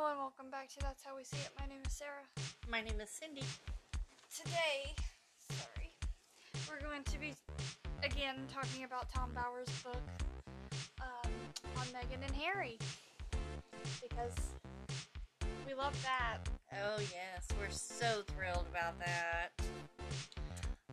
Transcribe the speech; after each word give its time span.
welcome 0.00 0.50
back 0.50 0.66
to 0.66 0.78
That's 0.80 1.04
How 1.04 1.14
We 1.14 1.24
See 1.24 1.36
It. 1.36 1.50
My 1.60 1.66
name 1.66 1.82
is 1.86 1.92
Sarah. 1.92 2.24
My 2.70 2.80
name 2.80 2.98
is 3.02 3.10
Cindy. 3.10 3.44
Today, 4.34 4.94
sorry, 5.50 5.92
we're 6.66 6.80
going 6.80 7.04
to 7.04 7.20
be 7.20 7.34
again 8.02 8.36
talking 8.50 8.84
about 8.84 9.12
Tom 9.14 9.30
Bower's 9.34 9.68
book 9.84 10.00
um, 11.02 11.30
on 11.76 11.84
Meghan 11.88 12.26
and 12.26 12.34
Harry 12.34 12.78
because 14.00 14.34
we 15.66 15.74
love 15.74 15.94
that. 16.02 16.38
Oh 16.72 16.98
yes, 16.98 17.46
we're 17.60 17.70
so 17.70 18.22
thrilled 18.28 18.66
about 18.70 18.98
that. 19.00 19.50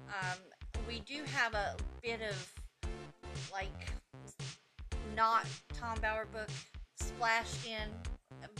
Um, 0.09 0.39
we 0.85 0.99
do 0.99 1.23
have 1.33 1.53
a 1.53 1.77
bit 2.03 2.19
of 2.21 2.53
like 3.53 3.93
not 5.15 5.45
Tom 5.73 5.97
Bower 6.01 6.25
book 6.25 6.49
splashed 6.99 7.65
in, 7.65 7.87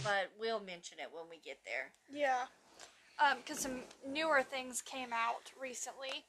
but 0.08 0.32
we'll 0.40 0.60
mention 0.60 1.00
it 1.00 1.10
when 1.12 1.26
we 1.30 1.38
get 1.44 1.60
there. 1.66 1.92
Yeah. 2.10 2.46
Because 3.38 3.60
some 3.60 3.82
newer 4.08 4.44
things 4.44 4.82
came 4.82 5.12
out 5.12 5.52
recently 5.60 6.24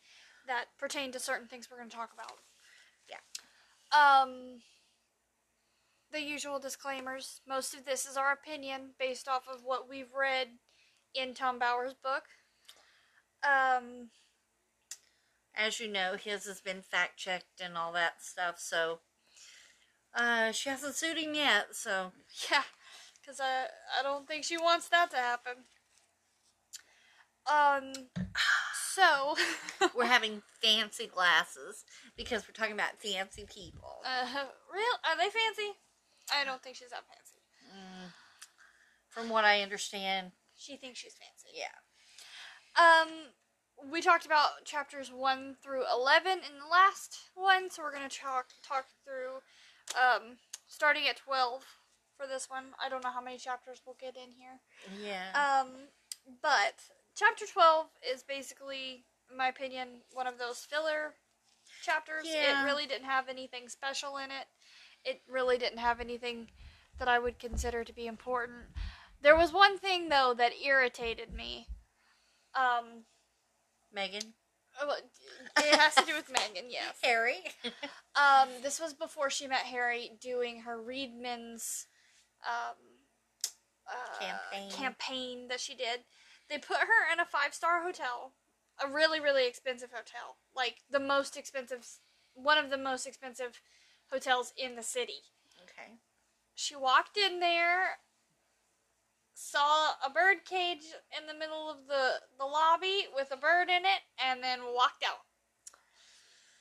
that 0.47 0.67
pertain 0.79 1.13
to 1.13 1.21
certain 1.21 1.47
things 1.47 1.69
we're 1.71 1.79
going 1.79 1.91
to 1.91 1.97
talk 1.97 2.11
about. 2.13 2.39
Yeah. 3.09 3.23
Um, 3.93 4.63
the 6.11 6.23
usual 6.23 6.59
disclaimers. 6.59 7.41
Most 7.47 7.75
of 7.75 7.85
this 7.85 8.07
is 8.07 8.17
our 8.17 8.33
opinion 8.33 8.95
based 8.99 9.29
off 9.29 9.45
of 9.47 9.61
what 9.65 9.89
we've 9.89 10.15
read 10.19 10.49
in 11.15 11.35
Tom 11.35 11.59
Bower's 11.59 11.95
book. 11.95 12.25
Um, 13.45 14.11
As 15.55 15.81
you 15.81 15.89
know, 15.89 16.17
his 16.17 16.47
has 16.47 16.61
been 16.61 16.83
fact 16.83 17.19
checked 17.19 17.61
and 17.63 17.77
all 17.77 17.93
that 17.93 18.23
stuff, 18.23 18.59
so 18.59 19.01
uh, 20.15 20.53
she 20.53 20.71
hasn't 20.71 20.95
sued 20.95 21.19
him 21.19 21.35
yet. 21.35 21.69
So 21.73 22.13
yeah, 22.51 22.63
because 23.29 23.41
I, 23.41 23.67
I 23.99 24.03
don't 24.03 24.27
think 24.27 24.45
she 24.45 24.57
wants 24.57 24.89
that 24.89 25.11
to 25.11 25.17
happen. 25.19 25.53
Um, 27.47 27.93
so, 28.95 29.37
we're 29.97 30.07
having 30.07 30.43
fancy 30.63 31.07
glasses 31.07 31.85
because 32.17 32.47
we're 32.47 32.53
talking 32.55 32.73
about 32.75 32.99
fancy 33.03 33.45
people. 33.47 34.01
uh, 34.05 34.25
real, 34.73 34.95
are 35.05 35.17
they 35.17 35.29
fancy? 35.29 35.77
I 36.35 36.45
don't 36.45 36.63
think 36.63 36.77
she's 36.77 36.91
that 36.91 37.05
fancy. 37.07 37.43
Mm, 37.71 38.13
from 39.11 39.29
what 39.29 39.45
I 39.45 39.61
understand, 39.63 40.33
She 40.57 40.77
thinks 40.77 40.99
she's 40.99 41.15
fancy. 41.15 41.59
yeah. 41.59 41.69
Um, 42.79 43.09
we 43.91 44.01
talked 44.01 44.25
about 44.27 44.65
chapters 44.65 45.11
one 45.13 45.55
through 45.63 45.83
eleven 45.93 46.39
in 46.39 46.59
the 46.59 46.69
last 46.71 47.17
one, 47.35 47.71
so 47.71 47.83
we're 47.83 47.93
gonna 47.93 48.09
talk 48.09 48.47
talk 48.67 48.87
through, 49.05 49.37
um, 49.97 50.37
starting 50.67 51.09
at 51.09 51.17
twelve 51.17 51.65
for 52.19 52.27
this 52.27 52.51
one. 52.51 52.75
I 52.85 52.89
don't 52.89 53.03
know 53.05 53.13
how 53.13 53.23
many 53.23 53.39
chapters 53.39 53.81
we'll 53.87 53.97
get 53.99 54.17
in 54.17 54.33
here. 54.33 54.61
Yeah. 55.03 55.31
Um, 55.33 55.69
but 56.43 56.75
chapter 57.17 57.45
twelve 57.51 57.87
is 58.13 58.23
basically, 58.23 59.05
in 59.31 59.37
my 59.37 59.49
opinion, 59.49 60.03
one 60.13 60.27
of 60.27 60.39
those 60.39 60.59
filler 60.59 61.15
chapters. 61.83 62.25
Yeah. 62.27 62.63
It 62.63 62.65
really 62.65 62.87
didn't 62.87 63.07
have 63.07 63.29
anything 63.29 63.69
special 63.69 64.17
in 64.17 64.31
it. 64.31 64.47
It 65.05 65.23
really 65.31 65.57
didn't 65.57 65.79
have 65.79 66.01
anything 66.01 66.49
that 66.99 67.09
I 67.09 67.19
would 67.19 67.39
consider 67.39 67.85
to 67.85 67.93
be 67.93 68.07
important. 68.07 68.65
There 69.23 69.37
was 69.37 69.53
one 69.53 69.79
thing 69.79 70.09
though 70.09 70.35
that 70.37 70.53
irritated 70.65 71.33
me. 71.33 71.69
Um, 72.55 73.05
Meghan. 73.97 74.33
oh, 74.81 74.97
it 75.59 75.79
has 75.79 75.95
to 75.95 76.05
do 76.05 76.15
with 76.15 76.33
Meghan, 76.33 76.67
yes. 76.69 76.97
Harry. 77.03 77.39
Um, 78.17 78.49
this 78.63 78.81
was 78.81 78.95
before 78.95 79.31
she 79.31 79.47
met 79.47 79.61
Harry 79.61 80.11
doing 80.21 80.61
her 80.63 80.79
Reitmans 80.79 81.87
um, 82.47 82.77
uh, 83.87 84.19
Campaign. 84.19 84.71
campaign 84.71 85.49
that 85.49 85.61
she 85.61 85.75
did. 85.75 86.01
They 86.49 86.59
put 86.59 86.79
her 86.79 87.13
in 87.13 87.21
a 87.21 87.25
five 87.25 87.55
star 87.55 87.83
hotel, 87.83 88.33
a 88.83 88.91
really, 88.91 89.21
really 89.21 89.47
expensive 89.47 89.91
hotel. 89.91 90.37
Like 90.55 90.77
the 90.91 91.01
most 91.01 91.37
expensive, 91.37 91.87
one 92.35 92.59
of 92.59 92.71
the 92.71 92.79
most 92.79 93.07
expensive 93.07 93.61
hotels 94.11 94.53
in 94.57 94.77
the 94.77 94.83
city. 94.83 95.23
okay. 95.63 95.95
She 96.55 96.75
walked 96.75 97.17
in 97.17 97.41
there, 97.41 97.99
saw 99.35 99.93
a 100.05 100.11
bird 100.11 100.39
cage 100.45 100.85
in 101.17 101.27
the 101.27 101.39
middle 101.39 101.71
of 101.71 101.87
the, 101.87 102.15
the 102.39 102.45
lobby 102.45 103.07
with 103.15 103.29
a 103.31 103.37
bird 103.37 103.69
in 103.69 103.85
it, 103.85 104.03
and 104.23 104.43
then 104.43 104.61
walked 104.75 105.05
out. 105.07 105.21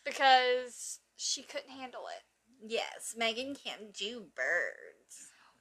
Because 0.05 0.99
she 1.15 1.41
couldn't 1.41 1.71
handle 1.71 2.03
it. 2.15 2.23
Yes, 2.65 3.15
Meghan 3.19 3.61
can't 3.61 3.93
do 3.93 4.27
birds. 4.35 4.96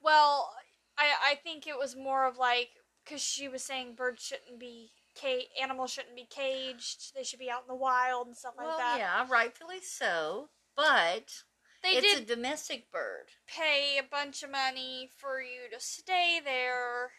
Well, 0.03 0.51
I 0.99 1.33
I 1.33 1.34
think 1.37 1.67
it 1.67 1.79
was 1.79 1.97
more 1.97 2.27
of 2.27 2.39
like 2.39 2.71
because 3.05 3.23
she 3.23 3.49
was 3.49 3.62
saying 3.62 3.95
birds 3.95 4.23
shouldn't 4.23 4.59
be 4.59 4.91
ca- 5.21 5.49
animals 5.61 5.91
shouldn't 5.93 6.17
be 6.17 6.27
caged. 6.29 7.15
They 7.15 7.23
should 7.23 7.39
be 7.39 7.51
out 7.51 7.62
in 7.62 7.69
the 7.69 7.75
wild 7.75 8.27
and 8.27 8.37
stuff 8.37 8.55
like 8.57 8.67
well, 8.67 8.79
that. 8.79 8.99
yeah, 8.99 9.27
rightfully 9.29 9.81
so. 9.81 10.49
But 10.77 11.43
They 11.83 11.91
it's 11.97 12.15
did 12.15 12.23
a 12.25 12.34
domestic 12.34 12.91
bird. 12.93 13.29
pay 13.47 13.99
a 13.99 14.03
bunch 14.03 14.43
of 14.43 14.51
money 14.51 15.09
for 15.17 15.41
you 15.41 15.71
to 15.73 15.81
stay 15.81 16.41
there, 16.45 17.13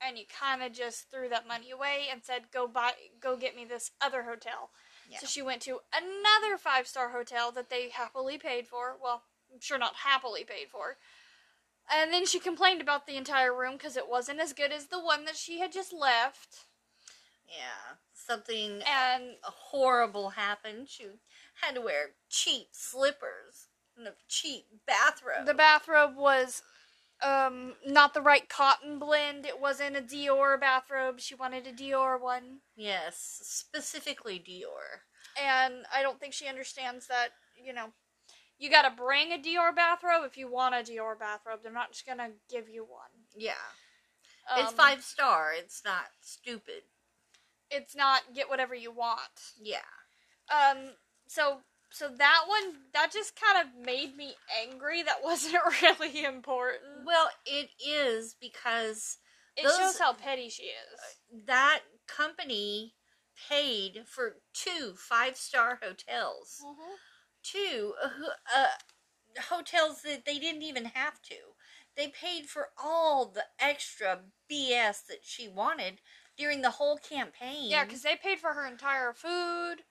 and 0.00 0.16
you 0.18 0.24
kind 0.26 0.62
of 0.62 0.72
just 0.72 1.10
threw 1.10 1.28
that 1.28 1.46
money 1.46 1.70
away 1.70 2.06
and 2.10 2.24
said, 2.24 2.50
"Go 2.50 2.66
buy, 2.66 2.92
go 3.20 3.36
get 3.36 3.54
me 3.56 3.64
this 3.64 3.90
other 4.00 4.22
hotel." 4.22 4.70
Yeah. 5.08 5.18
So 5.18 5.26
she 5.26 5.42
went 5.42 5.62
to 5.62 5.80
another 5.92 6.56
five 6.56 6.86
star 6.86 7.10
hotel 7.10 7.52
that 7.52 7.68
they 7.68 7.90
happily 7.90 8.38
paid 8.38 8.66
for. 8.68 8.96
Well, 9.02 9.24
I'm 9.52 9.60
sure 9.60 9.78
not 9.78 9.96
happily 9.96 10.44
paid 10.44 10.68
for. 10.70 10.96
And 11.90 12.12
then 12.12 12.26
she 12.26 12.38
complained 12.38 12.80
about 12.80 13.06
the 13.06 13.16
entire 13.16 13.54
room 13.56 13.72
because 13.72 13.96
it 13.96 14.08
wasn't 14.08 14.40
as 14.40 14.52
good 14.52 14.72
as 14.72 14.86
the 14.86 15.00
one 15.02 15.24
that 15.24 15.36
she 15.36 15.60
had 15.60 15.72
just 15.72 15.92
left. 15.92 16.66
Yeah, 17.46 17.96
something 18.14 18.82
And 18.86 19.34
horrible 19.42 20.30
happened. 20.30 20.88
She 20.88 21.06
had 21.60 21.74
to 21.74 21.80
wear 21.80 22.10
cheap 22.30 22.68
slippers 22.72 23.68
and 23.96 24.06
a 24.08 24.12
cheap 24.28 24.64
bathrobe. 24.86 25.44
the 25.46 25.54
bathrobe 25.54 26.16
was 26.16 26.62
um, 27.22 27.74
not 27.86 28.14
the 28.14 28.22
right 28.22 28.48
cotton 28.48 28.98
blend. 28.98 29.44
It 29.44 29.60
wasn't 29.60 29.96
a 29.96 30.00
Dior 30.00 30.58
bathrobe. 30.58 31.20
She 31.20 31.34
wanted 31.34 31.66
a 31.66 31.72
Dior 31.72 32.20
one. 32.20 32.60
yes, 32.74 33.40
specifically 33.44 34.38
Dior. 34.38 35.00
And 35.42 35.84
I 35.94 36.02
don't 36.02 36.18
think 36.18 36.32
she 36.32 36.48
understands 36.48 37.06
that, 37.08 37.28
you 37.62 37.72
know, 37.72 37.92
you 38.62 38.70
gotta 38.70 38.90
bring 38.90 39.32
a 39.32 39.38
Dior 39.38 39.74
bathrobe 39.74 40.24
if 40.24 40.36
you 40.36 40.50
want 40.50 40.74
a 40.74 40.78
Dior 40.78 41.18
bathrobe. 41.18 41.60
They're 41.62 41.72
not 41.72 41.92
just 41.92 42.06
gonna 42.06 42.30
give 42.48 42.68
you 42.68 42.84
one. 42.84 43.10
Yeah, 43.36 43.54
Um, 44.50 44.60
it's 44.64 44.72
five 44.72 45.02
star. 45.02 45.52
It's 45.52 45.82
not 45.84 46.06
stupid. 46.20 46.82
It's 47.70 47.96
not 47.96 48.34
get 48.34 48.48
whatever 48.48 48.74
you 48.74 48.90
want. 48.92 49.52
Yeah, 49.60 49.80
Um, 50.48 50.94
so 51.26 51.62
so 51.90 52.08
that 52.08 52.44
one 52.46 52.76
that 52.94 53.12
just 53.12 53.38
kind 53.38 53.66
of 53.66 53.74
made 53.84 54.16
me 54.16 54.34
angry. 54.62 55.02
That 55.02 55.22
wasn't 55.24 55.56
really 55.82 56.24
important. 56.24 57.04
well, 57.04 57.30
it 57.44 57.70
is 57.84 58.34
because 58.40 59.18
It 59.56 59.64
those- 59.64 59.76
shows 59.76 59.98
how 59.98 60.12
petty 60.12 60.48
she 60.48 60.64
is. 60.64 61.44
that 61.46 61.80
company 62.06 62.94
paid 63.48 64.04
for 64.06 64.36
two 64.54 64.94
five 64.96 65.36
star 65.36 65.80
hotels. 65.82 66.58
two 66.60 66.76
uh, 68.02 68.08
uh, 68.56 68.66
hotels 69.48 70.02
that 70.02 70.24
they 70.24 70.38
didn't 70.38 70.62
even 70.62 70.86
have 70.86 71.20
to. 71.22 71.34
They 71.96 72.08
paid 72.08 72.46
for 72.46 72.68
all 72.82 73.26
the 73.26 73.44
extra 73.58 74.20
BS 74.50 75.06
that 75.08 75.20
she 75.22 75.48
wanted 75.48 76.00
during 76.36 76.62
the 76.62 76.70
whole 76.70 76.96
campaign. 76.96 77.70
Yeah, 77.70 77.84
because 77.84 78.02
they 78.02 78.16
paid 78.16 78.38
for 78.38 78.54
her 78.54 78.66
entire 78.66 79.12
food. 79.12 79.82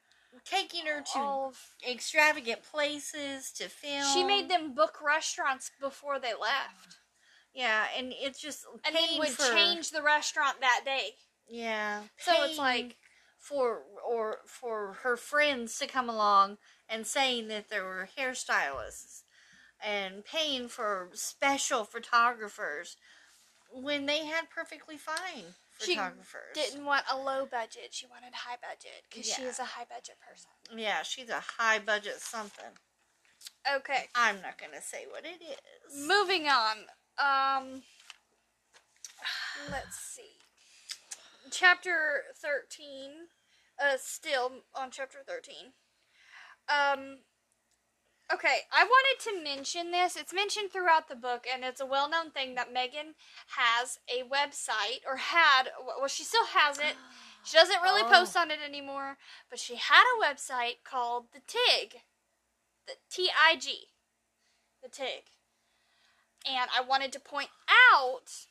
taking 0.46 0.86
her 0.86 1.02
to 1.14 1.20
of- 1.20 1.76
extravagant 1.88 2.64
places 2.64 3.52
to 3.52 3.68
film. 3.68 4.06
she 4.14 4.24
made 4.24 4.50
them 4.50 4.74
book 4.74 4.98
restaurants 5.06 5.70
before 5.80 6.20
they 6.20 6.34
left, 6.34 6.98
Yeah, 7.54 7.86
and 7.98 8.14
it's 8.16 8.40
just 8.40 8.66
and 8.86 8.96
then 8.96 9.08
paying 9.08 9.20
would 9.20 9.30
for, 9.30 9.54
change 9.54 9.92
the 9.92 10.02
restaurant 10.02 10.62
that 10.62 10.82
day. 10.86 11.16
Yeah, 11.50 12.04
So 12.18 12.44
it's 12.44 12.58
like- 12.58 12.98
for 13.38 13.84
or 14.08 14.40
for 14.46 14.94
her 15.04 15.18
friends 15.18 15.78
to 15.80 15.88
come 15.88 16.10
along 16.10 16.58
and 16.92 17.08
saying 17.08 17.48
that 17.48 17.70
there 17.70 17.86
were 17.86 18.10
hairstylists 18.18 19.24
and 19.84 20.26
paying 20.26 20.68
for 20.68 21.10
special 21.14 21.86
photographers 21.86 22.98
when 23.74 24.06
they 24.06 24.26
had 24.26 24.50
perfectly 24.54 24.98
fine 24.98 25.56
She 25.80 25.96
photographers. 25.96 26.54
Didn't 26.54 26.86
want 26.86 27.06
a 27.12 27.18
low 27.18 27.48
budget; 27.50 27.90
she 27.92 28.06
wanted 28.06 28.34
high 28.34 28.58
budget 28.62 29.04
because 29.10 29.26
she 29.26 29.44
is 29.44 29.58
a 29.58 29.64
high 29.64 29.86
budget 29.90 30.18
person. 30.20 30.52
Yeah, 30.78 31.02
she's 31.04 31.30
a 31.30 31.42
high 31.58 31.80
budget 31.80 32.20
something. 32.20 32.78
Okay, 33.76 34.10
I'm 34.14 34.42
not 34.42 34.60
gonna 34.60 34.82
say 34.82 35.06
what 35.10 35.26
it 35.26 35.42
is. 35.42 36.08
moving 36.08 36.48
on. 36.48 36.78
Um, 37.18 37.84
let's 39.72 39.98
see. 39.98 40.38
Chapter 41.50 42.24
thirteen. 42.36 43.12
Uh, 43.82 43.98
still 43.98 44.52
on 44.76 44.92
chapter 44.92 45.20
thirteen. 45.26 45.74
Um, 46.72 47.18
Okay, 48.34 48.60
I 48.72 48.86
wanted 48.86 49.24
to 49.26 49.44
mention 49.44 49.92
this. 49.92 50.16
It's 50.16 50.34
mentioned 50.34 50.72
throughout 50.72 51.10
the 51.10 51.18
book, 51.18 51.46
and 51.54 51.66
it's 51.66 51.82
a 51.82 51.86
well 51.86 52.10
known 52.10 52.32
thing 52.32 52.56
that 52.56 52.74
Meghan 52.74 53.16
has 53.58 54.00
a 54.08 54.24
website, 54.24 55.02
or 55.06 55.18
had, 55.18 55.64
well, 55.86 56.08
she 56.08 56.24
still 56.24 56.46
has 56.46 56.80
it. 56.80 56.96
She 57.44 57.58
doesn't 57.58 57.82
really 57.82 58.04
Oh. 58.06 58.10
post 58.10 58.38
on 58.38 58.52
it 58.52 58.60
anymore, 58.64 59.18
but 59.50 59.58
she 59.58 59.76
had 59.76 60.04
a 60.04 60.24
website 60.24 60.84
called 60.84 61.26
The 61.34 61.40
TIG. 61.48 62.04
The 62.86 62.94
T 63.10 63.32
I 63.36 63.56
G. 63.56 63.88
The 64.84 64.90
TIG. 64.90 65.24
And 66.46 66.70
I 66.72 66.82
wanted 66.82 67.12
to 67.14 67.20
point 67.20 67.50
out 67.92 68.46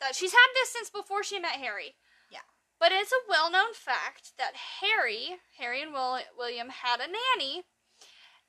that 0.00 0.14
she's 0.14 0.32
had 0.32 0.48
this 0.54 0.70
since 0.70 0.90
before 0.90 1.24
she 1.24 1.38
met 1.38 1.52
Harry. 1.52 1.94
But 2.78 2.92
it's 2.92 3.12
a 3.12 3.28
well 3.28 3.50
known 3.50 3.72
fact 3.72 4.32
that 4.38 4.52
Harry, 4.80 5.36
Harry 5.58 5.82
and 5.82 5.92
Will, 5.92 6.18
William, 6.36 6.68
had 6.68 7.00
a 7.00 7.06
nanny, 7.06 7.64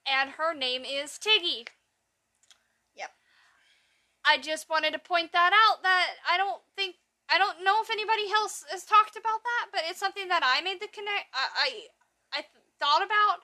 and 0.06 0.32
her 0.32 0.54
name 0.54 0.84
is 0.84 1.18
Tiggy. 1.18 1.68
Yep. 2.96 3.12
I 4.26 4.38
just 4.38 4.70
wanted 4.70 4.92
to 4.94 5.00
point 5.00 5.32
that 5.32 5.54
out 5.54 5.84
that 5.84 6.08
I 6.30 6.38
don't 6.38 6.62
think 6.76 6.96
I 7.30 7.38
don't 7.38 7.64
know 7.64 7.82
if 7.82 7.90
anybody 7.90 8.32
else 8.34 8.64
has 8.70 8.84
talked 8.84 9.16
about 9.16 9.44
that, 9.44 9.68
but 9.72 9.82
it's 9.90 10.00
something 10.00 10.28
that 10.30 10.44
I 10.44 10.62
made 10.62 10.82
the 10.82 10.88
connect. 10.88 11.28
I 11.34 11.48
I, 11.56 11.70
I 12.34 12.42
th- 12.42 12.66
thought 12.80 13.04
about 13.06 13.44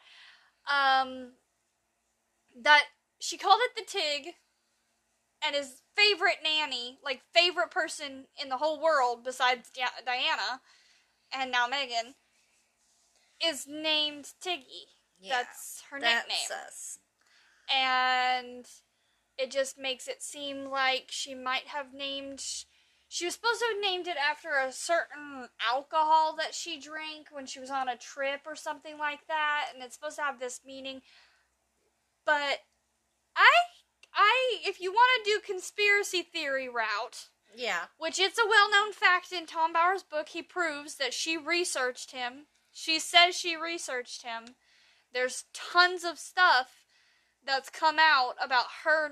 um 0.67 1.33
that 2.61 2.85
she 3.19 3.37
called 3.37 3.61
it 3.61 3.71
the 3.75 3.85
Tig, 3.87 4.33
and 5.45 5.55
his 5.55 5.82
favorite 5.95 6.37
nanny, 6.43 6.99
like 7.03 7.21
favorite 7.33 7.71
person 7.71 8.25
in 8.41 8.49
the 8.49 8.57
whole 8.57 8.81
world 8.81 9.23
besides 9.23 9.71
Diana, 10.05 10.61
and 11.31 11.51
now 11.51 11.67
Meghan, 11.67 12.13
is 13.43 13.65
named 13.67 14.31
Tiggy. 14.41 14.87
Yeah, 15.19 15.37
That's 15.43 15.83
her 15.89 15.99
That's 15.99 16.27
nickname 16.27 16.59
us. 16.67 16.99
and 17.73 18.65
it 19.37 19.51
just 19.51 19.77
makes 19.77 20.07
it 20.07 20.21
seem 20.21 20.65
like 20.69 21.05
she 21.09 21.33
might 21.33 21.67
have 21.67 21.93
named 21.93 22.43
she 23.07 23.25
was 23.25 23.35
supposed 23.35 23.59
to 23.59 23.67
have 23.67 23.81
named 23.81 24.07
it 24.07 24.17
after 24.17 24.49
a 24.57 24.71
certain 24.71 25.47
alcohol 25.71 26.35
that 26.35 26.53
she 26.53 26.79
drank 26.79 27.27
when 27.31 27.45
she 27.45 27.59
was 27.59 27.69
on 27.69 27.87
a 27.87 27.95
trip 27.97 28.41
or 28.45 28.55
something 28.55 28.97
like 28.97 29.25
that 29.27 29.67
and 29.73 29.83
it's 29.83 29.95
supposed 29.95 30.17
to 30.17 30.23
have 30.23 30.39
this 30.39 30.61
meaning 30.65 31.01
but 32.25 32.59
i 33.35 33.51
i 34.15 34.59
if 34.65 34.79
you 34.81 34.91
want 34.91 35.23
to 35.25 35.31
do 35.31 35.39
conspiracy 35.45 36.21
theory 36.21 36.67
route 36.69 37.27
Yeah. 37.55 37.85
which 37.97 38.19
it's 38.19 38.39
a 38.39 38.47
well-known 38.47 38.93
fact 38.93 39.31
in 39.31 39.45
Tom 39.45 39.73
Bower's 39.73 40.03
book. 40.03 40.29
He 40.29 40.41
proves 40.41 40.95
that 40.95 41.13
she 41.13 41.37
researched 41.37 42.11
him. 42.11 42.47
She 42.71 42.97
says 42.99 43.35
she 43.35 43.55
researched 43.55 44.23
him. 44.23 44.55
There's 45.13 45.45
tons 45.53 46.03
of 46.03 46.17
stuff 46.17 46.85
that's 47.45 47.69
come 47.69 47.97
out 47.99 48.33
about 48.43 48.65
her 48.83 49.11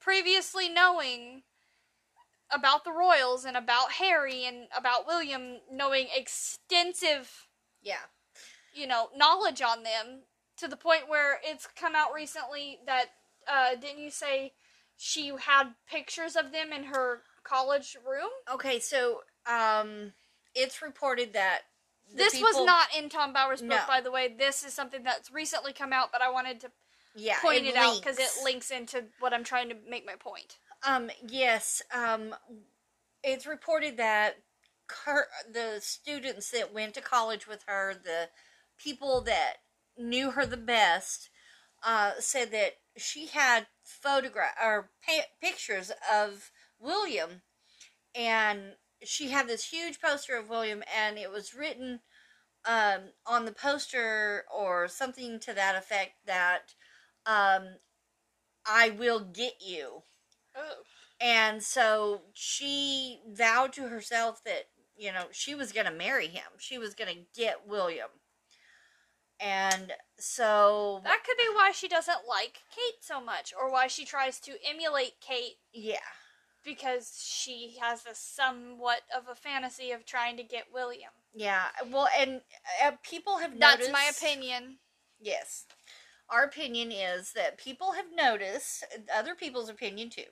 previously 0.00 0.68
knowing 0.68 1.42
about 2.52 2.84
the 2.84 2.92
royals 2.92 3.44
and 3.44 3.56
about 3.56 3.92
Harry 3.92 4.44
and 4.44 4.66
about 4.76 5.06
William 5.06 5.60
knowing 5.70 6.08
extensive, 6.14 7.46
Yeah. 7.80 8.06
you 8.74 8.86
know, 8.86 9.08
knowledge 9.16 9.62
on 9.62 9.82
them 9.84 10.24
to 10.56 10.68
the 10.68 10.76
point 10.76 11.08
where 11.08 11.40
it's 11.42 11.66
come 11.68 11.94
out 11.94 12.12
recently 12.12 12.80
that 12.86 13.06
uh 13.48 13.74
didn't 13.74 14.00
you 14.00 14.10
say 14.10 14.52
she 14.96 15.32
had 15.46 15.74
pictures 15.90 16.36
of 16.36 16.52
them 16.52 16.72
in 16.72 16.84
her 16.84 17.22
college 17.42 17.96
room? 18.06 18.30
Okay, 18.52 18.78
so 18.80 19.20
um, 19.46 20.12
it's 20.54 20.82
reported 20.82 21.32
that 21.32 21.60
this 22.14 22.40
was 22.40 22.66
not 22.66 22.88
in 22.96 23.08
Tom 23.08 23.32
Bower's 23.32 23.60
book, 23.60 23.70
No. 23.70 23.80
by 23.86 24.00
the 24.00 24.10
way. 24.10 24.34
This 24.36 24.64
is 24.64 24.74
something 24.74 25.02
that's 25.02 25.30
recently 25.30 25.72
come 25.72 25.92
out, 25.92 26.10
but 26.12 26.22
I 26.22 26.30
wanted 26.30 26.60
to 26.60 26.70
yeah 27.16 27.40
point 27.40 27.66
it, 27.66 27.76
out 27.76 28.00
because 28.00 28.18
it 28.18 28.28
links 28.44 28.70
into 28.70 29.04
what 29.20 29.32
I'm 29.32 29.44
trying 29.44 29.68
to 29.70 29.76
make 29.88 30.04
my 30.04 30.16
point. 30.16 30.58
Um, 30.86 31.10
yes. 31.26 31.82
Um, 31.94 32.34
it's 33.22 33.46
reported 33.46 33.96
that 33.98 34.36
her, 35.04 35.26
the 35.50 35.78
students 35.80 36.50
that 36.50 36.74
went 36.74 36.94
to 36.94 37.00
college 37.00 37.46
with 37.46 37.64
her, 37.66 37.94
the 37.94 38.28
people 38.78 39.20
that 39.22 39.54
knew 39.96 40.32
her 40.32 40.46
the 40.46 40.56
best, 40.56 41.30
uh, 41.84 42.12
said 42.18 42.50
that 42.52 42.72
she 42.96 43.26
had 43.26 43.66
photograph 43.84 44.54
or 44.62 44.90
pa- 45.06 45.30
pictures 45.40 45.92
of 46.12 46.50
William, 46.78 47.42
and 48.14 48.76
she 49.02 49.30
had 49.30 49.48
this 49.48 49.70
huge 49.70 50.00
poster 50.00 50.36
of 50.36 50.48
William, 50.48 50.82
and 50.94 51.18
it 51.18 51.30
was 51.30 51.54
written 51.54 52.00
um, 52.64 53.12
on 53.26 53.44
the 53.44 53.52
poster 53.52 54.44
or 54.54 54.88
something 54.88 55.40
to 55.40 55.54
that 55.54 55.76
effect 55.76 56.12
that 56.26 56.74
um, 57.26 57.76
I 58.66 58.90
will 58.90 59.20
get 59.20 59.54
you. 59.60 60.02
Oh. 60.56 60.82
And 61.20 61.62
so 61.62 62.22
she 62.32 63.20
vowed 63.30 63.72
to 63.74 63.88
herself 63.88 64.42
that, 64.44 64.64
you 64.96 65.12
know, 65.12 65.26
she 65.32 65.54
was 65.54 65.72
going 65.72 65.86
to 65.86 65.92
marry 65.92 66.28
him. 66.28 66.42
She 66.58 66.78
was 66.78 66.94
going 66.94 67.14
to 67.14 67.40
get 67.40 67.66
William. 67.66 68.08
And 69.40 69.92
so, 70.18 71.00
That 71.02 71.24
could 71.24 71.38
be 71.38 71.48
why 71.54 71.72
she 71.72 71.88
doesn't 71.88 72.28
like 72.28 72.60
Kate 72.74 73.00
so 73.00 73.22
much, 73.22 73.54
or 73.58 73.72
why 73.72 73.86
she 73.86 74.04
tries 74.04 74.38
to 74.40 74.52
emulate 74.68 75.14
Kate 75.20 75.56
yeah. 75.72 75.96
because 76.62 77.22
she 77.24 77.78
has 77.80 78.04
a 78.04 78.14
somewhat 78.14 79.00
of 79.16 79.28
a 79.30 79.34
fantasy 79.34 79.92
of 79.92 80.04
trying 80.04 80.36
to 80.36 80.42
get 80.42 80.64
William. 80.72 81.10
Yeah. 81.34 81.68
Well, 81.90 82.08
and 82.18 82.42
uh, 82.84 82.92
people 83.02 83.38
have 83.38 83.56
noticed. 83.56 83.90
That's 83.90 83.92
my 83.92 84.10
opinion. 84.10 84.76
Yes. 85.18 85.64
Our 86.28 86.44
opinion 86.44 86.92
is 86.92 87.32
that 87.32 87.56
people 87.58 87.92
have 87.92 88.06
noticed, 88.14 88.84
other 89.14 89.34
people's 89.34 89.70
opinion 89.70 90.10
too, 90.10 90.30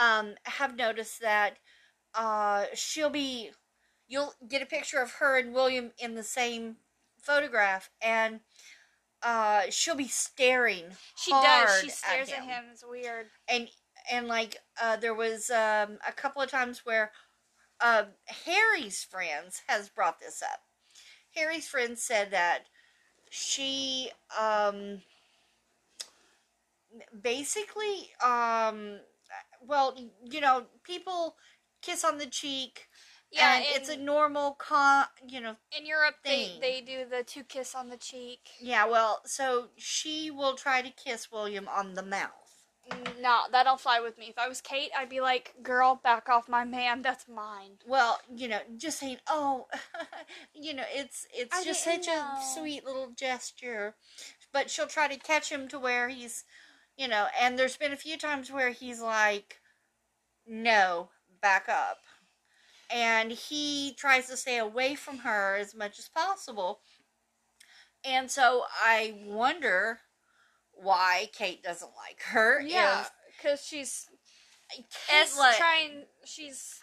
um, 0.00 0.34
have 0.44 0.76
noticed 0.76 1.20
that 1.20 1.58
uh, 2.14 2.64
she'll 2.74 3.10
be, 3.10 3.50
you'll 4.08 4.32
get 4.48 4.62
a 4.62 4.66
picture 4.66 5.02
of 5.02 5.12
her 5.12 5.38
and 5.38 5.52
William 5.52 5.92
in 5.98 6.14
the 6.14 6.22
same 6.22 6.76
photograph, 7.24 7.90
and 8.02 8.40
uh, 9.22 9.62
she'll 9.70 9.94
be 9.96 10.08
staring. 10.08 10.84
She 11.16 11.30
does. 11.30 11.80
She 11.80 11.88
stares 11.88 12.30
at 12.30 12.40
him. 12.40 12.44
him. 12.44 12.64
It's 12.72 12.84
weird. 12.86 13.26
and 13.48 13.68
and 14.10 14.28
like 14.28 14.58
uh, 14.82 14.96
there 14.96 15.14
was 15.14 15.50
um, 15.50 15.98
a 16.06 16.12
couple 16.14 16.42
of 16.42 16.50
times 16.50 16.82
where 16.84 17.12
uh, 17.80 18.04
Harry's 18.44 19.02
friends 19.02 19.62
has 19.66 19.88
brought 19.88 20.20
this 20.20 20.42
up. 20.42 20.60
Harry's 21.34 21.66
friends 21.66 22.02
said 22.02 22.30
that 22.30 22.64
she 23.30 24.10
um, 24.38 25.00
basically 27.20 28.10
um, 28.24 29.00
well 29.66 29.96
you 30.24 30.40
know 30.40 30.66
people 30.84 31.36
kiss 31.82 32.04
on 32.04 32.18
the 32.18 32.26
cheek 32.26 32.88
Yeah, 33.34 33.56
and 33.56 33.64
in, 33.64 33.80
it's 33.80 33.88
a 33.88 33.96
normal 33.96 34.52
con 34.52 35.06
you 35.26 35.40
know 35.40 35.56
in 35.76 35.86
Europe 35.86 36.16
they 36.24 36.46
thing. 36.46 36.60
they 36.60 36.80
do 36.80 37.04
the 37.08 37.22
two 37.24 37.42
kiss 37.44 37.74
on 37.74 37.88
the 37.88 37.96
cheek. 37.96 38.40
yeah 38.60 38.86
well 38.86 39.20
so 39.24 39.68
she 39.76 40.30
will 40.30 40.54
try 40.54 40.82
to 40.82 40.90
kiss 40.90 41.30
William 41.32 41.68
on 41.68 41.94
the 41.94 42.02
mouth 42.02 42.30
No, 43.20 43.40
that 43.50 43.64
don't 43.64 43.80
fly 43.80 43.98
with 44.00 44.18
me. 44.18 44.26
If 44.28 44.38
I 44.38 44.46
was 44.46 44.60
Kate, 44.60 44.90
I'd 44.96 45.08
be 45.08 45.22
like, 45.22 45.54
"Girl, 45.62 45.98
back 46.04 46.28
off 46.28 46.50
my 46.50 46.64
man. 46.66 47.00
That's 47.00 47.26
mine." 47.26 47.78
Well, 47.86 48.20
you 48.36 48.46
know, 48.46 48.60
just 48.76 48.98
saying, 49.00 49.16
oh, 49.26 49.66
you 50.54 50.74
know, 50.74 50.84
it's 50.92 51.26
it's 51.32 51.56
I 51.56 51.64
just 51.64 51.82
such 51.82 52.06
know. 52.06 52.12
a 52.12 52.42
sweet 52.54 52.84
little 52.84 53.08
gesture. 53.16 53.94
But 54.52 54.68
she'll 54.70 54.86
try 54.86 55.08
to 55.08 55.16
catch 55.18 55.50
him 55.50 55.66
to 55.68 55.78
where 55.78 56.10
he's, 56.10 56.44
you 56.98 57.08
know, 57.08 57.26
and 57.40 57.58
there's 57.58 57.78
been 57.78 57.92
a 57.92 57.96
few 57.96 58.18
times 58.18 58.52
where 58.52 58.70
he's 58.70 59.00
like, 59.00 59.60
no, 60.46 61.08
back 61.40 61.68
up. 61.70 62.00
And 62.90 63.32
he 63.32 63.94
tries 63.96 64.28
to 64.28 64.36
stay 64.36 64.58
away 64.58 64.94
from 64.94 65.18
her 65.18 65.56
as 65.56 65.74
much 65.74 65.98
as 65.98 66.08
possible. 66.08 66.80
And 68.04 68.30
so 68.30 68.64
I 68.82 69.14
wonder 69.24 70.00
why 70.72 71.30
Kate 71.32 71.62
doesn't 71.62 71.92
like 71.96 72.20
her. 72.22 72.60
Yeah, 72.60 73.06
because 73.36 73.64
she's 73.64 74.08
Kate 74.70 74.84
s 75.10 75.38
like, 75.38 75.56
trying. 75.56 76.04
She's 76.24 76.80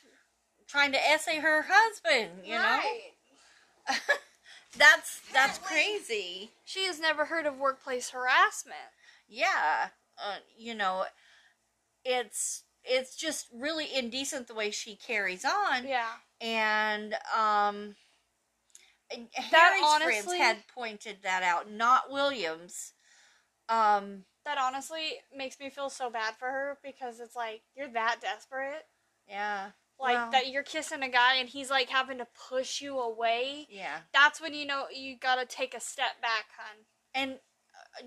trying 0.68 0.92
to 0.94 1.10
essay 1.10 1.40
her 1.40 1.66
husband, 1.68 2.46
you 2.46 2.56
know? 2.56 2.80
That's 4.78 5.20
that's 5.34 5.58
crazy. 5.58 6.52
She 6.64 6.86
has 6.86 7.00
never 7.00 7.26
heard 7.26 7.46
of 7.46 7.58
workplace 7.58 8.12
harassment. 8.12 8.78
Yeah, 9.28 9.90
uh, 10.18 10.38
you 10.58 10.74
know, 10.76 11.06
it's 12.06 12.64
it's 12.84 13.16
just 13.16 13.48
really 13.54 13.94
indecent 13.94 14.48
the 14.48 14.56
way 14.56 14.72
she 14.72 14.96
carries 14.96 15.46
on, 15.46 15.88
Yeah, 15.88 16.10
and 16.40 17.14
um, 17.36 17.96
That 19.10 19.30
Harry's 19.34 19.84
honestly- 19.86 20.38
friends 20.38 20.42
had 20.42 20.68
pointed 20.74 21.24
that 21.24 21.44
out, 21.44 21.70
not 21.70 22.10
Williams. 22.10 22.94
Um, 23.70 24.26
that 24.46 24.58
honestly 24.58 25.22
makes 25.36 25.60
me 25.60 25.70
feel 25.70 25.90
so 25.90 26.10
bad 26.10 26.36
for 26.38 26.48
her 26.48 26.78
because 26.84 27.20
it's 27.20 27.36
like 27.36 27.62
you're 27.76 27.90
that 27.90 28.20
desperate, 28.22 28.86
yeah, 29.28 29.72
like 30.00 30.16
Well- 30.16 30.32
that 30.32 30.48
you're 30.48 30.64
kissing 30.64 31.04
a 31.04 31.10
guy 31.10 31.36
and 31.36 31.48
he's 31.50 31.70
like 31.70 31.90
having 31.90 32.18
to 32.18 32.28
push 32.50 32.82
you 32.82 33.00
away. 33.00 33.68
yeah, 33.70 34.00
That's 34.14 34.42
when 34.42 34.54
you 34.54 34.66
know 34.66 34.88
you 34.90 35.18
gotta 35.18 35.46
take 35.46 35.74
a 35.74 35.80
step 35.80 36.20
back, 36.22 36.46
hun. 36.58 36.86
and 37.14 37.40
uh, 38.00 38.06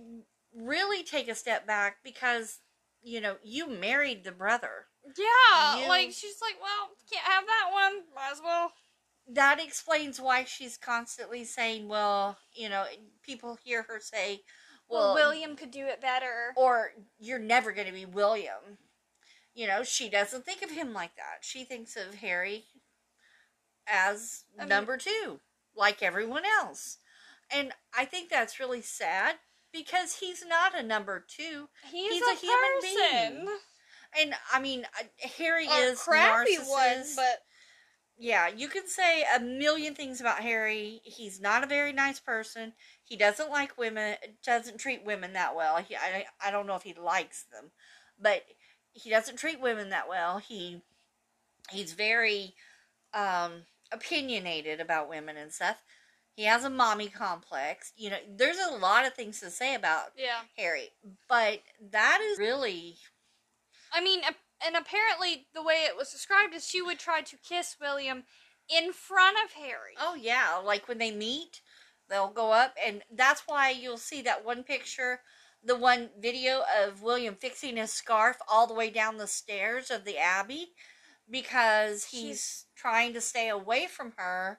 really 0.54 1.02
take 1.02 1.28
a 1.28 1.34
step 1.34 1.66
back 1.66 1.98
because 2.02 2.60
you 3.04 3.20
know 3.20 3.36
you 3.44 3.68
married 3.68 4.24
the 4.24 4.32
brother. 4.32 4.86
Yeah, 5.16 5.82
You- 5.82 5.88
like 5.88 6.10
she's 6.12 6.40
like, 6.40 6.56
well, 6.60 6.90
can't 7.12 7.24
have 7.24 7.46
that 7.46 7.68
one. 7.72 8.02
Might 8.14 8.32
as 8.32 8.40
well. 8.42 8.72
That 9.28 9.60
explains 9.62 10.20
why 10.20 10.44
she's 10.44 10.76
constantly 10.76 11.44
saying, 11.44 11.88
"Well, 11.88 12.38
you 12.52 12.68
know," 12.68 12.86
people 13.22 13.56
hear 13.62 13.82
her 13.84 13.98
say, 14.00 14.42
Well, 14.88 15.14
"Well, 15.14 15.14
William 15.14 15.56
could 15.56 15.70
do 15.70 15.86
it 15.86 16.00
better. 16.00 16.52
or 16.56 16.92
you're 17.18 17.38
never 17.38 17.72
going 17.72 17.86
to 17.86 17.92
be 17.92 18.04
William." 18.04 18.78
You 19.54 19.66
know, 19.66 19.82
she 19.84 20.08
doesn't 20.10 20.44
think 20.44 20.62
of 20.62 20.70
him 20.72 20.92
like 20.92 21.14
that. 21.16 21.38
She 21.42 21.64
thinks 21.64 21.96
of 21.96 22.16
Harry 22.16 22.66
as 23.86 24.44
I 24.58 24.62
mean- 24.62 24.68
number 24.70 24.96
2, 24.96 25.40
like 25.74 26.02
everyone 26.02 26.44
else. 26.44 26.98
And 27.50 27.72
I 27.96 28.04
think 28.04 28.30
that's 28.30 28.58
really 28.58 28.82
sad 28.82 29.36
because 29.74 30.14
he's 30.14 30.44
not 30.46 30.78
a 30.78 30.82
number 30.82 31.24
2. 31.36 31.68
He's, 31.90 32.12
he's 32.12 32.22
a, 32.22 32.32
a 32.32 32.36
human 32.36 32.80
being. 32.82 33.48
And 34.22 34.34
I 34.52 34.60
mean, 34.60 34.86
uh, 34.98 35.28
Harry 35.38 35.66
A 35.66 35.90
is 35.90 36.00
crappy 36.00 36.56
narcissist. 36.56 36.68
one, 36.68 37.04
but 37.16 37.42
yeah, 38.16 38.48
you 38.48 38.68
can 38.68 38.86
say 38.86 39.24
a 39.36 39.40
million 39.40 39.94
things 39.94 40.20
about 40.20 40.38
Harry. 40.38 41.00
He's 41.02 41.40
not 41.40 41.64
a 41.64 41.66
very 41.66 41.92
nice 41.92 42.20
person. 42.20 42.74
He 43.02 43.16
doesn't 43.16 43.50
like 43.50 43.76
women. 43.76 44.14
Doesn't 44.44 44.78
treat 44.78 45.04
women 45.04 45.32
that 45.32 45.56
well. 45.56 45.78
He, 45.78 45.96
I, 45.96 46.26
I 46.42 46.52
don't 46.52 46.68
know 46.68 46.76
if 46.76 46.84
he 46.84 46.94
likes 46.94 47.44
them, 47.52 47.72
but 48.20 48.44
he 48.92 49.10
doesn't 49.10 49.36
treat 49.36 49.60
women 49.60 49.90
that 49.90 50.08
well. 50.08 50.38
He, 50.38 50.80
he's 51.70 51.92
very, 51.94 52.54
um, 53.12 53.64
opinionated 53.92 54.80
about 54.80 55.08
women 55.08 55.36
and 55.36 55.52
stuff. 55.52 55.82
He 56.36 56.44
has 56.44 56.64
a 56.64 56.70
mommy 56.70 57.08
complex. 57.08 57.92
You 57.96 58.10
know, 58.10 58.18
there's 58.36 58.58
a 58.58 58.74
lot 58.76 59.06
of 59.06 59.14
things 59.14 59.40
to 59.40 59.50
say 59.50 59.74
about 59.74 60.08
yeah. 60.16 60.40
Harry, 60.56 60.90
but 61.28 61.60
that 61.90 62.20
is 62.22 62.38
really 62.38 62.96
I 63.92 64.02
mean, 64.02 64.20
and 64.66 64.76
apparently 64.76 65.46
the 65.54 65.62
way 65.62 65.84
it 65.86 65.96
was 65.96 66.10
described 66.10 66.54
is 66.54 66.66
she 66.66 66.82
would 66.82 66.98
try 66.98 67.20
to 67.22 67.36
kiss 67.36 67.76
William 67.80 68.24
in 68.68 68.92
front 68.92 69.36
of 69.44 69.52
Harry. 69.52 69.94
Oh 70.00 70.16
yeah, 70.16 70.56
like 70.64 70.88
when 70.88 70.98
they 70.98 71.12
meet, 71.12 71.60
they'll 72.08 72.28
go 72.32 72.52
up, 72.52 72.74
and 72.84 73.02
that's 73.14 73.42
why 73.46 73.70
you'll 73.70 73.96
see 73.98 74.22
that 74.22 74.44
one 74.44 74.64
picture, 74.64 75.20
the 75.62 75.76
one 75.76 76.10
video 76.18 76.62
of 76.82 77.02
William 77.02 77.36
fixing 77.36 77.76
his 77.76 77.92
scarf 77.92 78.38
all 78.50 78.66
the 78.66 78.74
way 78.74 78.90
down 78.90 79.16
the 79.18 79.28
stairs 79.28 79.90
of 79.90 80.04
the 80.04 80.18
Abbey, 80.18 80.70
because 81.30 82.06
he's 82.06 82.20
She's- 82.20 82.64
trying 82.74 83.12
to 83.14 83.20
stay 83.20 83.48
away 83.48 83.86
from 83.86 84.12
her. 84.16 84.58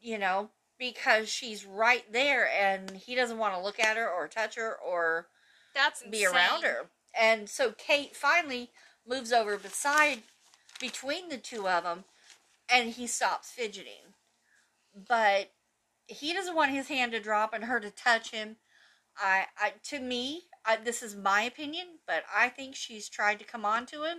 You 0.00 0.18
know, 0.18 0.50
because 0.78 1.28
she's 1.28 1.64
right 1.64 2.10
there, 2.10 2.48
and 2.48 2.90
he 2.92 3.14
doesn't 3.14 3.38
want 3.38 3.54
to 3.54 3.60
look 3.60 3.78
at 3.78 3.96
her 3.96 4.08
or 4.08 4.28
touch 4.28 4.56
her 4.56 4.74
or 4.74 5.28
That's 5.74 6.00
insane. 6.00 6.10
be 6.10 6.26
around 6.26 6.62
her. 6.62 6.86
And 7.18 7.48
so 7.48 7.72
Kate 7.72 8.16
finally 8.16 8.70
moves 9.06 9.32
over 9.32 9.56
beside 9.56 10.22
between 10.80 11.28
the 11.28 11.36
two 11.36 11.68
of 11.68 11.84
them 11.84 12.04
and 12.72 12.90
he 12.90 13.06
stops 13.06 13.50
fidgeting. 13.50 14.14
But 14.94 15.52
he 16.06 16.32
doesn't 16.32 16.56
want 16.56 16.70
his 16.72 16.88
hand 16.88 17.12
to 17.12 17.20
drop 17.20 17.52
and 17.52 17.64
her 17.64 17.80
to 17.80 17.90
touch 17.90 18.30
him. 18.30 18.56
I, 19.16 19.46
I 19.58 19.74
to 19.84 20.00
me, 20.00 20.44
I, 20.64 20.76
this 20.76 21.02
is 21.02 21.14
my 21.14 21.42
opinion, 21.42 21.86
but 22.06 22.24
I 22.34 22.48
think 22.48 22.74
she's 22.74 23.08
tried 23.08 23.38
to 23.40 23.44
come 23.44 23.64
on 23.64 23.86
to 23.86 24.04
him 24.04 24.18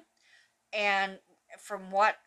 and 0.74 1.20
from 1.60 1.92
what 1.92 2.18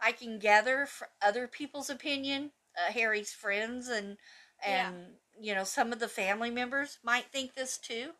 I 0.00 0.12
can 0.12 0.38
gather 0.38 0.86
from 0.86 1.08
other 1.20 1.46
people's 1.46 1.90
opinion, 1.90 2.52
uh, 2.76 2.92
Harry's 2.92 3.32
friends 3.32 3.88
and 3.88 4.16
and 4.64 4.96
you 5.40 5.54
know 5.54 5.64
some 5.64 5.92
of 5.92 5.98
the 5.98 6.08
family 6.08 6.50
members 6.50 6.98
might 7.04 7.26
think 7.26 7.54
this 7.54 7.78
too. 7.78 8.10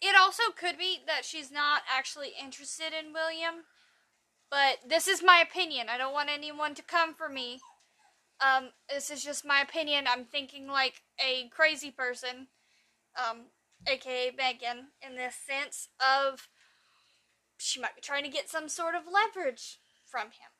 It 0.00 0.16
also 0.18 0.44
could 0.56 0.78
be 0.78 0.98
that 1.06 1.24
she's 1.24 1.50
not 1.50 1.82
actually 1.92 2.32
interested 2.40 2.92
in 2.92 3.12
William, 3.12 3.64
but 4.50 4.78
this 4.86 5.06
is 5.06 5.22
my 5.22 5.38
opinion. 5.38 5.86
I 5.88 5.96
don't 5.96 6.12
want 6.12 6.28
anyone 6.28 6.74
to 6.74 6.82
come 6.82 7.14
for 7.14 7.28
me. 7.28 7.60
Um, 8.40 8.70
this 8.88 9.10
is 9.10 9.22
just 9.22 9.46
my 9.46 9.60
opinion. 9.60 10.06
I'm 10.08 10.24
thinking 10.24 10.66
like 10.66 11.02
a 11.24 11.48
crazy 11.50 11.92
person, 11.92 12.48
um, 13.16 13.46
aka 13.86 14.32
Meghan, 14.32 14.86
in 15.00 15.16
this 15.16 15.36
sense 15.36 15.88
of 16.00 16.48
she 17.56 17.80
might 17.80 17.94
be 17.94 18.00
trying 18.00 18.24
to 18.24 18.30
get 18.30 18.50
some 18.50 18.68
sort 18.68 18.96
of 18.96 19.02
leverage 19.06 19.78
from 20.04 20.26
him. 20.26 20.51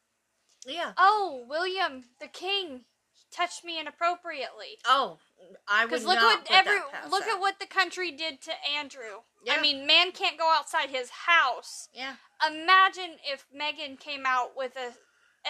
Yeah. 0.66 0.92
Oh, 0.96 1.44
William, 1.48 2.04
the 2.20 2.28
king, 2.28 2.84
touched 3.32 3.64
me 3.64 3.80
inappropriately. 3.80 4.78
Oh, 4.84 5.18
I 5.66 5.84
would 5.84 5.90
Because 5.90 6.04
look 6.04 6.16
not 6.16 6.48
what 6.48 6.50
every 6.50 6.78
look 7.10 7.24
at 7.24 7.40
what 7.40 7.58
the 7.58 7.66
country 7.66 8.12
did 8.12 8.40
to 8.42 8.52
Andrew. 8.76 9.22
Yeah. 9.44 9.54
I 9.54 9.60
mean, 9.60 9.86
man 9.86 10.12
can't 10.12 10.38
go 10.38 10.52
outside 10.54 10.90
his 10.90 11.10
house. 11.26 11.88
Yeah. 11.92 12.14
Imagine 12.46 13.16
if 13.24 13.46
Meghan 13.54 13.98
came 13.98 14.24
out 14.26 14.50
with 14.56 14.76
a 14.76 14.94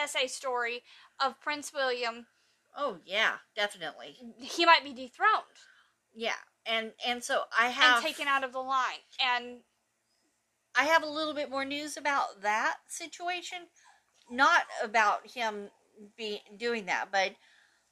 essay 0.01 0.27
story 0.27 0.83
of 1.23 1.41
Prince 1.41 1.73
William. 1.75 2.27
Oh 2.77 2.99
yeah, 3.05 3.37
definitely. 3.55 4.17
He 4.39 4.65
might 4.65 4.85
be 4.85 4.95
dethroned 4.95 5.43
Yeah. 6.15 6.41
And 6.65 6.93
and 7.07 7.23
so 7.23 7.43
I 7.59 7.69
have 7.69 7.97
and 7.97 8.05
taken 8.05 8.29
out 8.29 8.45
of 8.45 8.53
the 8.53 8.61
line. 8.61 9.03
And 9.21 9.61
I 10.75 10.85
have 10.85 11.03
a 11.03 11.09
little 11.09 11.35
bit 11.35 11.51
more 11.51 11.67
news 11.67 11.97
about 11.99 12.41
that 12.43 12.77
situation. 12.89 13.59
Not 14.33 14.63
about 14.83 15.27
him 15.31 15.69
be 16.17 16.41
doing 16.57 16.87
that, 16.87 17.09
but 17.13 17.33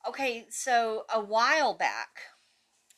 okay, 0.09 0.47
so 0.51 1.05
a 1.13 1.21
while 1.21 1.75
back, 1.75 2.09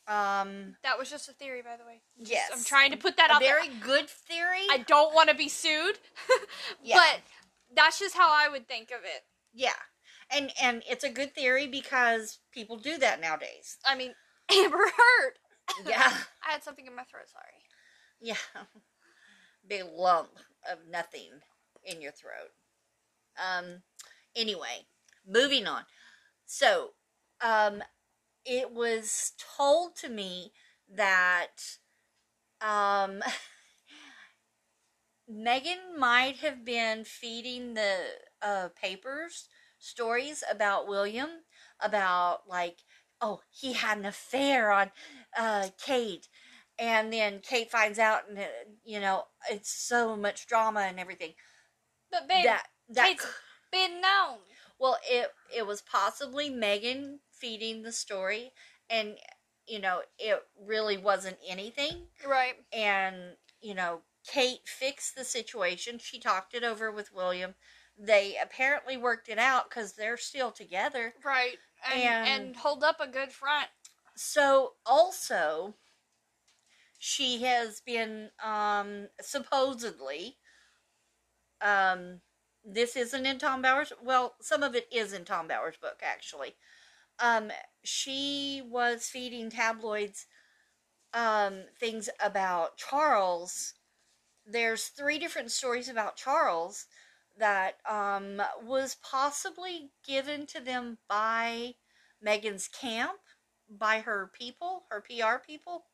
um 0.07 0.75
that 0.83 0.97
was 0.97 1.09
just 1.09 1.29
a 1.29 1.33
theory, 1.33 1.61
by 1.61 1.75
the 1.77 1.85
way. 1.85 2.01
Just- 2.19 2.31
Yes. 2.31 2.49
I'm 2.53 2.63
trying 2.63 2.91
to 2.91 2.97
put 2.97 3.17
that 3.17 3.29
a 3.29 3.33
out 3.35 3.41
very 3.41 3.67
there. 3.69 3.79
good 3.81 4.09
theory. 4.09 4.65
I 4.71 4.79
don't 4.79 5.13
want 5.13 5.29
to 5.29 5.35
be 5.35 5.49
sued, 5.49 5.99
Yeah. 6.83 6.95
but 6.97 7.21
that's 7.75 7.99
just 7.99 8.15
how 8.15 8.29
I 8.31 8.49
would 8.49 8.67
think 8.67 8.89
of 8.91 9.03
it. 9.03 9.23
yeah. 9.53 9.71
And 10.29 10.51
and 10.61 10.83
it's 10.89 11.03
a 11.03 11.09
good 11.09 11.35
theory 11.35 11.67
because 11.67 12.39
people 12.51 12.77
do 12.77 12.97
that 12.97 13.19
nowadays. 13.21 13.77
I 13.85 13.95
mean, 13.95 14.13
Amber 14.51 14.77
Heard. 14.77 15.33
Yeah. 15.85 16.11
I 16.47 16.51
had 16.51 16.63
something 16.63 16.85
in 16.87 16.95
my 16.95 17.03
throat. 17.03 17.27
Sorry. 17.31 17.63
Yeah. 18.21 18.35
Big 19.67 19.83
lump 19.95 20.31
of 20.69 20.79
nothing 20.89 21.29
in 21.85 22.01
your 22.01 22.11
throat. 22.11 22.51
Um 23.37 23.83
anyway, 24.35 24.87
moving 25.27 25.67
on. 25.67 25.83
So, 26.45 26.91
um 27.41 27.83
it 28.45 28.71
was 28.71 29.33
told 29.57 29.95
to 29.97 30.09
me 30.09 30.53
that 30.89 31.77
um 32.61 33.21
Meghan 35.29 35.97
might 35.97 36.37
have 36.39 36.63
been 36.65 37.03
feeding 37.05 37.73
the 37.73 38.19
uh 38.41 38.69
papers 38.69 39.47
stories 39.79 40.43
about 40.49 40.87
William 40.87 41.29
about 41.79 42.47
like 42.47 42.79
oh 43.21 43.41
he 43.49 43.73
had 43.73 43.97
an 43.97 44.05
affair 44.05 44.71
on 44.71 44.91
uh 45.37 45.69
Kate 45.77 46.27
and 46.77 47.11
then 47.13 47.39
Kate 47.39 47.71
finds 47.71 47.99
out 47.99 48.27
and 48.29 48.37
uh, 48.39 48.45
you 48.83 48.99
know 48.99 49.25
it's 49.49 49.71
so 49.71 50.15
much 50.15 50.47
drama 50.47 50.81
and 50.81 50.99
everything 50.99 51.33
But 52.11 52.27
babe, 52.27 52.43
that 52.45 52.67
that 52.95 53.07
Kate's 53.09 53.25
been 53.71 54.01
known. 54.01 54.37
well 54.79 54.97
it 55.09 55.31
it 55.55 55.65
was 55.67 55.81
possibly 55.81 56.49
Meghan 56.49 57.17
feeding 57.31 57.83
the 57.83 57.91
story 57.91 58.51
and 58.89 59.17
you 59.67 59.79
know 59.79 60.01
it 60.19 60.39
really 60.59 60.97
wasn't 60.97 61.37
anything 61.47 62.07
Right. 62.25 62.55
and 62.71 63.35
you 63.61 63.73
know 63.75 64.01
Kate 64.27 64.61
fixed 64.65 65.15
the 65.15 65.23
situation 65.25 65.99
she 65.99 66.19
talked 66.19 66.53
it 66.53 66.63
over 66.63 66.91
with 66.91 67.13
William 67.13 67.55
they 67.97 68.35
apparently 68.41 68.97
worked 68.97 69.29
it 69.29 69.37
out 69.37 69.69
cuz 69.69 69.93
they're 69.93 70.17
still 70.17 70.51
together 70.51 71.13
Right. 71.23 71.57
And, 71.91 72.01
And- 72.03 72.27
and 72.45 72.55
hold 72.57 72.83
up 72.83 72.99
a 72.99 73.07
good 73.07 73.31
front. 73.31 73.69
so 74.15 74.75
also 74.85 75.75
she 76.97 77.43
has 77.43 77.81
been 77.81 78.31
um 78.41 79.09
supposedly 79.21 80.37
um 81.61 82.21
this 82.65 82.95
isn't 82.95 83.25
in 83.25 83.39
Tom 83.39 83.61
Bower's 83.61 83.93
well 84.03 84.35
some 84.41 84.63
of 84.63 84.75
it 84.75 84.87
is 84.91 85.13
in 85.13 85.25
Tom 85.25 85.47
Bower's 85.47 85.77
book 85.77 86.01
actually 86.01 86.55
um 87.19 87.51
she 87.83 88.61
was 88.65 89.05
feeding 89.05 89.49
tabloids 89.49 90.27
um 91.13 91.63
things 91.79 92.09
about 92.23 92.77
Charles 92.77 93.73
there's 94.45 94.85
three 94.87 95.19
different 95.19 95.51
stories 95.51 95.89
about 95.89 96.17
Charles 96.17 96.85
that 97.37 97.75
um 97.89 98.41
was 98.63 98.95
possibly 99.03 99.91
given 100.05 100.45
to 100.47 100.59
them 100.59 100.97
by 101.09 101.75
Meghan's 102.25 102.67
camp 102.67 103.19
by 103.69 103.99
her 103.99 104.31
people, 104.37 104.83
her 104.89 105.01
PR 105.01 105.37
people. 105.45 105.85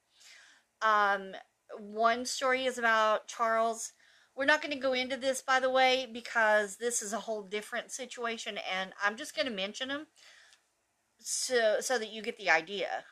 Um, 0.81 1.33
one 1.77 2.25
story 2.25 2.65
is 2.65 2.77
about 2.77 3.27
Charles. 3.27 3.93
We're 4.39 4.45
not 4.45 4.61
going 4.61 4.73
to 4.73 4.79
go 4.79 4.93
into 4.93 5.17
this, 5.17 5.41
by 5.41 5.59
the 5.59 5.69
way, 5.69 6.07
because 6.09 6.77
this 6.77 7.01
is 7.01 7.11
a 7.11 7.19
whole 7.19 7.43
different 7.43 7.91
situation, 7.91 8.57
and 8.73 8.93
I'm 9.03 9.17
just 9.17 9.35
going 9.35 9.47
to 9.47 9.51
mention 9.53 9.89
them 9.89 10.07
so 11.19 11.81
so 11.81 11.99
that 11.99 12.13
you 12.13 12.21
get 12.21 12.37
the 12.37 12.49
idea. 12.49 13.03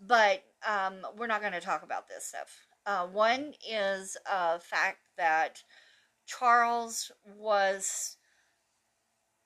but 0.00 0.44
um, 0.66 1.06
we're 1.16 1.26
not 1.26 1.40
going 1.40 1.52
to 1.52 1.60
talk 1.60 1.82
about 1.82 2.08
this 2.08 2.26
stuff. 2.26 2.66
Uh, 2.86 3.06
one 3.06 3.54
is 3.68 4.16
a 4.30 4.60
fact 4.60 5.00
that 5.18 5.62
Charles 6.26 7.10
was 7.38 8.16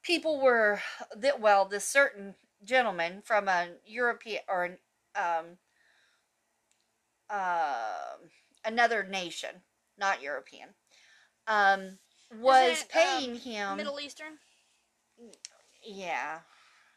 people 0.03 0.41
were 0.41 0.81
that 1.17 1.41
well 1.41 1.65
this 1.67 1.85
certain 1.85 2.35
gentleman 2.65 3.23
from 3.25 3.49
a 3.49 3.69
European 3.87 4.43
or 4.49 4.65
an, 4.65 4.79
um, 5.17 5.59
uh, 7.31 8.17
another 8.65 9.03
nation, 9.03 9.63
not 9.99 10.23
European, 10.23 10.69
um, 11.47 11.99
was 12.41 12.83
it, 12.83 12.89
paying 12.89 13.33
um, 13.33 13.39
him. 13.39 13.77
Middle 13.77 14.01
Eastern. 14.01 14.39
yeah, 15.85 16.41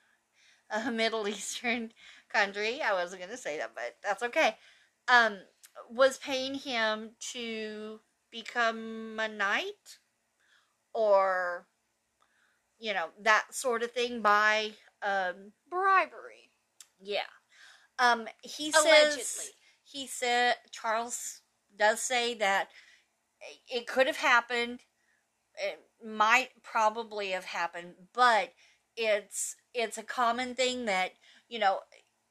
a 0.69 0.91
Middle 0.91 1.27
Eastern 1.27 1.91
country. 2.31 2.81
I 2.81 2.93
wasn't 2.93 3.21
to 3.29 3.37
say 3.37 3.57
that, 3.57 3.71
but 3.75 3.95
that's 4.03 4.23
okay. 4.23 4.55
Um, 5.07 5.37
was 5.89 6.17
paying 6.17 6.55
him 6.55 7.11
to 7.33 7.99
become 8.31 9.17
a 9.19 9.27
knight 9.27 9.99
or 10.93 11.65
you 12.79 12.93
know 12.93 13.07
that 13.21 13.45
sort 13.51 13.83
of 13.83 13.91
thing 13.91 14.21
by 14.21 14.71
um 15.01 15.51
Bribery. 15.69 16.51
yeah 17.01 17.29
um 17.99 18.27
he 18.41 18.71
says 18.71 18.85
Allegedly. 18.85 19.53
he 19.83 20.07
said 20.07 20.55
charles 20.71 21.41
does 21.77 22.01
say 22.01 22.33
that 22.35 22.69
it 23.67 23.87
could 23.87 24.07
have 24.07 24.17
happened 24.17 24.79
it 25.57 25.79
might 26.05 26.49
probably 26.63 27.29
have 27.29 27.45
happened 27.45 27.93
but 28.13 28.53
it's 28.95 29.55
it's 29.73 29.97
a 29.97 30.03
common 30.03 30.55
thing 30.55 30.85
that 30.85 31.11
you 31.49 31.59
know 31.59 31.79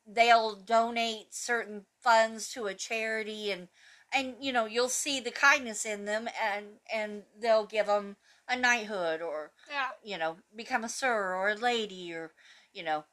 they'll 0.06 0.54
donate 0.54 1.35
certain 1.35 1.85
funds 2.00 2.49
to 2.52 2.66
a 2.66 2.75
charity 2.75 3.50
and 3.50 3.68
and 4.14 4.35
you 4.40 4.52
know 4.52 4.66
you'll 4.66 4.88
see 4.88 5.20
the 5.20 5.30
kindness 5.30 5.85
in 5.85 6.04
them 6.04 6.28
and 6.42 6.66
and 6.92 7.23
they'll 7.40 7.66
give 7.66 7.87
them 7.87 8.16
a 8.49 8.56
knighthood 8.56 9.20
or 9.20 9.50
Yeah. 9.70 9.88
you 10.04 10.18
know 10.18 10.37
become 10.54 10.85
a 10.85 10.88
sir 10.88 11.35
or 11.35 11.50
a 11.50 11.56
lady 11.56 12.12
or 12.12 12.32
you 12.73 12.82
know 12.82 13.04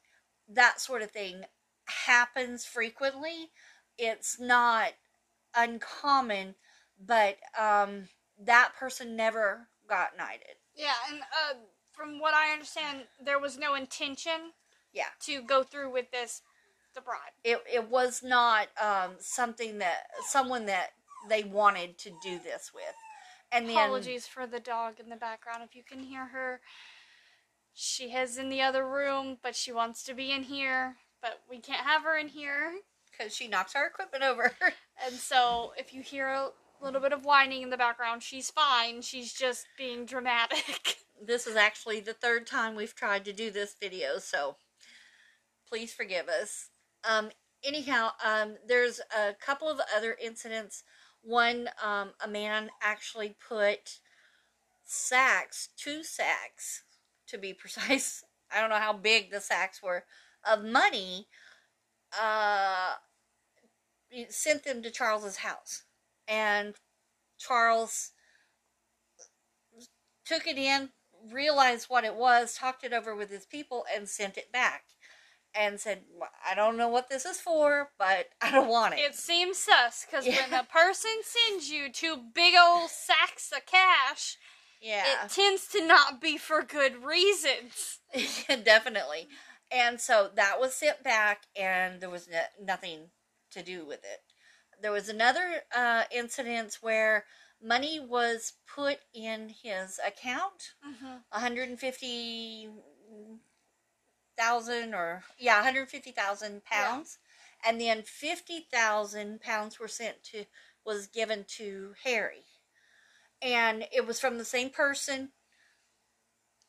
that 0.48 0.80
sort 0.80 1.02
of 1.02 1.12
thing 1.12 1.46
happens 1.86 2.66
frequently 2.66 3.50
it's 3.98 4.40
not 4.40 4.94
uncommon 5.56 6.56
but 7.06 7.38
um 7.60 8.08
that 8.40 8.72
person 8.78 9.16
never 9.16 9.68
got 9.88 10.18
knighted 10.18 10.56
Yeah, 10.76 10.94
and 11.10 11.22
uh, 11.22 11.56
from 11.92 12.20
what 12.20 12.34
I 12.34 12.52
understand, 12.52 13.04
there 13.24 13.40
was 13.40 13.58
no 13.58 13.76
intention. 13.76 14.54
Yeah. 14.94 15.06
To 15.26 15.42
go 15.44 15.64
through 15.64 15.92
with 15.92 16.10
this, 16.12 16.42
the 16.96 17.02
bribe. 17.02 17.20
it 17.44 17.60
it 17.72 17.90
was 17.90 18.22
not 18.24 18.68
um 18.82 19.12
something 19.20 19.80
that 19.80 20.04
someone 20.28 20.66
that 20.68 20.90
they 21.30 21.44
wanted 21.44 21.98
to 22.00 22.10
do 22.24 22.40
this 22.40 22.72
with 22.74 22.96
and 23.52 23.70
then 23.70 23.76
Apologies 23.76 24.26
for 24.26 24.48
the 24.48 24.60
dog 24.60 25.00
in 25.00 25.10
the 25.10 25.16
background. 25.16 25.62
If 25.64 25.76
you 25.76 25.84
can 25.84 26.00
hear 26.00 26.26
her, 26.28 26.60
she 27.74 28.06
is 28.06 28.38
in 28.38 28.50
the 28.50 28.62
other 28.62 28.88
room, 28.88 29.38
but 29.44 29.56
she 29.56 29.72
wants 29.72 30.04
to 30.04 30.14
be 30.14 30.32
in 30.32 30.44
here. 30.44 30.96
But 31.22 31.40
we 31.50 31.60
can't 31.60 31.86
have 31.86 32.04
her 32.04 32.18
in 32.18 32.28
here. 32.28 32.74
because 33.12 33.36
she 33.36 33.48
knocks 33.48 33.76
our 33.76 33.86
equipment 33.86 34.24
over 34.24 34.52
And 35.06 35.16
so, 35.16 35.74
if 35.78 35.94
you 35.94 36.02
hear 36.02 36.28
a 36.84 36.86
little 36.86 37.02
bit 37.02 37.14
of 37.14 37.24
whining 37.24 37.62
in 37.62 37.70
the 37.70 37.78
background, 37.78 38.22
she's 38.22 38.52
fine. 38.52 39.02
She's 39.02 39.32
just 39.32 39.68
being 39.78 40.06
dramatic. 40.06 40.98
this 41.26 41.48
is 41.48 41.56
actually 41.56 42.02
the 42.02 42.14
third 42.14 42.46
time 42.46 42.76
we've 42.76 42.96
tried 42.96 43.24
to 43.24 43.32
do 43.32 43.50
this 43.50 43.76
video 43.80 44.20
so 44.20 44.58
please 45.70 45.94
forgive 45.94 46.28
us. 46.28 46.68
Um 47.10 47.30
anyhow 47.64 48.10
um 48.24 48.56
there's 48.68 49.00
a 49.18 49.34
couple 49.34 49.70
of 49.70 49.80
other 49.96 50.18
incidents. 50.22 50.84
One 51.22 51.70
um 51.82 52.12
a 52.22 52.28
man 52.28 52.70
actually 52.82 53.38
put 53.48 54.00
sacks 54.84 55.70
two 55.78 56.04
sacks 56.04 56.84
to 57.28 57.38
be 57.38 57.54
precise. 57.54 58.26
I 58.54 58.60
don't 58.60 58.70
know 58.70 58.76
how 58.76 58.94
big 58.94 59.32
the 59.32 59.40
sacks 59.40 59.82
were 59.82 60.04
of 60.46 60.66
money 60.66 61.28
uh 62.22 62.96
sent 64.28 64.66
them 64.66 64.84
to 64.84 64.92
charles's 64.92 65.38
house 65.38 65.84
and 66.28 66.76
charles 67.38 68.12
took 70.26 70.48
it 70.48 70.58
in 70.58 70.90
realized 71.32 71.86
what 71.90 72.04
it 72.04 72.16
was 72.16 72.56
talked 72.56 72.84
it 72.84 72.94
over 72.94 73.16
with 73.16 73.30
his 73.30 73.46
people 73.46 73.86
and 73.96 74.08
sent 74.10 74.38
it 74.38 74.52
back 74.52 74.84
and 75.56 75.80
said 75.80 76.02
i 76.50 76.54
don't 76.56 76.78
know 76.78 76.88
what 76.88 77.10
this 77.10 77.26
is 77.26 77.40
for 77.40 77.90
but 77.98 78.28
i 78.42 78.52
don't 78.52 78.68
want 78.70 78.94
it 78.94 79.00
It 79.00 79.16
seems 79.16 79.58
sus 79.58 80.06
because 80.06 80.26
Yeah. 80.26 80.42
when 80.50 80.60
a 80.60 80.64
person 80.64 81.12
sends 81.24 81.70
you 81.70 81.92
two 81.92 82.18
big 82.34 82.56
old 82.62 82.90
sacks 82.90 83.52
of 83.56 83.66
cash, 83.66 84.38
yeah 84.82 85.04
it 85.26 85.30
tends 85.32 85.68
to 85.68 85.86
not 85.86 86.20
be 86.22 86.38
for 86.38 86.62
good 86.62 87.04
reasons. 87.04 88.00
definitely. 88.64 89.28
And 89.72 90.00
so 90.00 90.30
that 90.36 90.60
was 90.60 90.76
sent 90.76 91.04
back, 91.04 91.44
and 91.56 92.00
there 92.02 92.10
was 92.10 92.28
no, 92.28 92.42
nothing 92.62 93.10
to 93.52 93.64
do 93.64 93.86
with 93.86 94.04
it. 94.04 94.22
There 94.84 94.92
was 94.92 95.08
another 95.08 95.64
uh, 95.76 96.04
incident 96.12 96.78
where 96.82 97.24
money 97.64 98.00
was 98.02 98.54
put 98.68 99.00
in 99.14 99.50
his 99.64 100.00
account, 100.06 100.74
Mm-hmm. 100.86 101.06
150 101.32 102.70
thousand 104.38 104.94
or 104.94 105.24
yeah, 105.40 105.56
150,000 105.58 106.66
pounds, 106.66 107.18
and 107.66 107.80
then 107.80 108.02
50,000 108.04 109.42
pounds 109.42 109.80
were 109.80 109.88
sent 109.88 110.22
to 110.26 110.46
was 110.86 111.08
given 111.08 111.46
to 111.60 111.94
Harry, 112.04 112.44
and 113.42 113.86
it 113.94 114.06
was 114.06 114.20
from 114.20 114.38
the 114.38 114.46
same 114.46 114.70
person. 114.70 115.30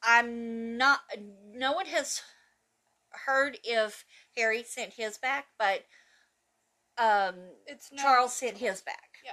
I'm 0.03 0.77
not. 0.77 1.01
No 1.53 1.73
one 1.73 1.87
has 1.87 2.23
heard 3.27 3.59
if 3.65 4.05
Harry 4.37 4.63
sent 4.63 4.93
his 4.93 5.19
back, 5.19 5.47
but 5.59 5.85
um, 6.99 7.35
It's 7.67 7.91
not, 7.93 8.03
Charles 8.03 8.33
sent 8.35 8.59
his 8.59 8.81
back. 8.83 9.19
Yeah. 9.25 9.33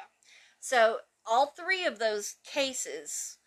So 0.59 0.97
all 1.25 1.47
three 1.47 1.85
of 1.85 1.99
those 1.99 2.35
cases 2.45 3.37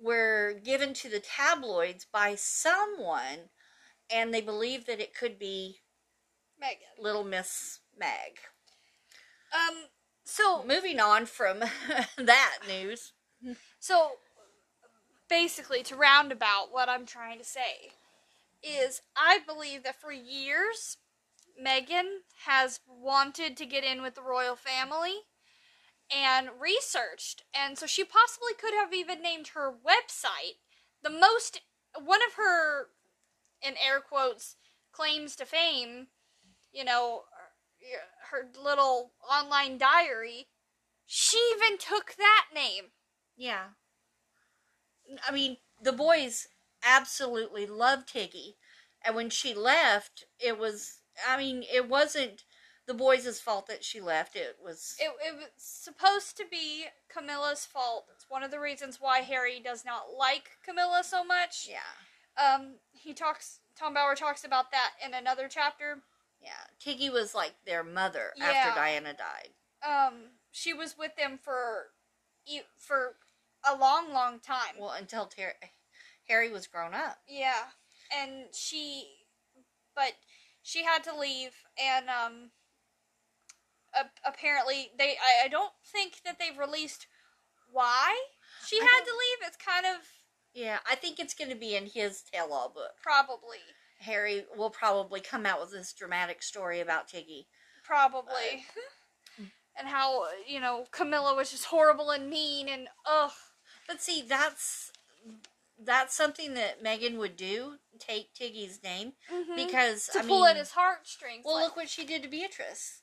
were 0.00 0.54
given 0.64 0.94
to 0.94 1.08
the 1.08 1.20
tabloids 1.20 2.06
by 2.10 2.34
someone, 2.34 3.50
and 4.10 4.32
they 4.32 4.40
believe 4.40 4.86
that 4.86 5.00
it 5.00 5.14
could 5.14 5.38
be 5.38 5.80
Meghan. 6.62 7.02
Little 7.02 7.24
Miss 7.24 7.80
Mag. 7.98 8.38
Um. 9.52 9.84
So 10.24 10.64
Moving 10.64 11.00
on 11.00 11.26
from 11.26 11.58
that 12.18 12.58
news. 12.68 13.12
so 13.80 14.12
basically, 15.28 15.82
to 15.84 15.96
roundabout, 15.96 16.68
what 16.70 16.88
I'm 16.88 17.04
trying 17.06 17.38
to 17.38 17.44
say 17.44 17.92
is, 18.62 19.02
I 19.16 19.40
believe 19.46 19.82
that 19.84 20.00
for 20.00 20.12
years, 20.12 20.98
Meghan 21.64 22.20
has 22.46 22.80
wanted 22.86 23.56
to 23.56 23.66
get 23.66 23.84
in 23.84 24.02
with 24.02 24.14
the 24.14 24.22
royal 24.22 24.56
family 24.56 25.14
and 26.14 26.48
researched, 26.60 27.44
and 27.54 27.78
so 27.78 27.86
she 27.86 28.04
possibly 28.04 28.52
could 28.58 28.74
have 28.74 28.92
even 28.92 29.22
named 29.22 29.48
her 29.48 29.70
website 29.72 30.58
the 31.02 31.10
most 31.10 31.60
one 31.94 32.20
of 32.26 32.34
her 32.34 32.88
in 33.62 33.74
air 33.84 34.00
quotes 34.00 34.56
claims 34.92 35.36
to 35.36 35.44
fame. 35.44 36.08
You 36.72 36.84
know, 36.84 37.22
her 38.30 38.48
little 38.62 39.12
online 39.28 39.78
diary. 39.78 40.48
She 41.06 41.38
even 41.56 41.78
took 41.78 42.14
that 42.16 42.46
name. 42.54 42.92
Yeah. 43.36 43.70
I 45.26 45.32
mean, 45.32 45.56
the 45.82 45.92
boys 45.92 46.46
absolutely 46.84 47.66
loved 47.66 48.12
Tiggy. 48.12 48.56
And 49.04 49.16
when 49.16 49.30
she 49.30 49.54
left, 49.54 50.26
it 50.38 50.58
was, 50.58 50.99
I 51.28 51.36
mean, 51.38 51.64
it 51.72 51.88
wasn't 51.88 52.44
the 52.86 52.94
boys' 52.94 53.40
fault 53.40 53.66
that 53.68 53.84
she 53.84 54.00
left. 54.00 54.34
It 54.36 54.56
was, 54.64 54.96
It, 54.98 55.10
it 55.24 55.34
was 55.36 55.48
supposed 55.56 56.36
to 56.38 56.44
be 56.50 56.86
Camilla's 57.12 57.64
fault. 57.66 58.06
It's 58.14 58.26
one 58.28 58.42
of 58.42 58.50
the 58.50 58.58
reasons 58.60 58.98
why 59.00 59.20
Harry 59.20 59.60
does 59.60 59.84
not 59.84 60.04
like 60.18 60.50
Camilla 60.64 61.02
so 61.04 61.24
much. 61.24 61.68
yeah. 61.70 61.80
Um, 62.54 62.74
he 62.92 63.12
talks. 63.12 63.60
Tom 63.76 63.94
Bower 63.94 64.14
talks 64.14 64.44
about 64.44 64.70
that 64.72 64.92
in 65.04 65.14
another 65.14 65.46
chapter. 65.48 65.98
Yeah. 66.42 66.50
Tiggy 66.78 67.10
was 67.10 67.34
like 67.34 67.54
their 67.66 67.82
mother 67.84 68.32
Yeah. 68.36 68.46
after 68.46 68.80
Diana 68.80 69.14
died. 69.14 69.50
Um, 69.86 70.14
she 70.50 70.72
was 70.72 70.96
with 70.98 71.16
them 71.16 71.38
for, 71.42 71.88
for 72.78 73.16
a 73.70 73.76
long, 73.76 74.12
long 74.12 74.38
time. 74.40 74.74
Well, 74.78 74.90
until 74.98 75.26
Ter- 75.26 75.54
Harry 76.28 76.50
was 76.50 76.66
grown 76.66 76.94
up. 76.94 77.18
Yeah, 77.28 77.64
and 78.16 78.46
she, 78.54 79.08
but 79.94 80.12
she 80.62 80.84
had 80.84 81.02
to 81.04 81.16
leave, 81.16 81.52
and 81.82 82.06
um, 82.08 82.50
a- 83.94 84.28
apparently 84.28 84.90
they. 84.98 85.10
I, 85.16 85.46
I 85.46 85.48
don't 85.48 85.72
think 85.84 86.22
that 86.24 86.38
they've 86.38 86.58
released 86.58 87.06
why 87.72 88.18
she 88.66 88.76
I 88.80 88.84
had 88.84 89.04
to 89.04 89.10
leave. 89.10 89.48
It's 89.48 89.56
kind 89.56 89.86
of 89.86 90.02
Yeah, 90.54 90.78
I 90.90 90.94
think 90.94 91.18
it's 91.18 91.34
going 91.34 91.50
to 91.50 91.56
be 91.56 91.76
in 91.76 91.86
his 91.86 92.22
tell-all 92.22 92.68
book. 92.74 92.92
probably, 93.02 93.58
Harry 94.00 94.44
will 94.56 94.70
probably 94.70 95.20
come 95.20 95.46
out 95.46 95.60
with 95.60 95.70
this 95.72 95.92
dramatic 95.92 96.42
story 96.42 96.80
about 96.80 97.08
Tiggy. 97.08 97.46
probably. 97.84 98.64
and 99.78 99.88
how 99.88 100.24
you 100.46 100.60
know 100.60 100.84
Camilla 100.90 101.34
was 101.34 101.50
just 101.50 101.66
horrible 101.66 102.10
and 102.10 102.28
mean 102.28 102.68
and 102.68 102.88
ugh. 103.06 103.30
But 103.86 104.00
see, 104.02 104.22
that's 104.22 104.92
that's 105.82 106.14
something 106.14 106.54
that 106.54 106.82
Meghan 106.82 107.16
would 107.18 107.36
do. 107.36 107.78
Take 107.98 108.34
Tiggy's 108.34 108.82
name 108.82 109.12
Mhm. 109.30 109.56
because 109.56 110.06
to 110.08 110.18
I 110.20 110.22
pull 110.22 110.40
mean, 110.40 110.50
at 110.50 110.56
his 110.56 110.72
heartstrings. 110.72 111.44
well, 111.44 111.54
like- 111.56 111.64
look 111.64 111.76
what 111.76 111.88
she 111.90 112.04
did 112.04 112.22
to 112.22 112.28
Beatrice. 112.28 113.02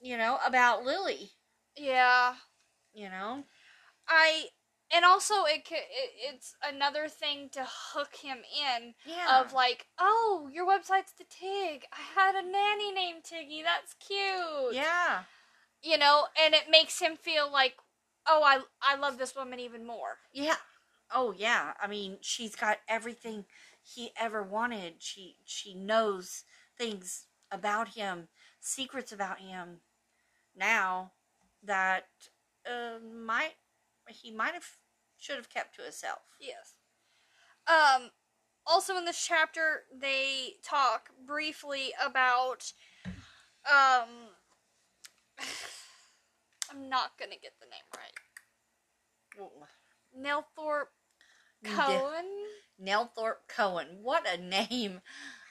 You 0.00 0.16
know 0.16 0.38
about 0.44 0.84
Lily. 0.84 1.32
yeah, 1.76 2.36
You 2.92 3.08
know. 3.08 3.44
I 4.08 4.50
and 4.90 5.04
also 5.04 5.44
it, 5.44 5.68
it 5.70 5.86
it's 6.34 6.54
another 6.62 7.08
thing 7.08 7.50
to 7.50 7.64
hook 7.68 8.16
him 8.16 8.38
in 8.44 8.94
Yeah. 9.04 9.40
of 9.40 9.52
like, 9.52 9.86
oh, 9.98 10.48
your 10.52 10.66
website's 10.66 11.12
the 11.12 11.24
Tig. 11.24 11.84
I 11.92 12.00
had 12.00 12.34
a 12.34 12.42
nanny 12.42 12.90
named 12.92 13.24
Tiggy. 13.24 13.62
That's 13.62 13.94
cute. 13.94 14.72
yeah. 14.74 15.24
You 15.82 15.98
know, 15.98 16.28
and 16.40 16.54
it 16.54 16.70
makes 16.70 16.98
him 17.00 17.16
feel 17.16 17.50
like, 17.50 17.76
oh, 18.26 18.42
I 18.42 18.62
I 18.80 18.96
love 18.96 19.18
this 19.18 19.34
woman 19.36 19.60
even 19.60 19.84
more. 19.86 20.18
Yeah. 20.32 20.56
Oh 21.12 21.32
yeah. 21.36 21.72
I 21.80 21.86
mean, 21.86 22.18
she's 22.20 22.54
got 22.54 22.78
everything 22.88 23.44
he 23.82 24.10
ever 24.20 24.42
wanted. 24.42 24.94
She 24.98 25.36
she 25.44 25.74
knows 25.74 26.44
things 26.76 27.26
about 27.50 27.88
him, 27.88 28.28
secrets 28.60 29.12
about 29.12 29.40
him. 29.40 29.80
Now 30.56 31.12
that 31.62 32.06
uh, 32.66 32.98
might 33.04 33.54
he 34.08 34.30
might 34.30 34.54
have 34.54 34.66
should 35.16 35.36
have 35.36 35.50
kept 35.50 35.76
to 35.76 35.82
himself. 35.82 36.20
Yes. 36.40 36.74
Um. 37.66 38.10
Also, 38.66 38.96
in 38.98 39.06
this 39.06 39.24
chapter, 39.24 39.84
they 39.98 40.54
talk 40.62 41.10
briefly 41.26 41.92
about. 42.04 42.72
Um. 43.66 44.30
I'm 46.70 46.88
not 46.90 47.12
gonna 47.18 47.36
get 47.40 47.54
the 47.60 47.66
name 47.66 47.80
right. 47.96 48.12
Nelthorpe 50.14 50.88
Ne- 50.92 50.97
Cohen. 51.64 52.24
Nelthorpe 52.82 53.48
Cohen. 53.48 53.98
What 54.02 54.26
a 54.32 54.36
name! 54.40 55.00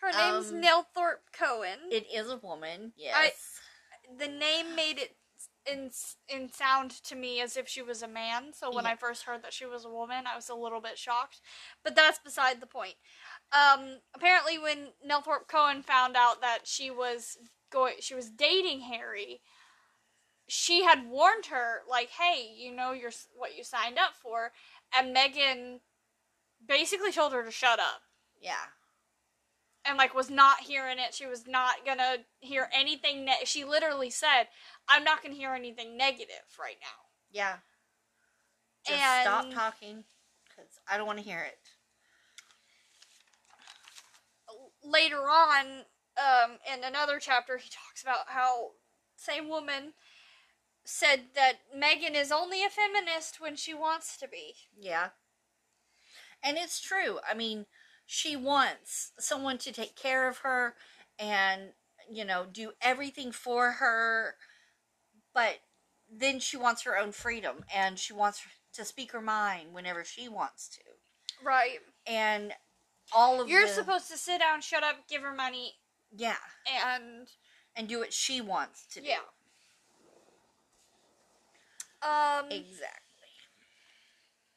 Her 0.01 0.11
name's 0.11 0.51
um, 0.51 0.61
Nelthorpe 0.61 1.31
Cohen. 1.33 1.79
It 1.91 2.05
is 2.13 2.29
a 2.29 2.37
woman. 2.37 2.93
Yes. 2.95 3.59
the 4.17 4.27
name 4.27 4.75
made 4.75 4.97
it 4.99 5.17
in 5.69 5.91
in 6.29 6.49
sound 6.51 6.91
to 7.03 7.15
me 7.15 7.41
as 7.41 7.57
if 7.57 7.67
she 7.67 7.81
was 7.81 8.01
a 8.01 8.07
man. 8.07 8.53
So 8.53 8.73
when 8.73 8.85
Yeah. 8.85 8.91
I 8.91 8.95
first 8.95 9.23
heard 9.23 9.43
that 9.43 9.51
she 9.53 9.65
was 9.65 9.83
a 9.83 9.89
woman, 9.89 10.25
I 10.25 10.35
was 10.35 10.47
a 10.49 10.55
little 10.55 10.79
bit 10.79 10.97
shocked. 10.97 11.41
But 11.83 11.95
that's 11.95 12.19
beside 12.19 12.61
the 12.61 12.67
point. 12.67 12.95
Um, 13.51 13.99
apparently, 14.15 14.57
when 14.57 14.93
Nelthorpe 15.05 15.47
Cohen 15.49 15.83
found 15.83 16.15
out 16.15 16.39
that 16.41 16.59
she 16.65 16.89
was 16.89 17.37
going, 17.69 17.95
she 17.99 18.15
was 18.15 18.29
dating 18.29 18.81
Harry. 18.81 19.41
She 20.47 20.83
had 20.85 21.09
warned 21.09 21.47
her, 21.47 21.81
like, 21.89 22.11
"Hey, 22.11 22.49
you 22.55 22.71
know 22.73 22.93
your 22.93 23.11
what 23.35 23.57
you 23.57 23.63
signed 23.65 23.97
up 23.97 24.15
for," 24.15 24.53
and 24.97 25.13
Meghan 25.13 25.81
basically 26.67 27.11
told 27.11 27.33
her 27.33 27.43
to 27.43 27.51
shut 27.51 27.79
up 27.79 28.01
yeah. 28.41 28.71
and 29.85 29.97
like 29.97 30.13
was 30.13 30.29
not 30.29 30.61
hearing 30.61 30.97
it. 30.99 31.13
She 31.13 31.25
was 31.25 31.47
not 31.47 31.85
gonna 31.85 32.17
hear 32.39 32.69
anything. 32.73 33.25
Ne- 33.25 33.45
she 33.45 33.63
literally 33.63 34.09
said, 34.09 34.47
"I'm 34.87 35.03
not 35.03 35.23
gonna 35.23 35.35
hear 35.35 35.53
anything 35.53 35.97
negative 35.97 36.57
right 36.59 36.77
now." 36.81 37.09
Yeah. 37.31 37.57
Just 38.85 38.99
And- 38.99 39.23
stop 39.23 39.51
talking 39.51 40.05
because 40.47 40.79
I 40.87 40.97
don't 40.97 41.07
want 41.07 41.19
to 41.19 41.25
hear 41.25 41.41
it. 41.41 41.59
Later 44.83 45.29
on, 45.29 45.85
um, 46.17 46.59
in 46.71 46.83
another 46.83 47.19
chapter, 47.19 47.57
he 47.57 47.69
talks 47.69 48.01
about 48.01 48.29
how 48.29 48.71
same 49.15 49.49
woman 49.49 49.93
said 50.85 51.33
that 51.35 51.59
Meghan 51.75 52.15
is 52.15 52.31
only 52.31 52.63
a 52.63 52.69
feminist 52.69 53.41
when 53.41 53.55
she 53.57 53.73
wants 53.73 54.15
to 54.17 54.27
be. 54.27 54.55
Yeah. 54.79 55.09
And 56.43 56.57
it's 56.57 56.81
true. 56.81 57.19
I 57.29 57.33
mean, 57.33 57.65
she 58.05 58.35
wants 58.35 59.11
someone 59.19 59.57
to 59.59 59.71
take 59.71 59.95
care 59.95 60.29
of 60.29 60.39
her 60.39 60.75
and, 61.19 61.73
you 62.09 62.23
know, 62.23 62.45
do 62.51 62.71
everything 62.81 63.31
for 63.31 63.71
her. 63.73 64.35
But 65.33 65.59
then 66.09 66.39
she 66.39 66.57
wants 66.57 66.83
her 66.83 66.97
own 66.97 67.11
freedom 67.11 67.65
and 67.73 67.99
she 67.99 68.13
wants 68.13 68.41
to 68.73 68.85
speak 68.85 69.11
her 69.11 69.21
mind 69.21 69.73
whenever 69.73 70.03
she 70.03 70.29
wants 70.29 70.69
to. 70.69 70.81
Right. 71.43 71.79
And 72.05 72.53
all 73.13 73.41
of 73.41 73.49
You're 73.49 73.67
the, 73.67 73.73
supposed 73.73 74.09
to 74.09 74.17
sit 74.17 74.39
down, 74.39 74.61
shut 74.61 74.83
up, 74.83 75.07
give 75.09 75.21
her 75.21 75.33
money, 75.33 75.73
yeah, 76.15 76.35
and 76.85 77.27
and 77.75 77.87
do 77.87 77.99
what 77.99 78.13
she 78.13 78.41
wants 78.41 78.85
to 78.87 79.01
do. 79.01 79.07
Yeah. 79.07 79.17
um. 82.01 82.45
Exactly. 82.51 83.03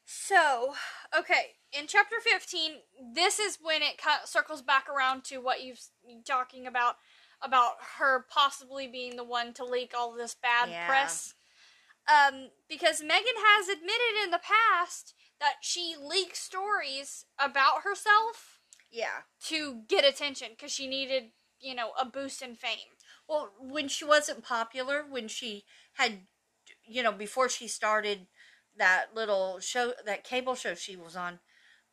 So, 0.05 0.73
okay, 1.17 1.55
in 1.73 1.87
chapter 1.87 2.17
15, 2.21 2.71
this 3.13 3.39
is 3.39 3.57
when 3.61 3.81
it 3.81 3.99
of 4.23 4.27
circles 4.27 4.61
back 4.61 4.87
around 4.89 5.23
to 5.25 5.37
what 5.37 5.61
you've 5.63 5.81
you 6.05 6.21
talking 6.25 6.67
about 6.67 6.95
about 7.41 7.73
her 7.97 8.25
possibly 8.29 8.87
being 8.87 9.15
the 9.15 9.23
one 9.23 9.53
to 9.53 9.65
leak 9.65 9.93
all 9.97 10.13
this 10.13 10.35
bad 10.35 10.69
Yeah. 10.69 10.85
press. 10.85 11.33
Um, 12.07 12.49
because 12.67 13.01
Meghan 13.01 13.37
has 13.37 13.67
admitted 13.67 14.23
in 14.23 14.31
the 14.31 14.39
past 14.39 15.13
that 15.39 15.55
she 15.61 15.95
leaked 15.99 16.35
stories 16.35 17.25
about 17.39 17.83
herself 17.83 18.59
Yeah. 18.89 19.23
to 19.45 19.83
get 19.87 20.03
attention 20.05 20.49
because 20.51 20.71
she 20.71 20.87
needed, 20.87 21.31
you 21.59 21.73
know, 21.73 21.93
a 21.99 22.05
boost 22.05 22.41
in 22.41 22.55
fame. 22.55 22.97
Well, 23.27 23.53
when 23.59 23.87
she 23.87 24.03
wasn't 24.03 24.43
popular, 24.43 25.03
when 25.03 25.27
she 25.27 25.65
had, 25.93 26.27
you 26.83 27.01
know, 27.01 27.11
before 27.11 27.49
she 27.49 27.67
started 27.67 28.27
that 28.75 29.15
little 29.15 29.59
show, 29.59 29.93
that 30.05 30.23
cable 30.23 30.55
show 30.55 30.75
she 30.75 30.95
was 30.95 31.15
on, 31.15 31.39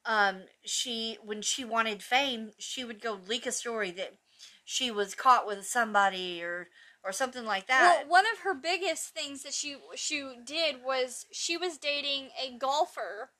um, 0.08 0.38
she, 0.64 1.18
when 1.22 1.42
she 1.42 1.64
wanted 1.64 2.02
fame, 2.02 2.52
she 2.58 2.82
would 2.82 3.00
go 3.00 3.18
leak 3.28 3.46
a 3.46 3.52
story 3.52 3.90
that 3.92 4.14
she 4.64 4.90
was 4.90 5.14
caught 5.14 5.46
with 5.46 5.66
somebody 5.66 6.42
or, 6.42 6.68
or 7.04 7.12
something 7.12 7.44
like 7.44 7.66
that. 7.68 8.00
Well, 8.00 8.08
one 8.08 8.24
of 8.32 8.40
her 8.40 8.54
biggest 8.54 9.10
things 9.14 9.42
that 9.42 9.52
she 9.52 9.76
she 9.94 10.26
did 10.44 10.76
was 10.84 11.26
she 11.30 11.56
was 11.56 11.76
dating 11.78 12.30
a 12.42 12.56
golfer. 12.58 13.30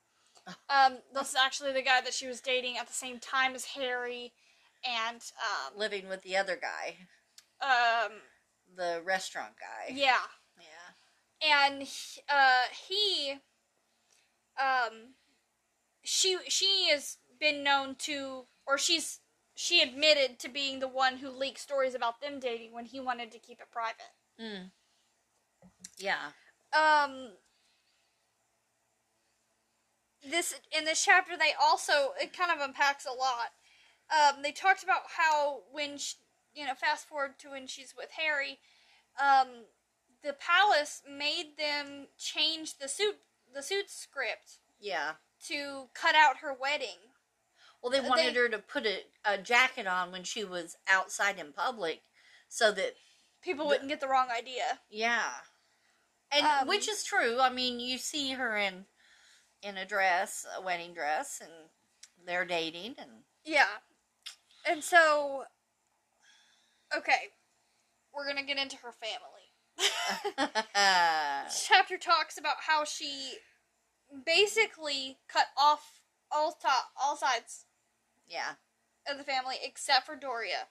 Um, 0.71 0.99
this 1.15 1.31
is 1.31 1.35
actually 1.35 1.73
the 1.73 1.83
guy 1.83 2.01
that 2.03 2.13
she 2.15 2.27
was 2.27 2.41
dating 2.41 2.77
at 2.77 2.87
the 2.87 2.93
same 2.93 3.19
time 3.19 3.55
as 3.55 3.65
Harry, 3.67 4.33
and 4.85 5.21
um, 5.43 5.79
living 5.79 6.09
with 6.09 6.23
the 6.23 6.37
other 6.37 6.57
guy, 6.61 6.97
um, 7.63 8.13
the 8.77 9.01
restaurant 9.05 9.55
guy. 9.59 9.95
yeah, 9.95 10.17
Yeah. 10.59 11.67
and 11.67 11.83
uh, 12.29 12.65
he, 12.89 13.33
um, 14.59 15.15
she 16.09 16.38
she 16.49 16.88
has 16.90 17.18
been 17.38 17.62
known 17.62 17.94
to, 17.97 18.47
or 18.66 18.79
she's 18.79 19.21
she 19.55 19.83
admitted 19.83 20.38
to 20.38 20.49
being 20.49 20.79
the 20.81 20.88
one 20.88 21.18
who 21.18 21.29
leaked 21.29 21.59
stories 21.59 21.94
about 21.94 22.21
them 22.21 22.40
dating 22.40 22.73
when 22.73 22.87
he 22.87 22.99
wanted 22.99 23.31
to 23.33 23.38
keep 23.38 23.61
it 23.61 23.71
private. 23.71 24.14
Mm. 24.40 24.71
Yeah. 25.99 26.33
um 26.73 27.33
this 30.29 30.55
in 30.77 30.85
this 30.85 31.05
chapter 31.05 31.37
they 31.37 31.53
also 31.61 32.12
it 32.21 32.37
kind 32.37 32.51
of 32.51 32.61
unpacks 32.66 33.07
a 33.07 33.11
lot 33.12 33.53
um 34.11 34.42
they 34.42 34.53
talked 34.53 34.83
about 34.83 35.03
how 35.16 35.61
when 35.71 35.97
she, 35.99 36.16
you 36.55 36.66
know 36.66 36.75
fast 36.75 37.09
forward 37.09 37.38
to 37.38 37.51
when 37.51 37.66
she's 37.66 37.94
with 37.97 38.11
harry 38.16 38.59
um 39.21 39.49
the 40.23 40.33
palace 40.35 41.03
made 41.09 41.53
them 41.57 42.09
change 42.18 42.79
the 42.79 42.88
suit 42.88 43.16
the 43.55 43.62
suit 43.62 43.88
script 43.90 44.59
Yeah. 44.81 45.12
To 45.46 45.88
cut 45.94 46.14
out 46.14 46.38
her 46.38 46.53
wedding. 46.59 46.98
Well, 47.83 47.92
they 47.92 48.01
wanted 48.01 48.35
they- 48.35 48.38
her 48.40 48.48
to 48.48 48.59
put 48.59 48.87
a, 48.87 49.05
a 49.24 49.38
jacket 49.38 49.87
on 49.87 50.11
when 50.11 50.24
she 50.24 50.44
was 50.44 50.77
outside 50.88 51.38
in 51.38 51.53
public 51.53 52.03
so 52.48 52.72
that 52.72 52.94
people 53.42 53.64
The- 53.66 53.68
wouldn't 53.70 53.88
get 53.88 54.01
the 54.01 54.09
wrong 54.09 54.29
idea. 54.37 54.81
Yeah. 54.90 55.29
And 56.31 56.44
Um, 56.44 56.68
which 56.68 56.88
is 56.88 57.05
true. 57.05 57.38
I 57.40 57.51
mean, 57.51 57.81
you 57.81 57.98
see 57.98 58.33
her 58.33 58.57
in 58.57 58.87
in 59.62 59.77
a 59.77 59.85
dress, 59.87 60.44
a 60.57 60.61
wedding 60.61 60.92
dress, 60.94 61.40
and 61.40 61.51
they're 62.27 62.44
dating 62.44 62.94
and 62.98 63.11
yeah. 63.44 63.79
And 64.66 64.83
so 64.85 65.44
okay. 66.94 67.29
We're 68.12 68.27
gonna 68.27 68.42
get 68.44 68.59
into 68.59 68.77
her 68.79 68.92
family. 68.92 69.44
Chapter 70.74 71.96
talks 71.98 72.37
about 72.38 72.57
how 72.66 72.85
she 72.85 73.35
basically 74.25 75.18
cut 75.29 75.47
off 75.57 76.01
all 76.31 76.53
to- 76.53 76.88
all 77.01 77.16
sides 77.16 77.66
yeah. 78.29 78.55
of 79.07 79.18
the 79.18 79.25
family 79.25 79.57
except 79.62 80.07
for 80.07 80.16
Doria. 80.16 80.68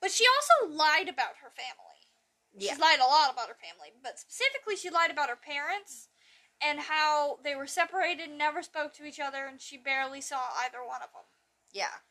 But 0.00 0.10
she 0.10 0.24
also 0.26 0.74
lied 0.74 1.08
about 1.08 1.38
her 1.42 1.50
family. 1.50 2.08
Yeah. 2.54 2.72
She's 2.72 2.80
lied 2.80 3.00
a 3.00 3.06
lot 3.06 3.32
about 3.32 3.48
her 3.48 3.56
family, 3.56 3.92
but 4.02 4.18
specifically 4.18 4.76
she 4.76 4.90
lied 4.90 5.10
about 5.10 5.28
her 5.28 5.36
parents 5.36 6.08
and 6.60 6.80
how 6.80 7.38
they 7.44 7.54
were 7.54 7.66
separated 7.66 8.28
and 8.28 8.38
never 8.38 8.62
spoke 8.62 8.92
to 8.94 9.04
each 9.04 9.20
other 9.20 9.46
and 9.46 9.60
she 9.60 9.76
barely 9.76 10.20
saw 10.20 10.40
either 10.64 10.78
one 10.84 11.02
of 11.02 11.12
them. 11.12 11.24
Yeah. 11.72 12.02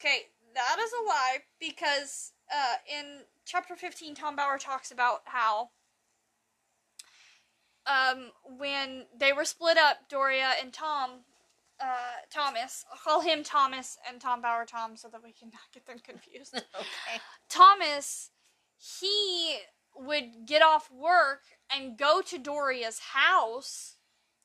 Okay, 0.00 0.28
that 0.54 0.76
is 0.78 0.92
a 0.92 1.08
lie 1.08 1.38
because 1.60 2.32
uh, 2.52 2.76
in 2.88 3.20
chapter 3.44 3.76
15, 3.76 4.14
Tom 4.14 4.36
Bower 4.36 4.58
talks 4.58 4.90
about 4.90 5.22
how 5.24 5.70
um, 7.88 8.30
when 8.58 9.06
they 9.18 9.32
were 9.32 9.44
split 9.44 9.78
up, 9.78 10.08
Doria 10.08 10.50
and 10.60 10.72
Tom, 10.72 11.20
uh, 11.80 12.22
Thomas, 12.30 12.84
I'll 12.92 12.98
call 12.98 13.20
him 13.22 13.42
Thomas 13.42 13.96
and 14.08 14.20
Tom 14.20 14.42
Bower 14.42 14.64
Tom 14.66 14.96
so 14.96 15.08
that 15.08 15.22
we 15.22 15.32
can 15.32 15.48
not 15.52 15.72
get 15.72 15.86
them 15.86 15.98
confused. 15.98 16.54
okay. 16.74 17.20
Thomas, 17.48 18.30
he 18.76 19.58
would 19.96 20.46
get 20.46 20.62
off 20.62 20.90
work 20.92 21.42
and 21.74 21.98
go 21.98 22.20
to 22.22 22.38
Doria's 22.38 23.00
house 23.14 23.96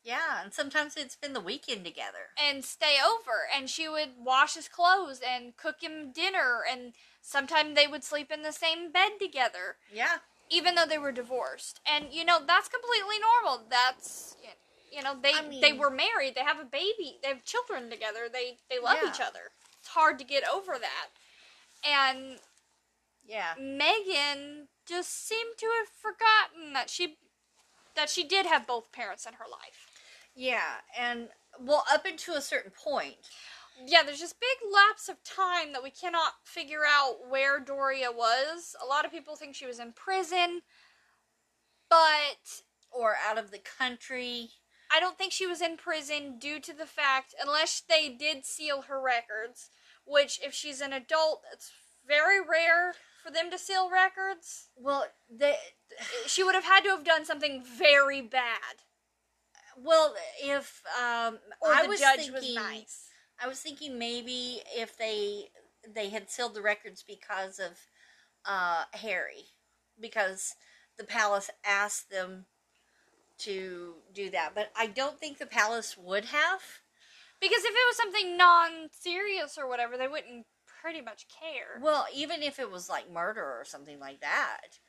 Yeah, 0.04 0.42
and 0.44 0.52
sometimes 0.54 0.96
they'd 0.96 1.12
spend 1.12 1.36
the 1.36 1.40
weekend 1.42 1.86
together. 1.86 2.30
and 2.42 2.64
stay 2.66 2.98
over 3.06 3.46
and 3.56 3.70
she 3.70 3.88
would 3.88 4.12
wash 4.18 4.56
his 4.56 4.68
clothes 4.68 5.22
and 5.28 5.56
cook 5.56 5.82
him 5.82 6.12
dinner 6.12 6.62
and 6.70 6.94
sometimes 7.22 7.76
they 7.76 7.86
would 7.88 8.04
sleep 8.04 8.32
in 8.32 8.42
the 8.42 8.52
same 8.52 8.92
bed 8.92 9.12
together 9.20 9.78
Yeah. 9.94 10.18
Even 10.50 10.76
though 10.76 10.86
they 10.86 10.98
were 10.98 11.12
divorced. 11.12 11.80
And 11.90 12.06
you 12.12 12.26
know 12.26 12.40
that's 12.46 12.70
completely 12.70 13.16
normal. 13.20 13.66
That's 13.70 14.36
you 14.92 15.02
know 15.02 15.16
they 15.22 15.32
I 15.34 15.60
they 15.62 15.74
were 15.74 15.90
married. 15.90 16.36
They 16.36 16.42
have 16.44 16.60
a 16.60 16.66
baby. 16.66 17.18
They 17.22 17.30
have 17.30 17.44
children 17.44 17.90
together. 17.90 18.28
They 18.32 18.58
they 18.70 18.80
love 18.80 18.98
Yeah. 19.02 19.10
each 19.10 19.22
other. 19.22 19.52
It's 19.80 19.90
hard 19.90 20.20
to 20.20 20.26
get 20.26 20.44
over 20.48 20.74
that. 20.80 21.10
And 21.88 22.40
Yeah. 23.26 23.56
meghan 23.60 24.68
just 24.86 25.28
seemed 25.28 25.58
to 25.58 25.66
have 25.80 25.88
forgotten 25.88 26.74
that 26.74 26.90
she 26.90 27.18
that 27.96 28.10
she 28.10 28.24
did 28.24 28.46
have 28.46 28.68
both 28.68 28.92
parents 28.92 29.26
in 29.26 29.34
her 29.34 29.46
life. 29.50 29.90
Yeah, 30.36 30.78
and 30.98 31.30
well, 31.60 31.86
up 31.92 32.06
until 32.06 32.36
a 32.36 32.42
certain 32.42 32.72
point. 32.72 33.18
Yeah, 33.86 34.04
there's 34.04 34.20
this 34.20 34.34
big 34.34 34.58
lapse 34.74 35.10
of 35.10 35.24
time 35.24 35.74
that 35.74 35.84
we 35.84 35.90
cannot 35.90 36.34
figure 36.44 36.82
out 36.88 37.30
where 37.30 37.60
Doria 37.60 38.12
was. 38.12 38.76
A 38.82 38.86
lot 38.86 39.06
of 39.06 39.12
people 39.12 39.36
think 39.36 39.56
she 39.56 39.66
was 39.66 39.80
in 39.80 39.94
prison, 39.94 40.62
but 41.90 42.62
Or 42.92 43.16
out 43.28 43.38
of 43.38 43.52
the 43.52 43.60
country. 43.60 44.50
I 44.92 45.00
don't 45.00 45.18
think 45.18 45.32
she 45.34 45.48
was 45.48 45.62
in 45.62 45.78
prison 45.78 46.38
due 46.38 46.60
to 46.60 46.74
the 46.74 46.86
fact, 46.86 47.34
unless 47.42 47.82
they 47.82 48.10
did 48.10 48.46
seal 48.46 48.84
her 48.84 49.02
records, 49.02 49.72
which, 50.06 50.40
if 50.44 50.54
she's 50.54 50.82
an 50.82 50.94
adult, 50.94 51.42
it's 51.52 51.72
very 52.08 52.40
rare 52.40 52.94
for 53.24 53.32
them 53.32 53.50
to 53.50 53.58
seal 53.58 53.90
records. 53.90 54.70
Well, 54.78 55.08
they. 55.30 55.56
She 56.28 56.44
would 56.44 56.54
have 56.56 56.66
had 56.66 56.84
to 56.84 56.90
have 56.90 57.04
done 57.04 57.26
something 57.26 57.64
very 57.64 58.22
bad. 58.22 58.84
Well, 59.78 60.14
if 60.44 60.84
um, 61.02 61.40
Or 61.62 61.74
I 61.74 61.84
the 61.84 61.90
was 61.90 62.00
judge 62.00 62.28
thinking, 62.28 62.34
was 62.34 62.54
nice. 62.56 63.06
I 63.42 63.48
was 63.48 63.60
thinking 63.60 63.98
maybe 63.98 64.62
if 64.76 64.98
they 64.98 65.50
they 65.94 66.10
had 66.10 66.30
sealed 66.30 66.54
the 66.54 66.62
records 66.62 67.04
because 67.06 67.60
of 67.60 67.78
uh, 68.46 68.84
Harry, 68.94 69.46
because 70.00 70.56
the 70.98 71.04
palace 71.04 71.50
asked 71.66 72.10
them 72.10 72.46
to 73.40 73.96
do 74.14 74.30
that, 74.30 74.52
but 74.56 74.72
I 74.76 74.88
don't 74.88 75.20
think 75.20 75.38
the 75.38 75.46
palace 75.46 75.98
would 75.98 76.26
have. 76.26 76.62
Because 77.42 77.64
if 77.66 77.72
it 77.72 77.88
was 77.88 77.98
something 77.98 78.38
non 78.38 78.90
serious 78.92 79.58
or 79.58 79.68
whatever, 79.68 79.98
they 79.98 80.08
wouldn't 80.08 80.46
pretty 80.82 81.02
much 81.02 81.28
care. 81.28 81.82
Well, 81.82 82.06
even 82.14 82.42
if 82.42 82.60
it 82.60 82.72
was 82.72 82.90
like 82.90 83.12
murder 83.12 83.44
or 83.44 83.64
something 83.66 84.00
like 84.00 84.22
that, 84.22 84.80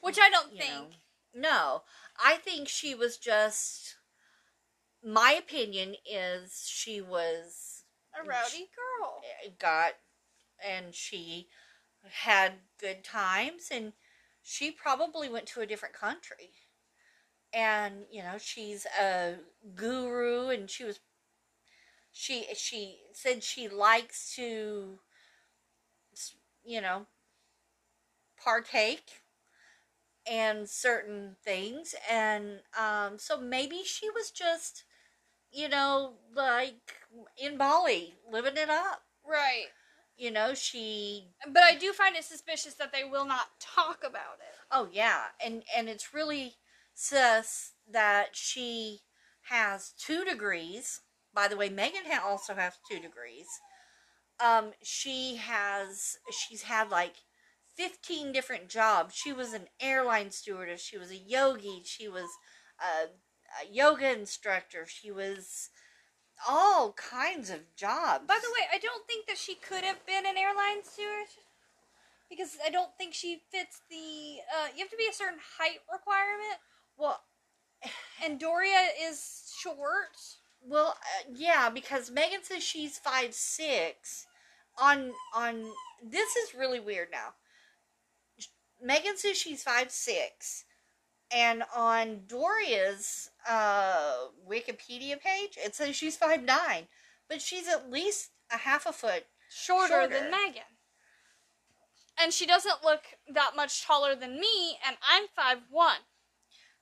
Which 0.00 0.18
I 0.20 0.30
don't 0.30 0.50
think. 0.50 0.70
know. 0.70 0.86
No, 1.36 1.82
I 2.22 2.36
think 2.36 2.68
she 2.68 2.94
was 2.94 3.16
just. 3.16 3.96
My 5.02 5.32
opinion 5.32 5.96
is 6.10 6.64
she 6.66 7.00
was 7.00 7.73
A 8.18 8.22
rowdy 8.22 8.68
girl. 8.74 9.20
got 9.58 9.94
and 10.64 10.94
she 10.94 11.48
had 12.10 12.52
good 12.78 13.02
times 13.04 13.68
and 13.70 13.92
she 14.42 14.70
probably 14.70 15.28
went 15.28 15.46
to 15.46 15.60
a 15.60 15.66
different 15.66 15.94
country 15.94 16.50
and 17.52 18.04
you 18.10 18.22
know 18.22 18.36
she's 18.38 18.86
a 19.00 19.36
guru 19.74 20.48
and 20.48 20.68
she 20.70 20.84
was 20.84 21.00
she 22.12 22.46
she 22.54 22.98
said 23.12 23.42
she 23.42 23.68
likes 23.68 24.34
to 24.34 24.98
you 26.64 26.80
know 26.80 27.06
partake 28.42 29.22
in 30.30 30.66
certain 30.66 31.36
things 31.44 31.94
and 32.10 32.60
um 32.78 33.18
so 33.18 33.38
maybe 33.40 33.82
she 33.84 34.08
was 34.10 34.30
just 34.30 34.84
you 35.52 35.68
know 35.68 36.14
like 36.34 36.94
in 37.38 37.56
Bali 37.58 38.14
living 38.30 38.56
it 38.56 38.70
up. 38.70 39.02
Right. 39.26 39.66
you 40.16 40.30
know 40.30 40.54
she 40.54 41.28
But 41.46 41.62
I 41.62 41.74
do 41.74 41.92
find 41.92 42.14
it 42.16 42.24
suspicious 42.24 42.74
that 42.74 42.92
they 42.92 43.04
will 43.04 43.24
not 43.26 43.48
talk 43.60 44.04
about 44.04 44.38
it. 44.40 44.56
oh 44.70 44.88
yeah. 44.92 45.24
And 45.44 45.62
and 45.76 45.88
it's 45.88 46.14
really 46.14 46.54
sus 46.94 47.72
that 47.90 48.28
she 48.36 49.00
has 49.48 49.92
two 49.98 50.24
degrees. 50.24 51.00
By 51.32 51.48
the 51.48 51.56
way 51.56 51.68
meghan 51.68 52.06
ha- 52.10 52.26
also 52.26 52.54
has 52.54 52.74
two 52.90 53.00
degrees. 53.00 53.46
Um 54.40 54.72
she 54.82 55.36
has 55.36 56.16
she's 56.30 56.62
had 56.62 56.90
like 56.90 57.14
15 57.76 58.32
different 58.32 58.68
jobs. 58.68 59.14
She 59.14 59.32
was 59.32 59.52
an 59.52 59.66
airline 59.80 60.30
stewardess. 60.30 60.80
She 60.80 60.96
was 60.98 61.10
a 61.10 61.16
yogi. 61.16 61.82
She 61.84 62.08
was 62.08 62.28
a, 62.80 63.06
a 63.64 63.68
yoga 63.72 64.12
instructor. 64.12 64.86
She 64.86 65.10
was 65.10 65.70
all 66.48 66.92
kinds 66.92 67.50
of 67.50 67.60
jobs 67.76 68.26
By 68.26 68.38
the 68.42 68.50
way, 68.50 68.66
I 68.72 68.78
don't 68.78 69.06
think 69.06 69.26
that 69.26 69.38
she 69.38 69.54
could 69.54 69.84
have 69.84 70.04
been 70.06 70.26
an 70.26 70.36
airline 70.36 70.82
steward 70.82 71.28
because 72.28 72.56
I 72.64 72.70
don't 72.70 72.90
think 72.98 73.14
she 73.14 73.42
fits 73.50 73.80
the. 73.90 74.40
Uh, 74.54 74.68
you 74.74 74.82
have 74.82 74.90
to 74.90 74.96
be 74.96 75.08
a 75.10 75.14
certain 75.14 75.38
height 75.58 75.78
requirement, 75.92 76.58
well 76.96 77.20
and 78.24 78.38
Doria 78.38 78.88
is 79.08 79.52
short. 79.56 80.16
Well, 80.66 80.96
uh, 80.98 81.32
yeah, 81.34 81.68
because 81.70 82.10
Meghan 82.10 82.42
says 82.42 82.62
she's 82.62 82.98
five 82.98 83.34
six. 83.34 84.26
On 84.80 85.12
on 85.34 85.64
this 86.02 86.36
is 86.36 86.54
really 86.54 86.80
weird 86.80 87.08
now. 87.12 87.34
Meghan 88.84 89.16
says 89.16 89.36
she's 89.36 89.62
five 89.62 89.90
six, 89.90 90.64
and 91.30 91.62
on 91.74 92.22
Doria's 92.26 93.30
uh, 93.48 94.14
Wikipedia 94.48 95.20
page 95.20 95.56
it 95.56 95.74
says 95.74 95.94
she's 95.96 96.16
five 96.16 96.42
nine, 96.42 96.88
but 97.28 97.40
she's 97.42 97.68
at 97.68 97.90
least 97.90 98.30
a 98.52 98.58
half 98.58 98.86
a 98.86 98.92
foot. 98.92 99.24
Shorter, 99.50 99.88
Shorter. 99.88 100.08
than 100.08 100.32
Meghan. 100.32 100.62
And 102.18 102.32
she 102.32 102.46
doesn't 102.46 102.82
look 102.84 103.02
that 103.32 103.52
much 103.56 103.84
taller 103.84 104.14
than 104.14 104.38
me, 104.40 104.78
and 104.86 104.96
I'm 105.08 105.24
five 105.34 105.58
one. 105.70 105.98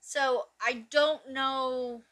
So 0.00 0.46
I 0.64 0.84
don't 0.90 1.30
know. 1.30 2.02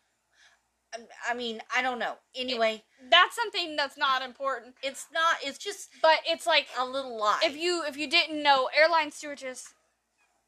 I- 0.92 1.30
I 1.30 1.34
mean, 1.34 1.62
I 1.74 1.82
don't 1.82 1.98
know. 2.00 2.16
Anyway, 2.34 2.82
That's 3.10 3.36
something 3.36 3.76
that's 3.76 3.96
not 3.96 4.22
important. 4.22 4.74
it's 4.82 5.06
not. 5.12 5.36
It's 5.42 5.58
just 5.58 5.90
But 6.02 6.20
it's 6.26 6.46
like 6.46 6.68
a 6.76 6.84
little 6.84 7.16
lie. 7.16 7.40
if 7.44 7.56
you 7.56 7.84
if 7.84 7.96
you 7.96 8.08
didn't 8.08 8.42
know 8.42 8.68
airline 8.76 9.12
stewardess 9.12 9.74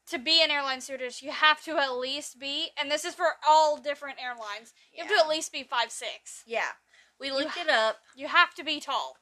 to 0.09 0.17
be 0.19 0.41
an 0.43 0.51
airline 0.51 0.81
stewardess 0.81 1.21
you 1.21 1.31
have 1.31 1.61
to 1.63 1.77
at 1.77 1.93
least 1.97 2.39
be 2.39 2.69
and 2.79 2.91
this 2.91 3.05
is 3.05 3.13
for 3.15 3.25
all 3.47 3.77
different 3.77 4.17
airlines 4.23 4.73
you 4.93 5.03
have 5.03 5.11
to 5.11 5.17
at 5.19 5.29
least 5.29 5.51
be 5.51 5.63
five 5.63 5.91
six 5.91 6.43
yeah, 6.45 6.71
we 7.19 7.31
looked 7.31 7.57
it 7.57 7.69
up. 7.69 7.97
you 8.15 8.27
have 8.27 8.53
to 8.55 8.63
be 8.63 8.79
tall 8.79 9.15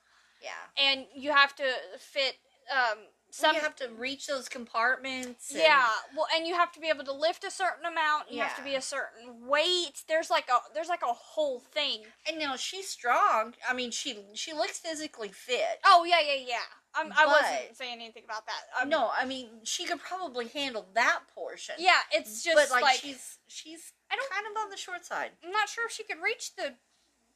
Yeah. 0.43 0.49
and 0.83 1.05
you 1.15 1.31
have 1.31 1.55
to 1.57 1.63
fit 1.99 2.35
um 2.71 2.97
some 3.33 3.55
you 3.55 3.61
have 3.61 3.77
to 3.77 3.87
reach 3.97 4.27
those 4.27 4.49
compartments. 4.49 5.51
and- 5.51 5.59
yeah 5.61 5.87
well 6.15 6.27
and 6.35 6.45
you 6.45 6.53
have 6.55 6.71
to 6.73 6.79
be 6.79 6.89
able 6.89 7.05
to 7.05 7.13
lift 7.13 7.43
a 7.45 7.51
certain 7.51 7.85
amount 7.85 8.29
you 8.31 8.41
have 8.41 8.55
to 8.57 8.63
be 8.63 8.75
a 8.75 8.81
certain 8.81 9.47
weight 9.47 10.03
there's 10.09 10.29
like 10.29 10.49
a 10.49 10.57
there's 10.73 10.89
like 10.89 11.01
a 11.03 11.13
whole 11.13 11.59
thing 11.59 12.01
and 12.27 12.37
now 12.39 12.55
she's 12.55 12.87
strong. 12.89 13.53
I 13.69 13.73
mean, 13.73 13.91
she 13.91 14.19
she 14.33 14.51
looks 14.53 14.79
physically 14.79 15.29
fit. 15.29 15.79
oh 15.85 16.03
yeah 16.05 16.19
yeah 16.25 16.43
yeah 16.45 16.57
I'm, 16.93 17.11
i 17.17 17.25
wasn't 17.25 17.77
saying 17.77 17.95
anything 18.01 18.23
about 18.25 18.45
that 18.47 18.81
Um, 18.81 18.89
no, 18.89 19.09
I 19.17 19.25
mean 19.25 19.47
she 19.63 19.85
could 19.85 19.99
probably 20.01 20.47
handle 20.47 20.87
that 20.93 21.21
portion. 21.33 21.75
yeah 21.79 21.99
it's 22.11 22.43
just 22.43 22.55
but 22.55 22.69
like, 22.71 22.81
like 22.83 22.99
she's 22.99 23.37
she's 23.47 23.93
I 24.11 24.15
don't- 24.15 24.29
kind 24.29 24.45
of 24.49 24.61
on 24.61 24.69
the 24.69 24.77
short 24.77 25.05
side. 25.05 25.31
I'm 25.43 25.51
not 25.51 25.69
sure 25.69 25.85
if 25.85 25.91
she 25.93 26.03
could 26.03 26.21
reach 26.21 26.55
the 26.55 26.75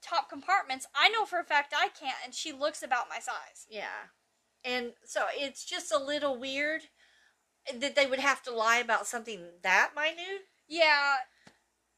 top 0.02 0.30
compartments. 0.30 0.86
I 0.94 1.08
know 1.10 1.26
for 1.26 1.40
a 1.40 1.44
fact 1.46 1.74
I 1.76 1.88
can't, 1.88 2.18
and 2.24 2.34
she 2.34 2.52
looks 2.52 2.84
about 2.84 3.06
my 3.10 3.20
size. 3.20 3.66
Yeah, 3.70 4.12
and 4.64 4.92
so 5.06 5.22
it's 5.34 5.64
just 5.64 5.92
a 5.94 5.98
little 5.98 6.38
weird 6.38 6.82
that 7.80 7.96
they 7.96 8.06
would 8.06 8.20
have 8.20 8.44
to 8.44 8.52
lie 8.54 8.78
about 8.78 9.08
something 9.08 9.40
that 9.64 9.92
minute. 9.96 10.44
Yeah. 10.68 11.16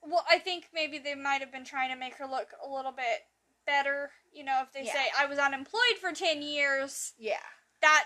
Well, 0.03 0.23
I 0.29 0.37
think 0.37 0.69
maybe 0.73 0.99
they 0.99 1.15
might 1.15 1.41
have 1.41 1.51
been 1.51 1.65
trying 1.65 1.89
to 1.89 1.97
make 1.97 2.15
her 2.17 2.25
look 2.27 2.49
a 2.65 2.69
little 2.71 2.91
bit 2.93 3.25
better. 3.67 4.09
You 4.33 4.43
know, 4.43 4.61
if 4.63 4.71
they 4.73 4.83
Yeah. 4.83 4.93
say 4.93 5.11
I 5.17 5.27
was 5.27 5.37
unemployed 5.37 5.99
for 6.01 6.11
10 6.13 6.41
years, 6.41 7.13
Yeah, 7.17 7.37
that 7.81 8.05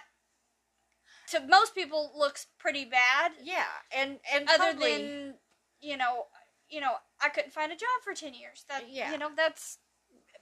to 1.29 1.39
most 1.47 1.73
people 1.73 2.11
looks 2.15 2.47
pretty 2.57 2.83
bad. 2.83 3.31
yeah, 3.41 3.65
and 3.95 4.19
and 4.33 4.49
Other 4.49 4.73
totally, 4.73 4.91
than, 4.91 5.39
you 5.79 5.95
know, 5.95 6.27
you 6.69 6.81
know, 6.81 6.95
I 7.21 7.29
couldn't 7.29 7.53
find 7.53 7.71
a 7.71 7.75
job 7.75 8.01
for 8.03 8.13
10 8.13 8.33
years. 8.33 8.65
That 8.67 8.89
Yeah. 8.89 9.11
you 9.11 9.17
know, 9.17 9.31
that's 9.35 9.77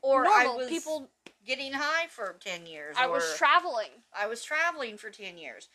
or 0.01 0.23
normal. 0.23 0.53
I 0.53 0.57
was 0.57 0.69
people 0.69 1.11
getting 1.45 1.73
high 1.73 2.07
for 2.07 2.37
10 2.39 2.65
years. 2.65 2.95
I 2.97 3.07
was 3.07 3.35
traveling. 3.37 4.03
I 4.17 4.27
was 4.27 4.43
traveling 4.43 4.97
for 4.97 5.09
10 5.09 5.37
years. 5.37 5.69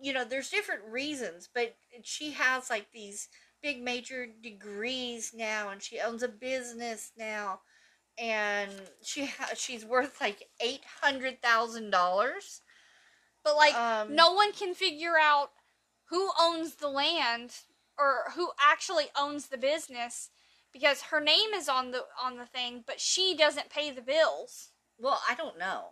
You 0.00 0.12
know, 0.12 0.24
there's 0.24 0.50
different 0.50 0.84
reasons, 0.84 1.48
but 1.52 1.76
she 2.02 2.32
has 2.32 2.70
like 2.70 2.92
these 2.92 3.28
big 3.62 3.82
major 3.82 4.26
degrees 4.26 5.32
now 5.34 5.70
and 5.70 5.82
she 5.82 5.98
owns 6.00 6.22
a 6.22 6.28
business 6.28 7.10
now 7.16 7.60
and 8.18 8.70
she 9.02 9.26
ha- 9.26 9.50
she's 9.56 9.84
worth 9.84 10.20
like 10.20 10.48
$800,000. 10.62 12.60
But 13.44 13.56
like 13.56 13.74
Um, 13.74 14.14
no 14.14 14.32
one 14.32 14.52
can 14.52 14.74
figure 14.74 15.16
out 15.20 15.52
who 16.10 16.30
owns 16.40 16.76
the 16.76 16.88
land 16.88 17.54
or 17.96 18.32
who 18.34 18.50
actually 18.60 19.06
owns 19.16 19.46
the 19.48 19.58
business 19.58 20.30
because 20.72 21.02
her 21.02 21.20
name 21.20 21.52
is 21.54 21.68
on 21.68 21.90
the 21.92 22.04
on 22.22 22.36
the 22.36 22.46
thing, 22.46 22.84
but 22.86 23.00
she 23.00 23.34
doesn't 23.36 23.70
pay 23.70 23.90
the 23.90 24.02
bills. 24.02 24.70
Well, 24.98 25.20
I 25.28 25.34
don't 25.34 25.58
know. 25.58 25.90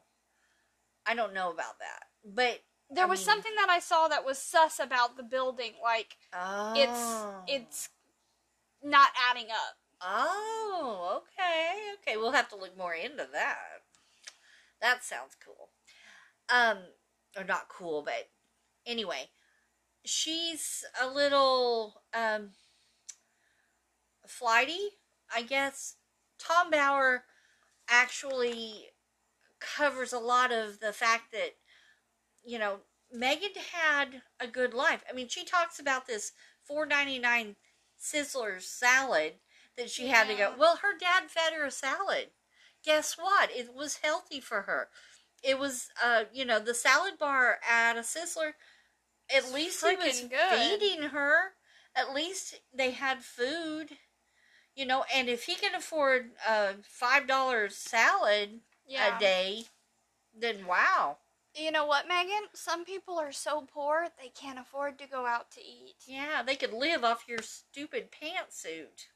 I 1.07 1.15
don't 1.15 1.33
know 1.35 1.51
about 1.51 1.79
that. 1.79 2.05
But 2.25 2.63
There 2.91 3.05
I 3.05 3.09
was 3.09 3.21
mean- 3.21 3.27
something 3.27 3.55
that 3.57 3.69
I 3.71 3.79
saw 3.79 4.09
that 4.09 4.25
was 4.25 4.39
sus 4.39 4.79
about 4.81 5.17
the 5.17 5.23
building, 5.23 5.73
like 5.83 6.17
oh. 6.33 6.75
it's 6.77 7.25
it's 7.47 7.89
not 8.83 9.11
adding 9.31 9.51
up. 9.51 9.77
Oh, 10.01 11.23
okay. 11.23 11.77
Okay, 12.01 12.17
we'll 12.17 12.33
have 12.33 12.49
to 12.51 12.57
look 12.57 12.77
more 12.77 12.95
into 12.95 13.27
that. 13.33 13.83
That 14.81 15.05
sounds 15.05 15.37
cool. 15.45 15.71
Um 16.49 16.79
or 17.37 17.45
not 17.45 17.69
cool, 17.69 18.03
but 18.03 18.29
anyway, 18.87 19.31
she's 20.05 20.85
a 21.01 21.09
little 21.09 22.03
um 22.15 22.51
flighty, 24.27 24.91
I 25.35 25.43
guess. 25.43 25.97
Tom 26.39 26.71
Bower 26.71 27.25
actually 27.89 28.87
covers 29.61 30.13
a 30.13 30.19
lot 30.19 30.53
of 30.53 30.81
the 30.81 30.93
fact 30.93 31.33
that 31.33 31.53
you 32.45 32.59
know, 32.59 32.79
Meghan 33.15 33.57
had 33.73 34.23
a 34.41 34.47
good 34.47 34.73
life. 34.75 35.03
I 35.11 35.13
mean, 35.13 35.29
she 35.29 35.45
talks 35.45 35.79
about 35.79 36.07
this 36.07 36.33
4.99 36.71 37.57
Sizzler 38.01 38.61
salad 38.61 39.35
that 39.77 39.91
she 39.91 40.09
had 40.09 40.29
to 40.29 40.35
go. 40.35 40.55
Well, 40.59 40.77
her 40.77 40.97
dad 40.99 41.31
fed 41.31 41.53
her 41.53 41.67
a 41.67 41.71
salad. 41.71 42.29
Guess 42.85 43.17
what? 43.19 43.51
It 43.51 43.75
was 43.75 43.99
healthy 44.03 44.41
for 44.41 44.63
her. 44.63 44.89
It 45.43 45.59
was, 45.59 45.89
uh, 46.03 46.25
you 46.33 46.45
know, 46.45 46.59
the 46.59 46.75
salad 46.75 47.19
bar 47.19 47.59
at 47.69 47.97
a 47.97 48.01
Sizzler. 48.01 48.53
At 49.29 49.39
It's 49.45 49.53
least 49.53 49.85
he 49.85 49.97
was 49.97 50.21
good. 50.23 50.81
feeding 50.81 51.09
her. 51.11 51.55
At 51.95 52.15
least 52.15 52.61
they 52.73 52.93
had 52.93 53.25
food. 53.25 53.99
You 54.75 54.87
know, 54.87 55.05
and 55.15 55.29
if 55.29 55.45
he 55.45 55.55
can 55.55 55.75
afford 55.75 56.33
a 56.47 56.75
five 56.83 57.27
dollars 57.27 57.77
salad 57.77 58.61
Yeah. 58.87 59.17
a 59.17 59.21
day, 59.21 59.65
then 60.35 60.67
wow. 60.67 61.19
You 61.55 61.71
know 61.71 61.87
what, 61.87 62.07
Meghan? 62.07 62.55
Some 62.55 62.85
people 62.85 63.19
are 63.19 63.33
so 63.33 63.63
poor 63.63 64.09
they 64.21 64.29
can't 64.29 64.59
afford 64.59 64.99
to 64.99 65.07
go 65.07 65.25
out 65.25 65.51
to 65.53 65.61
eat. 65.65 65.95
Yeah, 66.07 66.43
they 66.43 66.55
could 66.57 66.75
live 66.75 67.03
off 67.03 67.25
your 67.27 67.41
stupid 67.41 68.11
pantsuit. 68.13 69.07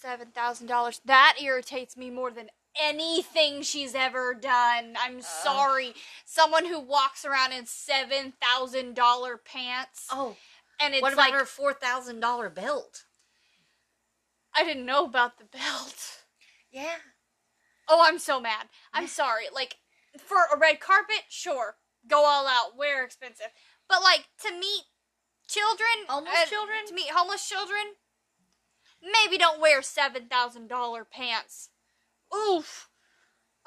Seven 0.00 0.28
thousand 0.28 0.66
dollars. 0.66 1.00
That 1.04 1.36
irritates 1.42 1.96
me 1.96 2.08
more 2.10 2.30
than 2.30 2.48
anything 2.80 3.60
she's 3.62 3.94
ever 3.94 4.32
done. 4.34 4.94
I'm 4.98 5.20
sorry. 5.20 5.92
Someone 6.24 6.64
who 6.66 6.80
walks 6.80 7.24
around 7.24 7.52
in 7.52 7.66
seven 7.66 8.32
thousand 8.40 8.94
dollar 8.94 9.36
pants, 9.36 10.06
Oh, 10.10 10.36
and 10.80 10.94
it's 10.94 11.02
what 11.02 11.12
about 11.12 11.30
like 11.30 11.38
her 11.38 11.44
four 11.44 11.74
thousand 11.74 12.20
dollar 12.20 12.48
belt? 12.48 13.04
I 14.54 14.64
didn't 14.64 14.86
know 14.86 15.04
about 15.04 15.38
the 15.38 15.44
belt. 15.44 16.22
Yeah. 16.72 16.96
Oh, 17.88 18.02
I'm 18.06 18.18
so 18.18 18.40
mad. 18.40 18.68
I'm 18.94 19.06
sorry. 19.06 19.44
Like 19.54 19.76
for 20.18 20.38
a 20.54 20.58
red 20.58 20.80
carpet, 20.80 21.24
sure, 21.28 21.76
go 22.08 22.24
all 22.24 22.46
out, 22.46 22.76
wear 22.76 23.04
expensive. 23.04 23.48
But 23.88 24.02
like 24.02 24.28
to 24.46 24.52
meet 24.52 24.84
children, 25.48 26.06
Homeless 26.08 26.32
uh, 26.42 26.46
children? 26.46 26.78
to 26.86 26.94
meet 26.94 27.10
homeless 27.10 27.46
children, 27.48 27.80
maybe 29.02 29.38
don't 29.38 29.60
wear 29.60 29.82
seven 29.82 30.26
thousand 30.26 30.68
dollar 30.68 31.04
pants. 31.04 31.70
Oof. 32.34 32.88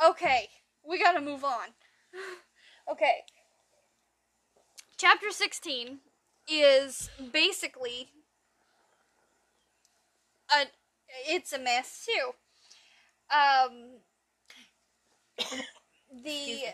Okay, 0.03 0.49
we 0.87 0.99
gotta 0.99 1.21
move 1.21 1.43
on. 1.43 1.69
okay. 2.91 3.23
Chapter 4.97 5.31
sixteen 5.31 5.99
is 6.47 7.09
basically 7.31 8.09
a 10.51 10.65
it's 11.27 11.53
a 11.53 11.59
mess 11.59 12.05
too. 12.05 12.31
Um 13.35 13.99
the 16.23 16.73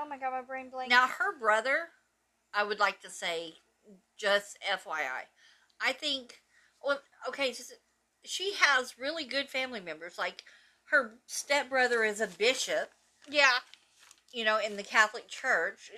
Oh 0.00 0.08
my 0.08 0.18
god, 0.18 0.30
my 0.30 0.42
brain 0.42 0.70
blanked. 0.70 0.90
Now 0.90 1.08
her 1.08 1.36
brother, 1.38 1.88
I 2.54 2.62
would 2.62 2.78
like 2.78 3.00
to 3.00 3.10
say, 3.10 3.54
just 4.16 4.56
FYI, 4.62 5.26
I 5.80 5.92
think. 5.92 6.40
Well, 6.84 7.00
okay, 7.28 7.48
just, 7.52 7.72
she 8.24 8.52
has 8.60 8.98
really 8.98 9.24
good 9.24 9.48
family 9.48 9.80
members. 9.80 10.18
Like 10.18 10.44
her 10.90 11.14
stepbrother 11.26 12.04
is 12.04 12.20
a 12.20 12.26
bishop. 12.26 12.90
yeah. 13.30 13.58
you 14.32 14.44
know, 14.44 14.58
in 14.58 14.76
the 14.76 14.82
Catholic 14.82 15.28
Church. 15.28 15.90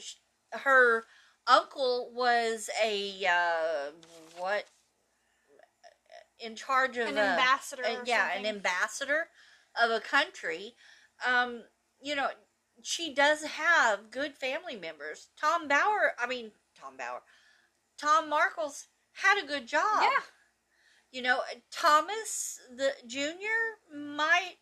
Her 0.52 1.04
uncle 1.46 2.10
was 2.14 2.68
a 2.84 3.24
uh, 3.26 3.90
what 4.36 4.64
in 6.38 6.56
charge 6.56 6.96
of 6.96 7.08
An 7.08 7.18
a- 7.18 7.20
ambassador 7.20 7.82
a- 7.82 7.98
yeah, 8.06 8.28
something. 8.32 8.46
an 8.46 8.56
ambassador 8.56 9.28
of 9.80 9.90
a 9.90 10.00
country. 10.00 10.74
Um, 11.26 11.62
you 12.00 12.14
know, 12.16 12.28
she 12.82 13.12
does 13.14 13.44
have 13.44 14.10
good 14.10 14.34
family 14.34 14.76
members. 14.76 15.28
Tom 15.40 15.68
Bower, 15.68 16.12
I 16.18 16.26
mean 16.26 16.52
Tom 16.78 16.96
Bower, 16.96 17.20
Tom 17.98 18.30
Markles 18.30 18.86
had 19.12 19.42
a 19.42 19.46
good 19.46 19.66
job. 19.66 20.02
Yeah. 20.02 20.20
You 21.12 21.22
know, 21.22 21.40
Thomas 21.70 22.60
the 22.76 22.92
Junior 23.06 23.48
might 23.92 24.56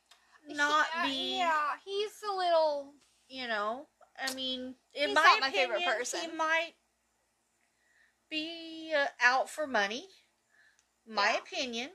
not 0.48 0.86
He- 0.92 0.98
uh, 0.98 1.02
be 1.02 1.38
Yeah, 1.38 1.76
he's 1.84 2.22
a 2.22 2.34
little 2.34 2.94
you 3.28 3.46
know, 3.46 3.86
I 4.18 4.32
mean, 4.34 4.74
in 4.94 5.12
my 5.14 5.22
not 5.22 5.40
my 5.40 5.48
opinion, 5.48 5.72
favorite 5.72 5.98
person. 5.98 6.20
he 6.20 6.36
might 6.36 6.74
be 8.30 8.92
uh, 8.96 9.06
out 9.22 9.48
for 9.50 9.66
money. 9.66 10.06
My 11.06 11.30
Yeah. 11.30 11.38
opinion, 11.38 11.90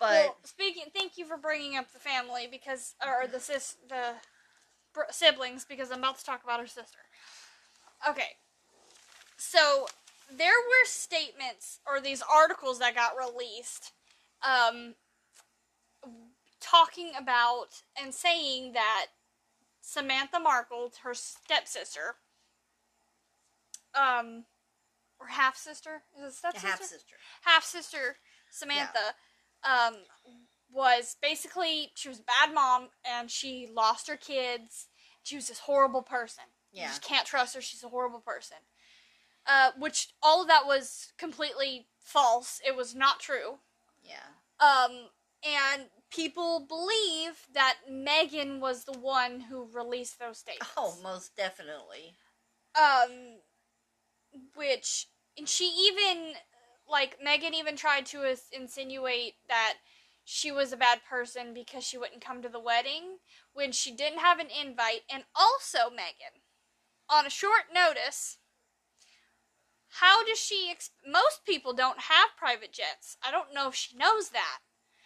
but 0.00 0.10
well, 0.10 0.38
speaking 0.44 0.84
thank 0.94 1.18
you 1.18 1.26
for 1.26 1.36
bringing 1.36 1.76
up 1.76 1.92
the 1.92 1.98
family 1.98 2.46
because 2.50 2.94
or 3.04 3.26
the 3.26 3.40
sis 3.40 3.76
the 3.88 4.14
br- 4.94 5.10
siblings 5.10 5.64
because 5.64 5.90
I'm 5.90 5.98
about 5.98 6.18
to 6.18 6.24
talk 6.24 6.42
about 6.44 6.60
her 6.60 6.66
sister. 6.66 6.98
Okay. 8.08 8.36
So 9.36 9.86
there 10.30 10.48
were 10.48 10.84
statements 10.86 11.80
or 11.86 12.00
these 12.00 12.22
articles 12.22 12.78
that 12.78 12.94
got 12.94 13.12
released 13.16 13.92
um 14.42 14.94
talking 16.60 17.12
about 17.18 17.82
and 18.00 18.12
saying 18.14 18.72
that 18.72 19.06
Samantha 19.80 20.40
Markle, 20.40 20.90
her 21.02 21.12
stepsister, 21.12 22.16
um, 23.94 24.44
or 25.20 25.26
half 25.26 25.56
sister, 25.56 26.02
is 26.18 26.32
it 26.32 26.36
stepsister? 26.36 26.68
half 26.68 26.82
sister. 26.82 27.14
half 27.42 27.64
sister 27.64 28.16
Samantha 28.50 29.14
um 29.62 29.96
was 30.72 31.16
basically 31.22 31.92
she 31.94 32.08
was 32.08 32.18
a 32.20 32.24
bad 32.24 32.54
mom 32.54 32.88
and 33.04 33.30
she 33.30 33.68
lost 33.72 34.08
her 34.08 34.16
kids. 34.16 34.88
She 35.22 35.36
was 35.36 35.48
this 35.48 35.60
horrible 35.60 36.02
person. 36.02 36.44
You 36.72 36.82
Yeah. 36.82 36.88
just 36.88 37.02
can't 37.02 37.26
trust 37.26 37.54
her. 37.54 37.60
She's 37.60 37.84
a 37.84 37.88
horrible 37.88 38.20
person. 38.20 38.56
Uh, 39.46 39.72
which 39.78 40.14
all 40.22 40.42
of 40.42 40.48
that 40.48 40.66
was 40.66 41.12
completely 41.18 41.86
false. 42.00 42.60
It 42.66 42.76
was 42.76 42.94
not 42.94 43.20
true. 43.20 43.58
Yeah. 44.02 44.16
Um, 44.58 45.08
and 45.44 45.88
people 46.10 46.64
believe 46.66 47.46
that 47.52 47.76
Meghan 47.90 48.60
was 48.60 48.84
the 48.84 48.98
one 48.98 49.40
who 49.40 49.68
released 49.72 50.18
those 50.18 50.38
statements. 50.38 50.72
Oh, 50.76 50.96
most 51.02 51.36
definitely. 51.36 52.14
Um, 52.74 53.40
which 54.56 55.08
and 55.36 55.48
she 55.48 55.64
even 55.64 56.34
like 56.88 57.18
Meghan 57.24 57.52
even 57.52 57.76
tried 57.76 58.06
to 58.06 58.28
ins- 58.28 58.48
insinuate 58.52 59.34
that 59.48 59.74
she 60.24 60.50
was 60.50 60.72
a 60.72 60.76
bad 60.76 61.00
person 61.08 61.52
because 61.52 61.84
she 61.84 61.98
wouldn't 61.98 62.24
come 62.24 62.40
to 62.42 62.48
the 62.48 62.60
wedding 62.60 63.18
when 63.52 63.72
she 63.72 63.94
didn't 63.94 64.20
have 64.20 64.38
an 64.38 64.48
invite, 64.48 65.02
and 65.12 65.24
also 65.34 65.90
Meghan, 65.90 66.40
on 67.10 67.26
a 67.26 67.30
short 67.30 67.64
notice. 67.72 68.38
How 70.00 70.24
does 70.24 70.38
she? 70.38 70.68
Ex- 70.70 70.90
Most 71.06 71.44
people 71.46 71.72
don't 71.72 71.98
have 72.00 72.30
private 72.36 72.72
jets. 72.72 73.16
I 73.26 73.30
don't 73.30 73.54
know 73.54 73.68
if 73.68 73.74
she 73.74 73.96
knows 73.96 74.30
that. 74.30 74.58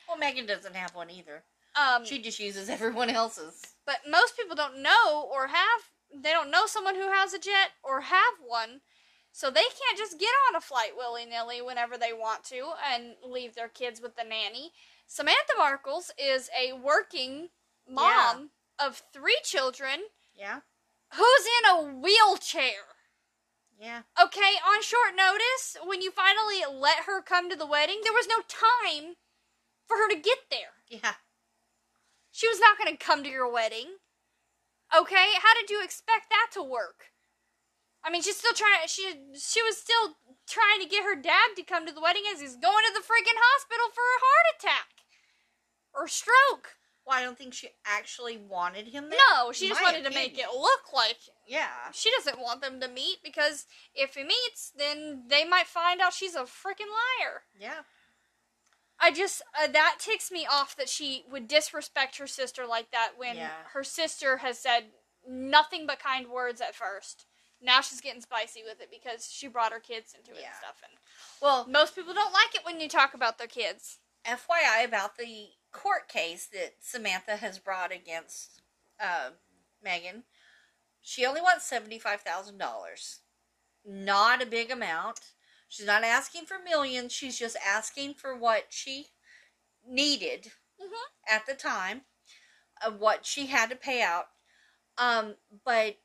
Well, 0.08 0.16
Meghan 0.18 0.46
doesn't 0.46 0.74
have 0.76 0.94
one 0.94 1.10
either. 1.10 1.44
Um, 1.76 2.04
She 2.04 2.18
just 2.20 2.40
uses 2.40 2.68
everyone 2.76 3.10
else's. 3.10 3.62
but 3.86 3.98
most 4.08 4.36
people 4.36 4.56
don't 4.56 4.82
know 4.82 5.28
or 5.32 5.48
have 5.48 5.80
they 6.14 6.30
don't 6.32 6.50
know 6.50 6.64
someone 6.66 6.94
who 6.94 7.10
has 7.12 7.34
a 7.34 7.38
jet 7.38 7.72
or 7.84 8.00
have 8.00 8.34
one 8.44 8.80
so 9.30 9.50
they 9.50 9.60
can't 9.60 9.98
just 9.98 10.18
get 10.18 10.30
on 10.48 10.56
a 10.56 10.60
flight 10.60 10.92
willy-nilly 10.96 11.60
whenever 11.60 11.98
they 11.98 12.14
want 12.14 12.42
to 12.44 12.70
and 12.92 13.14
leave 13.22 13.54
their 13.54 13.68
kids 13.68 14.00
with 14.00 14.16
the 14.16 14.24
nanny 14.24 14.72
samantha 15.06 15.52
markles 15.58 16.10
is 16.18 16.48
a 16.58 16.72
working 16.72 17.50
mom 17.88 18.48
of 18.82 19.02
three 19.12 19.38
children 19.44 20.00
Yeah. 20.34 20.60
who's 21.14 21.46
in 21.62 21.70
a 21.76 22.00
wheelchair. 22.00 22.84
Yeah. 23.78 24.02
Okay, 24.20 24.58
on 24.66 24.82
short 24.82 25.14
notice, 25.16 25.78
when 25.86 26.02
you 26.02 26.10
finally 26.10 26.66
let 26.66 27.06
her 27.06 27.22
come 27.22 27.48
to 27.48 27.56
the 27.56 27.66
wedding, 27.66 28.00
there 28.02 28.12
was 28.12 28.26
no 28.26 28.42
time 28.42 29.14
for 29.86 29.96
her 29.96 30.08
to 30.08 30.18
get 30.18 30.50
there. 30.50 30.82
Yeah. 30.88 31.22
She 32.32 32.48
was 32.48 32.58
not 32.58 32.76
going 32.76 32.90
to 32.90 32.98
come 32.98 33.22
to 33.22 33.30
your 33.30 33.50
wedding. 33.50 34.02
Okay, 34.90 35.38
how 35.42 35.54
did 35.54 35.70
you 35.70 35.82
expect 35.82 36.30
that 36.30 36.48
to 36.54 36.62
work? 36.62 37.14
I 38.04 38.10
mean, 38.10 38.22
she's 38.22 38.38
still 38.38 38.54
trying. 38.54 38.86
She 38.86 39.02
she 39.36 39.62
was 39.62 39.76
still 39.76 40.16
trying 40.48 40.80
to 40.80 40.88
get 40.88 41.04
her 41.04 41.14
dad 41.14 41.54
to 41.56 41.62
come 41.62 41.86
to 41.86 41.92
the 41.92 42.00
wedding 42.00 42.22
as 42.32 42.40
he's 42.40 42.56
going 42.56 42.84
to 42.86 42.94
the 42.94 43.04
freaking 43.04 43.36
hospital 43.36 43.90
for 43.92 44.06
a 44.06 44.22
heart 44.22 44.46
attack 44.56 44.90
or 45.92 46.08
stroke. 46.08 46.77
Well, 47.08 47.16
I 47.16 47.22
don't 47.22 47.38
think 47.38 47.54
she 47.54 47.70
actually 47.86 48.36
wanted 48.36 48.88
him 48.88 49.08
there. 49.08 49.18
No, 49.34 49.50
she 49.50 49.66
just 49.68 49.80
My 49.80 49.92
wanted 49.92 50.04
to 50.04 50.10
make 50.14 50.38
it 50.38 50.48
look 50.54 50.92
like 50.92 51.16
Yeah. 51.46 51.90
she 51.94 52.10
doesn't 52.10 52.38
want 52.38 52.60
them 52.60 52.80
to 52.82 52.88
meet 52.88 53.22
because 53.24 53.64
if 53.94 54.14
he 54.14 54.24
meets, 54.24 54.70
then 54.76 55.24
they 55.28 55.46
might 55.46 55.66
find 55.66 56.02
out 56.02 56.12
she's 56.12 56.34
a 56.34 56.42
freaking 56.42 56.90
liar. 57.22 57.44
Yeah. 57.58 57.80
I 59.00 59.10
just 59.10 59.40
uh, 59.58 59.68
that 59.68 59.96
ticks 60.00 60.30
me 60.30 60.46
off 60.50 60.76
that 60.76 60.90
she 60.90 61.24
would 61.30 61.48
disrespect 61.48 62.18
her 62.18 62.26
sister 62.26 62.66
like 62.66 62.90
that 62.90 63.12
when 63.16 63.36
Yeah. 63.36 63.50
her 63.72 63.84
sister 63.84 64.38
has 64.38 64.58
said 64.58 64.86
nothing 65.26 65.86
but 65.86 66.00
kind 66.00 66.28
words 66.28 66.60
at 66.60 66.74
first. 66.74 67.24
Now 67.62 67.80
she's 67.80 68.02
getting 68.02 68.20
spicy 68.20 68.62
with 68.64 68.82
it 68.82 68.90
because 68.90 69.30
she 69.32 69.48
brought 69.48 69.72
her 69.72 69.80
kids 69.80 70.14
into 70.14 70.32
it 70.32 70.44
and 70.44 70.54
stuff. 70.58 70.82
And 70.82 70.98
Well, 71.40 71.66
most 71.68 71.94
people 71.94 72.12
don't 72.12 72.34
like 72.34 72.54
it 72.54 72.66
when 72.66 72.80
you 72.80 72.88
talk 72.88 73.14
about 73.14 73.38
their 73.38 73.46
kids. 73.46 73.98
FYI 74.26 74.84
about 74.84 75.16
the 75.16 75.48
court 75.72 76.08
case 76.08 76.46
that 76.52 76.76
Samantha 76.80 77.36
has 77.36 77.58
brought 77.58 77.92
against 77.92 78.62
uh, 79.00 79.30
Meghan. 79.84 80.22
She 81.00 81.24
only 81.24 81.40
wants 81.40 81.66
seventy-five 81.66 82.20
thousand 82.22 82.58
dollars. 82.58 83.20
Not 83.84 84.42
a 84.42 84.46
big 84.46 84.70
amount. 84.70 85.20
She's 85.68 85.86
not 85.86 86.04
asking 86.04 86.46
for 86.46 86.58
millions. 86.58 87.12
She's 87.12 87.38
just 87.38 87.56
asking 87.66 88.14
for 88.14 88.36
what 88.36 88.66
she 88.70 89.08
needed 89.86 90.52
Mhm. 90.80 90.92
at 91.28 91.46
the 91.46 91.54
time, 91.54 92.02
of 92.84 92.98
what 93.00 93.24
she 93.26 93.46
had 93.46 93.70
to 93.70 93.76
pay 93.76 94.02
out. 94.02 94.28
Um, 94.96 95.36
but 95.64 95.98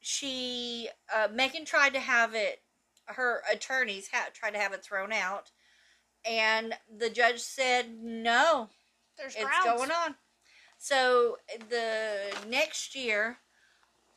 she 0.00 0.88
uh, 1.12 1.28
Meghan 1.28 1.66
tried 1.66 1.92
to 1.94 2.00
have 2.00 2.34
it. 2.34 2.62
Her 3.06 3.42
attorneys 3.50 4.08
had 4.08 4.34
tried 4.34 4.52
to 4.52 4.58
have 4.58 4.72
it 4.72 4.82
thrown 4.84 5.12
out, 5.12 5.50
and 6.24 6.78
the 6.88 7.10
judge 7.10 7.40
said 7.40 7.98
no, 8.00 8.70
There's 9.22 9.36
it's 9.36 9.44
grounds. 9.44 9.64
going 9.64 9.90
on. 9.92 10.16
So 10.78 11.36
the 11.48 12.34
next 12.48 12.96
year, 12.96 13.38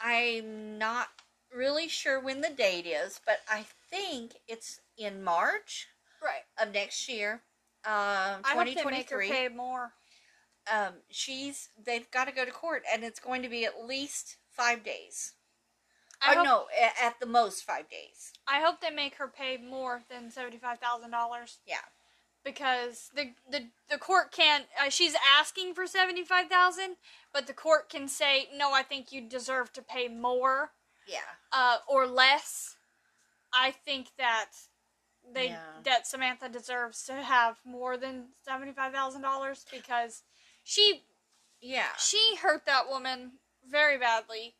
I'm 0.01 0.79
not 0.79 1.09
really 1.53 1.87
sure 1.87 2.19
when 2.19 2.41
the 2.41 2.49
date 2.49 2.87
is, 2.87 3.21
but 3.23 3.37
I 3.47 3.65
think 3.91 4.33
it's 4.47 4.81
in 4.97 5.23
March 5.23 5.87
right. 6.23 6.41
of 6.59 6.73
next 6.73 7.07
year, 7.07 7.43
I 7.85 8.55
hope 8.55 8.65
they 8.65 8.83
make 8.83 9.11
her 9.11 9.21
2023. 9.21 9.29
pay 9.29 9.47
more. 9.49 9.93
Um, 10.73 10.93
she's 11.11 11.69
they've 11.85 12.09
got 12.09 12.25
to 12.25 12.33
go 12.33 12.43
to 12.43 12.51
court, 12.51 12.81
and 12.91 13.03
it's 13.03 13.19
going 13.19 13.43
to 13.43 13.49
be 13.49 13.63
at 13.65 13.85
least 13.85 14.37
five 14.49 14.83
days. 14.83 15.33
I 16.19 16.31
or 16.31 16.37
hope, 16.37 16.45
no, 16.45 16.65
a- 16.75 17.05
at 17.05 17.19
the 17.19 17.27
most 17.27 17.63
five 17.63 17.87
days. 17.89 18.33
I 18.47 18.61
hope 18.61 18.81
they 18.81 18.89
make 18.89 19.15
her 19.15 19.27
pay 19.27 19.57
more 19.57 20.01
than 20.09 20.31
seventy 20.31 20.57
five 20.57 20.79
thousand 20.79 21.11
dollars. 21.11 21.59
Yeah. 21.67 21.77
Because 22.45 23.09
the 23.15 23.31
the 23.51 23.65
the 23.89 23.97
court 23.97 24.31
can't. 24.31 24.65
Uh, 24.79 24.89
she's 24.89 25.15
asking 25.37 25.73
for 25.73 25.85
seventy 25.87 26.23
five 26.23 26.47
thousand, 26.47 26.95
but 27.33 27.47
the 27.47 27.53
court 27.53 27.89
can 27.89 28.07
say 28.07 28.47
no. 28.55 28.71
I 28.73 28.83
think 28.83 29.11
you 29.11 29.21
deserve 29.27 29.73
to 29.73 29.81
pay 29.81 30.07
more 30.07 30.71
Yeah. 31.07 31.19
uh, 31.51 31.77
or 31.87 32.05
less. 32.07 32.75
I 33.53 33.71
think 33.71 34.09
that 34.17 34.51
they 35.33 35.47
Yeah. 35.49 35.61
that 35.83 36.07
Samantha 36.07 36.47
deserves 36.47 37.03
to 37.05 37.13
have 37.21 37.57
more 37.65 37.97
than 37.97 38.29
seventy 38.43 38.71
five 38.71 38.93
thousand 38.93 39.23
dollars 39.23 39.65
because 39.71 40.23
she 40.63 41.03
Yeah. 41.59 41.95
she 41.97 42.35
hurt 42.37 42.65
that 42.65 42.87
woman 42.87 43.39
very 43.65 43.97
badly, 43.97 44.55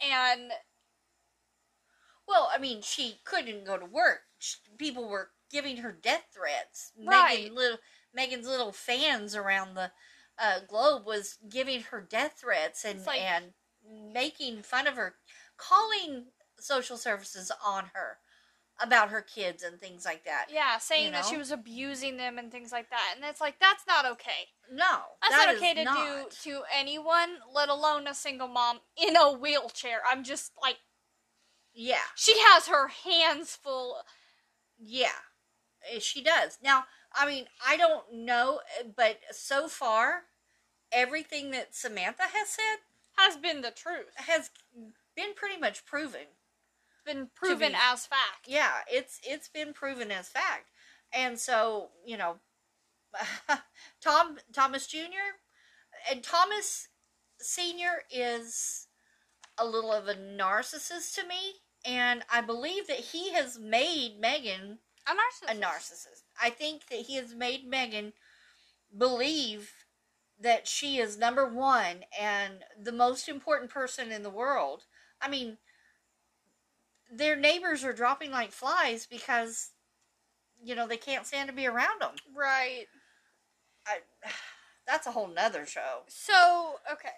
and 0.00 0.52
Well, 2.28 2.50
I 2.52 2.58
mean, 2.58 2.82
she 2.82 3.20
couldn't 3.24 3.64
go 3.64 3.78
to 3.78 3.86
work. 3.86 4.22
People 4.78 5.08
were 5.08 5.30
giving 5.50 5.78
her 5.78 5.92
death 5.92 6.24
threats. 6.34 6.92
Right. 7.04 7.50
Meghan 7.50 7.54
little 7.54 7.78
Meghan's 8.18 8.46
little 8.46 8.72
fans 8.72 9.34
around 9.36 9.74
the 9.74 9.90
uh, 10.38 10.60
globe 10.68 11.06
was 11.06 11.38
giving 11.48 11.82
her 11.90 12.00
death 12.00 12.38
threats 12.40 12.84
and 12.84 13.04
like- 13.06 13.20
and 13.20 13.52
making 14.12 14.62
fun 14.62 14.86
of 14.86 14.96
her, 14.96 15.14
calling 15.56 16.26
social 16.58 16.96
services 16.96 17.52
on 17.64 17.90
her 17.94 18.18
about 18.80 19.08
her 19.10 19.22
kids 19.22 19.62
and 19.62 19.80
things 19.80 20.04
like 20.04 20.24
that. 20.24 20.46
yeah, 20.50 20.76
saying 20.78 21.06
You 21.06 21.10
that 21.12 21.24
she 21.24 21.36
was 21.38 21.50
abusing 21.50 22.16
them 22.18 22.36
and 22.36 22.50
things 22.52 22.72
like 22.72 22.90
that, 22.90 23.12
and 23.14 23.24
it's 23.24 23.40
like 23.40 23.58
that's 23.60 23.84
not 23.86 24.04
okay. 24.04 24.48
No, 24.70 24.84
That's 25.22 25.34
that 25.34 25.46
not 25.46 25.56
okay 25.56 25.74
to 25.74 25.84
not. 25.84 26.30
do 26.42 26.50
to 26.50 26.62
anyone, 26.76 27.36
let 27.54 27.68
alone 27.70 28.06
a 28.06 28.14
single 28.14 28.48
mom 28.48 28.80
in 28.96 29.16
a 29.16 29.32
wheelchair. 29.32 30.00
I'm 30.10 30.24
just 30.24 30.52
like, 30.60 30.76
Yeah, 31.72 32.00
she 32.16 32.34
has 32.38 32.66
her 32.66 32.88
hands 32.88 33.54
full. 33.56 33.98
yeah, 34.78 35.08
she 36.00 36.22
does. 36.22 36.58
Now, 36.62 36.84
I 37.14 37.26
mean, 37.26 37.46
I 37.66 37.76
don't 37.76 38.12
know, 38.12 38.60
eh, 38.78 38.84
but 38.96 39.18
so 39.32 39.68
far, 39.68 40.22
everything 40.92 41.50
that 41.52 41.74
Samantha 41.74 42.24
has 42.24 42.48
said 42.48 42.78
Has 43.16 43.36
been 43.36 43.62
the 43.62 43.70
truth, 43.70 44.12
has 44.16 44.50
been 45.14 45.34
pretty 45.34 45.58
much 45.58 45.84
proven. 45.86 46.26
been 47.04 47.28
proven 47.34 47.72
be- 47.72 47.78
as 47.80 48.06
fact. 48.06 48.46
Yeah, 48.46 48.80
it's 48.90 49.20
it's 49.24 49.48
been 49.48 49.72
proven 49.72 50.10
as 50.10 50.28
fact. 50.28 50.70
And 51.12 51.38
so, 51.38 51.90
you 52.04 52.16
know, 52.16 52.36
Tom 54.00 54.38
Thomas 54.52 54.86
Jr. 54.86 55.38
and 56.10 56.22
Thomas 56.22 56.88
Sr. 57.40 58.02
is 58.10 58.88
a 59.58 59.64
little 59.66 59.92
of 59.92 60.08
a 60.08 60.14
narcissist 60.14 61.14
to 61.14 61.26
me, 61.26 61.60
and 61.84 62.24
I 62.30 62.40
believe 62.42 62.86
that 62.88 62.98
he 62.98 63.32
has 63.32 63.58
made 63.58 64.20
Meghan 64.22 64.78
A 65.06 65.10
narcissist. 65.10 65.52
a 65.52 65.60
narcissist. 65.60 66.22
I 66.40 66.50
think 66.50 66.88
that 66.88 67.00
he 67.00 67.16
has 67.16 67.34
made 67.34 67.70
Meghan 67.70 68.12
believe 68.96 69.72
that 70.38 70.66
she 70.66 70.98
is 70.98 71.16
number 71.16 71.46
one 71.46 72.04
and 72.18 72.64
the 72.80 72.92
most 72.92 73.28
important 73.28 73.70
person 73.70 74.12
in 74.12 74.22
the 74.22 74.30
world. 74.30 74.84
I 75.20 75.28
mean, 75.28 75.58
their 77.10 77.36
neighbors 77.36 77.84
are 77.84 77.92
dropping 77.92 78.30
like 78.30 78.52
flies 78.52 79.06
because, 79.06 79.70
you 80.62 80.74
know, 80.74 80.86
they 80.86 80.96
can't 80.96 81.26
stand 81.26 81.48
to 81.48 81.54
be 81.54 81.66
around 81.66 82.00
them. 82.00 82.14
Right. 82.34 82.86
I, 83.86 83.98
that's 84.86 85.06
a 85.06 85.12
whole 85.12 85.28
nother 85.28 85.66
show. 85.66 86.02
So 86.08 86.76
okay, 86.92 87.08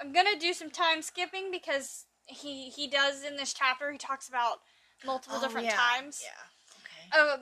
I'm 0.00 0.12
gonna 0.12 0.38
do 0.38 0.52
some 0.52 0.70
time 0.70 1.02
skipping 1.02 1.50
because 1.50 2.06
he 2.26 2.70
he 2.70 2.88
does 2.88 3.22
in 3.24 3.36
this 3.36 3.54
chapter. 3.54 3.90
He 3.90 3.98
talks 3.98 4.28
about 4.28 4.58
multiple 5.04 5.38
Oh, 5.38 5.42
different 5.42 5.66
yeah, 5.66 5.76
times. 5.76 6.22
Yeah. 6.22 7.20
Okay. 7.20 7.32
um 7.34 7.40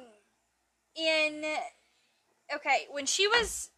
in 0.97 1.45
okay 2.55 2.87
when 2.91 3.05
she 3.07 3.27
was 3.27 3.71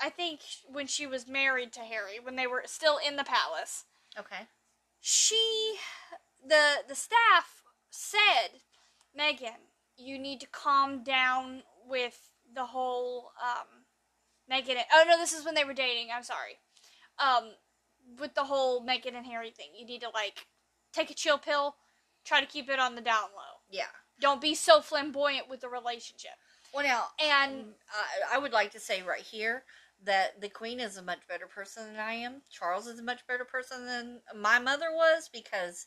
i 0.00 0.08
think 0.08 0.40
when 0.70 0.86
she 0.86 1.06
was 1.06 1.26
married 1.26 1.72
to 1.72 1.80
harry 1.80 2.20
when 2.22 2.36
they 2.36 2.46
were 2.46 2.62
still 2.66 2.98
in 3.06 3.16
the 3.16 3.24
palace 3.24 3.84
Okay. 4.18 4.46
she 5.00 5.74
the 6.46 6.76
the 6.88 6.94
staff 6.94 7.62
said 7.90 8.60
meghan 9.18 9.58
you 9.96 10.18
need 10.18 10.40
to 10.40 10.46
calm 10.46 11.02
down 11.02 11.62
with 11.88 12.30
the 12.54 12.66
whole 12.66 13.32
um 13.42 13.66
meghan 14.50 14.76
and, 14.76 14.84
oh 14.92 15.04
no 15.08 15.16
this 15.18 15.32
is 15.32 15.44
when 15.44 15.54
they 15.54 15.64
were 15.64 15.74
dating 15.74 16.08
i'm 16.14 16.22
sorry 16.22 16.58
um 17.18 17.50
with 18.20 18.34
the 18.34 18.44
whole 18.44 18.84
meghan 18.86 19.16
and 19.16 19.26
harry 19.26 19.50
thing 19.50 19.68
you 19.76 19.84
need 19.86 20.00
to 20.02 20.10
like 20.14 20.46
take 20.92 21.10
a 21.10 21.14
chill 21.14 21.38
pill 21.38 21.74
try 22.24 22.40
to 22.40 22.46
keep 22.46 22.68
it 22.68 22.78
on 22.78 22.94
the 22.94 23.00
down 23.00 23.28
low 23.36 23.60
Yeah. 23.70 23.86
don't 24.20 24.40
be 24.40 24.54
so 24.54 24.80
flamboyant 24.80 25.48
with 25.48 25.60
the 25.60 25.68
relationship. 25.68 26.32
Well, 26.72 26.84
now, 26.84 27.06
And 27.18 27.74
I, 27.90 28.36
I 28.36 28.38
would 28.38 28.52
like 28.52 28.70
to 28.72 28.80
say 28.80 29.02
right 29.02 29.22
here 29.22 29.64
that 30.04 30.40
the 30.40 30.48
queen 30.48 30.80
is 30.80 30.96
a 30.96 31.02
much 31.02 31.26
better 31.28 31.46
person 31.46 31.86
than 31.86 31.96
I 32.00 32.12
am. 32.14 32.42
Charles 32.50 32.86
is 32.86 32.98
a 32.98 33.02
much 33.04 33.26
better 33.26 33.44
person 33.44 33.86
than 33.86 34.20
my 34.34 34.58
mother 34.58 34.92
was 34.92 35.28
because 35.32 35.86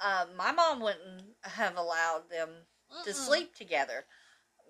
uh, 0.00 0.26
my 0.36 0.52
mom 0.52 0.80
wouldn't 0.80 1.36
have 1.42 1.76
allowed 1.76 2.30
them 2.30 2.50
to 3.04 3.10
Mm-mm. 3.10 3.14
sleep 3.14 3.54
together, 3.54 4.06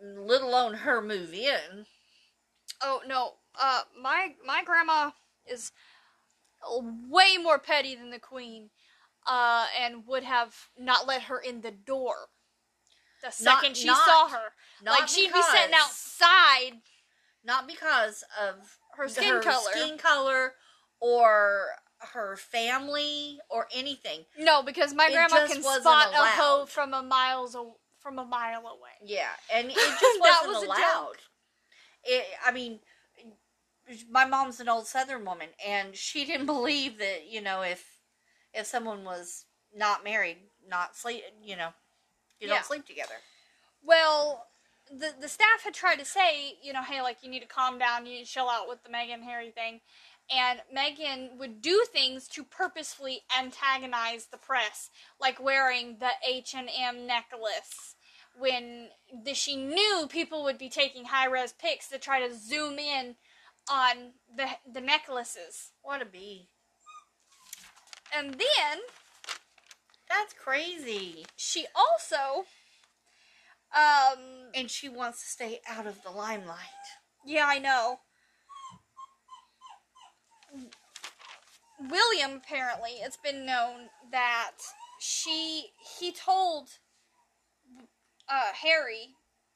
let 0.03 0.43
alone 0.43 0.75
her 0.75 1.01
move 1.03 1.35
in. 1.35 1.87
oh 2.83 3.03
no, 3.07 3.35
uh, 3.59 3.83
my 4.01 4.35
my 4.45 4.63
grandma 4.65 5.11
is 5.47 5.73
way 7.09 7.37
more 7.39 7.59
petty 7.59 7.95
than 7.95 8.11
the 8.11 8.19
queen, 8.19 8.71
uh, 9.27 9.67
and 9.79 10.07
would 10.07 10.25
have 10.25 10.55
not 10.79 11.07
let 11.07 11.23
her 11.23 11.39
in 11.39 11.61
the 11.61 11.71
door 11.71 12.15
the 13.23 13.27
Not- 13.27 13.35
second 13.35 13.77
she 13.77 13.87
not- 13.87 14.05
saw 14.07 14.29
her. 14.29 14.53
Not 14.83 14.99
like 15.01 15.09
she'd 15.09 15.33
be 15.33 15.43
sitting 15.43 15.75
outside. 15.75 16.81
Not 17.45 17.67
because 17.67 18.25
of 18.41 18.79
her 18.97 19.09
skin 19.09 19.43
color. 19.43 19.71
skin 19.73 19.99
color, 19.99 20.55
or 21.01 21.69
her 22.13 22.37
family, 22.37 23.41
or 23.51 23.69
anything. 23.75 24.25
No, 24.39 24.63
because 24.63 24.95
my 24.95 25.07
It 25.07 25.13
grandma 25.13 25.47
can 25.47 25.63
spot 25.63 26.13
a 26.15 26.27
hoe 26.27 26.67
from 26.67 26.95
a 26.95 27.03
miles 27.03 27.55
a, 27.55 27.71
from 27.99 28.19
a 28.19 28.25
mile 28.25 28.61
away. 28.67 28.91
Yeah, 29.03 29.29
and 29.53 29.71
it 29.71 29.75
just 30.01 30.21
wasn't 30.21 30.49
was 30.55 30.63
allowed. 30.65 31.17
It, 32.05 32.27
I 32.45 32.53
mean, 32.53 32.81
my 34.11 34.25
mom's 34.25 34.61
an 34.61 34.69
old 34.69 34.87
Southern 34.87 35.25
woman, 35.25 35.49
and 35.67 35.95
she 35.97 36.25
didn't 36.25 36.47
believe 36.57 36.99
that 36.99 37.27
you 37.29 37.41
know 37.41 37.63
if 37.63 38.00
if 38.55 38.67
someone 38.67 39.05
was 39.05 39.45
not 39.75 40.05
married, 40.05 40.39
not 40.69 40.97
sleep, 40.97 41.23
you 41.43 41.57
know, 41.57 41.71
you 42.41 42.49
Yeah. 42.49 42.55
don't 42.55 42.65
sleep 42.65 42.87
together. 42.87 43.15
Well, 43.83 44.47
the 44.91 45.15
the 45.21 45.29
staff 45.29 45.63
had 45.63 45.75
tried 45.75 45.99
to 46.01 46.05
say, 46.05 46.59
you 46.63 46.73
know, 46.73 46.83
hey, 46.83 47.01
like 47.03 47.23
you 47.23 47.31
need 47.31 47.41
to 47.41 47.47
calm 47.47 47.79
down, 47.79 48.07
you 48.07 48.13
need 48.13 48.25
to 48.27 48.31
chill 48.31 48.49
out 48.49 48.69
with 48.69 48.83
the 48.83 48.91
Meghan 48.91 49.15
and 49.15 49.25
Harry 49.25 49.51
thing, 49.51 49.81
and 50.31 50.61
Meghan 50.75 51.37
would 51.39 51.63
do 51.63 51.85
things 51.93 52.27
to 52.29 52.45
purposefully 52.45 53.23
antagonize 53.39 54.27
the 54.27 54.37
press, 54.37 54.91
like 55.21 55.41
wearing 55.43 55.99
the 55.99 56.11
H 56.27 56.55
and 56.55 56.69
M 56.77 57.07
necklace 57.07 57.95
when 58.39 58.89
the, 59.25 59.35
she 59.35 59.57
knew 59.57 60.07
people 60.09 60.43
would 60.45 60.59
be 60.59 60.69
taking 60.69 61.07
high 61.07 61.27
res 61.27 61.53
pics 61.53 61.89
to 61.89 61.99
try 61.99 62.27
to 62.27 62.35
zoom 62.35 62.79
in 62.79 63.17
on 63.71 64.13
the 64.35 64.49
the 64.73 64.81
necklaces, 64.81 65.73
What 65.83 66.03
a 66.03 66.05
bee! 66.05 66.49
And 68.17 68.35
then 68.35 68.79
That's 70.09 70.33
crazy. 70.35 71.27
she 71.37 71.67
also. 71.75 72.47
Um, 73.75 74.51
And 74.55 74.71
she 74.71 74.89
wants 74.89 75.23
to 75.23 75.29
stay 75.29 75.61
out 75.69 75.87
of 75.87 76.03
the 76.03 76.11
limelight. 76.11 76.59
Yeah, 77.25 77.47
I 77.47 77.59
know. 77.59 78.01
William 81.89 82.33
apparently 82.37 82.91
it's 83.03 83.17
been 83.17 83.47
known 83.47 83.89
that 84.11 84.57
she 85.01 85.71
he 85.99 86.13
told 86.13 86.69
uh, 88.29 88.53
Harry 88.63 89.15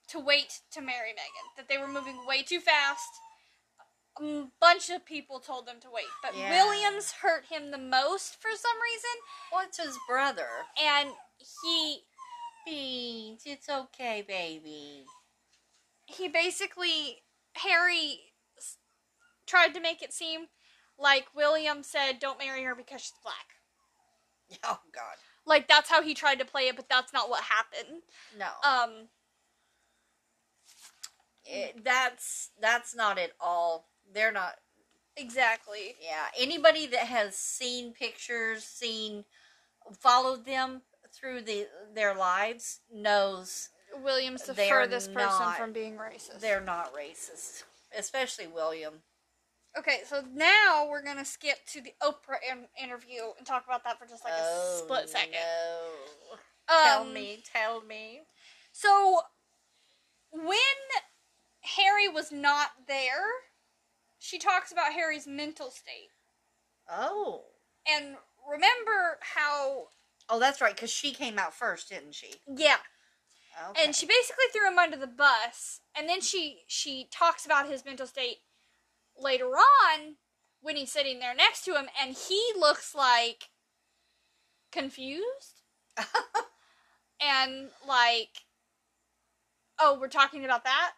to 0.08 0.18
wait 0.20 0.60
to 0.72 0.80
marry 0.80 1.10
Meghan 1.10 1.56
that 1.56 1.68
they 1.68 1.76
were 1.78 1.88
moving 1.88 2.24
way 2.26 2.42
too 2.42 2.60
fast. 2.60 3.08
A 4.20 4.46
bunch 4.60 4.90
of 4.90 5.04
people 5.04 5.40
told 5.40 5.66
them 5.66 5.80
to 5.80 5.90
wait, 5.90 6.06
but 6.22 6.36
Yeah. 6.36 6.50
Williams 6.50 7.12
hurt 7.12 7.46
him 7.46 7.70
the 7.72 7.78
most 7.78 8.40
for 8.40 8.50
some 8.54 8.80
reason, 8.80 9.10
What's 9.50 9.78
his 9.78 9.98
brother? 10.08 10.48
and 10.80 11.10
he 11.62 12.04
Beans, 12.64 13.42
it's 13.44 13.68
okay, 13.68 14.22
baby. 14.22 15.04
he 16.06 16.28
basically 16.28 17.22
Harry 17.56 18.32
s- 18.56 18.78
tried 19.46 19.74
to 19.74 19.80
make 19.80 20.00
it 20.02 20.12
seem 20.14 20.48
like 20.96 21.34
William 21.34 21.82
said, 21.82 22.18
"Don't 22.20 22.38
marry 22.38 22.62
her 22.62 22.74
because 22.74 23.00
she's 23.02 23.12
black." 23.22 23.56
Oh 24.62 24.80
God, 24.92 25.16
Like 25.44 25.66
that's 25.68 25.90
how 25.90 26.02
he 26.02 26.14
tried 26.14 26.38
to 26.38 26.44
play 26.44 26.68
it, 26.68 26.76
but 26.76 26.88
that's 26.88 27.12
not 27.12 27.28
what 27.28 27.42
happened. 27.42 28.02
no. 28.38 28.48
Um, 28.62 29.08
It- 31.44 31.84
that's 31.84 32.50
that's 32.60 32.94
not 32.94 33.18
at 33.18 33.32
all. 33.40 33.88
They're 34.12 34.32
not. 34.32 34.54
exactly. 35.16 35.96
Yeah, 36.00 36.26
anybody 36.38 36.86
that 36.86 37.00
has 37.00 37.36
seen 37.36 37.92
pictures, 37.92 38.64
seen, 38.64 39.24
followed 39.98 40.44
them 40.44 40.82
through 41.12 41.42
the 41.42 41.66
their 41.94 42.14
lives 42.14 42.80
knows 42.92 43.68
William's 44.02 44.42
the 44.42 44.54
furthest 44.54 45.14
person 45.14 45.52
from 45.56 45.72
being 45.72 45.94
racist. 45.94 46.40
they're 46.40 46.60
not 46.60 46.92
racist, 46.94 47.64
especially 47.96 48.46
William. 48.46 48.94
Okay, 49.76 50.00
so 50.06 50.22
now 50.32 50.86
we're 50.88 51.02
gonna 51.02 51.24
skip 51.24 51.58
to 51.72 51.80
the 51.80 51.92
Oprah 52.02 52.38
in- 52.48 52.68
interview 52.82 53.22
and 53.38 53.46
talk 53.46 53.64
about 53.64 53.82
that 53.84 53.98
for 53.98 54.06
just 54.06 54.24
like 54.24 54.32
a 54.32 54.36
oh, 54.40 54.80
split 54.84 55.08
second. 55.08 55.32
No. 55.32 56.34
Um, 56.68 56.84
tell 56.84 57.04
me, 57.04 57.42
tell 57.52 57.82
me. 57.82 58.22
So 58.72 59.20
when 60.30 60.58
Harry 61.60 62.08
was 62.08 62.30
not 62.30 62.70
there, 62.86 63.24
she 64.24 64.38
talks 64.38 64.72
about 64.72 64.94
Harry's 64.94 65.26
mental 65.26 65.70
state. 65.70 66.08
Oh, 66.90 67.42
And 67.86 68.16
remember 68.50 69.18
how 69.34 69.88
oh, 70.30 70.38
that's 70.40 70.62
right, 70.62 70.74
because 70.74 70.90
she 70.90 71.12
came 71.12 71.38
out 71.38 71.52
first, 71.54 71.90
didn't 71.90 72.14
she? 72.14 72.32
yeah, 72.48 72.76
Okay. 73.68 73.84
and 73.84 73.94
she 73.94 74.06
basically 74.06 74.46
threw 74.52 74.66
him 74.66 74.78
under 74.78 74.96
the 74.96 75.06
bus 75.06 75.80
and 75.96 76.08
then 76.08 76.20
she 76.22 76.62
she 76.66 77.06
talks 77.10 77.44
about 77.46 77.68
his 77.68 77.84
mental 77.84 78.06
state 78.06 78.38
later 79.16 79.46
on 79.46 80.16
when 80.60 80.76
he's 80.76 80.90
sitting 80.90 81.18
there 81.20 81.34
next 81.34 81.64
to 81.66 81.74
him 81.74 81.88
and 82.02 82.16
he 82.16 82.42
looks 82.58 82.94
like 82.94 83.50
confused 84.72 85.62
and 87.20 87.68
like 87.86 88.42
oh 89.78 89.96
we're 90.00 90.08
talking 90.08 90.44
about 90.44 90.64
that 90.64 90.92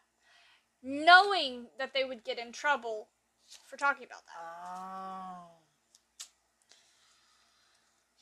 knowing 0.83 1.67
that 1.79 1.93
they 1.93 2.05
would 2.05 2.25
get 2.25 2.39
in 2.39 2.53
trouble 2.53 3.09
for 3.67 3.77
talking 3.77 4.05
about 4.05 4.25
that 4.27 4.79
Oh. 4.79 5.67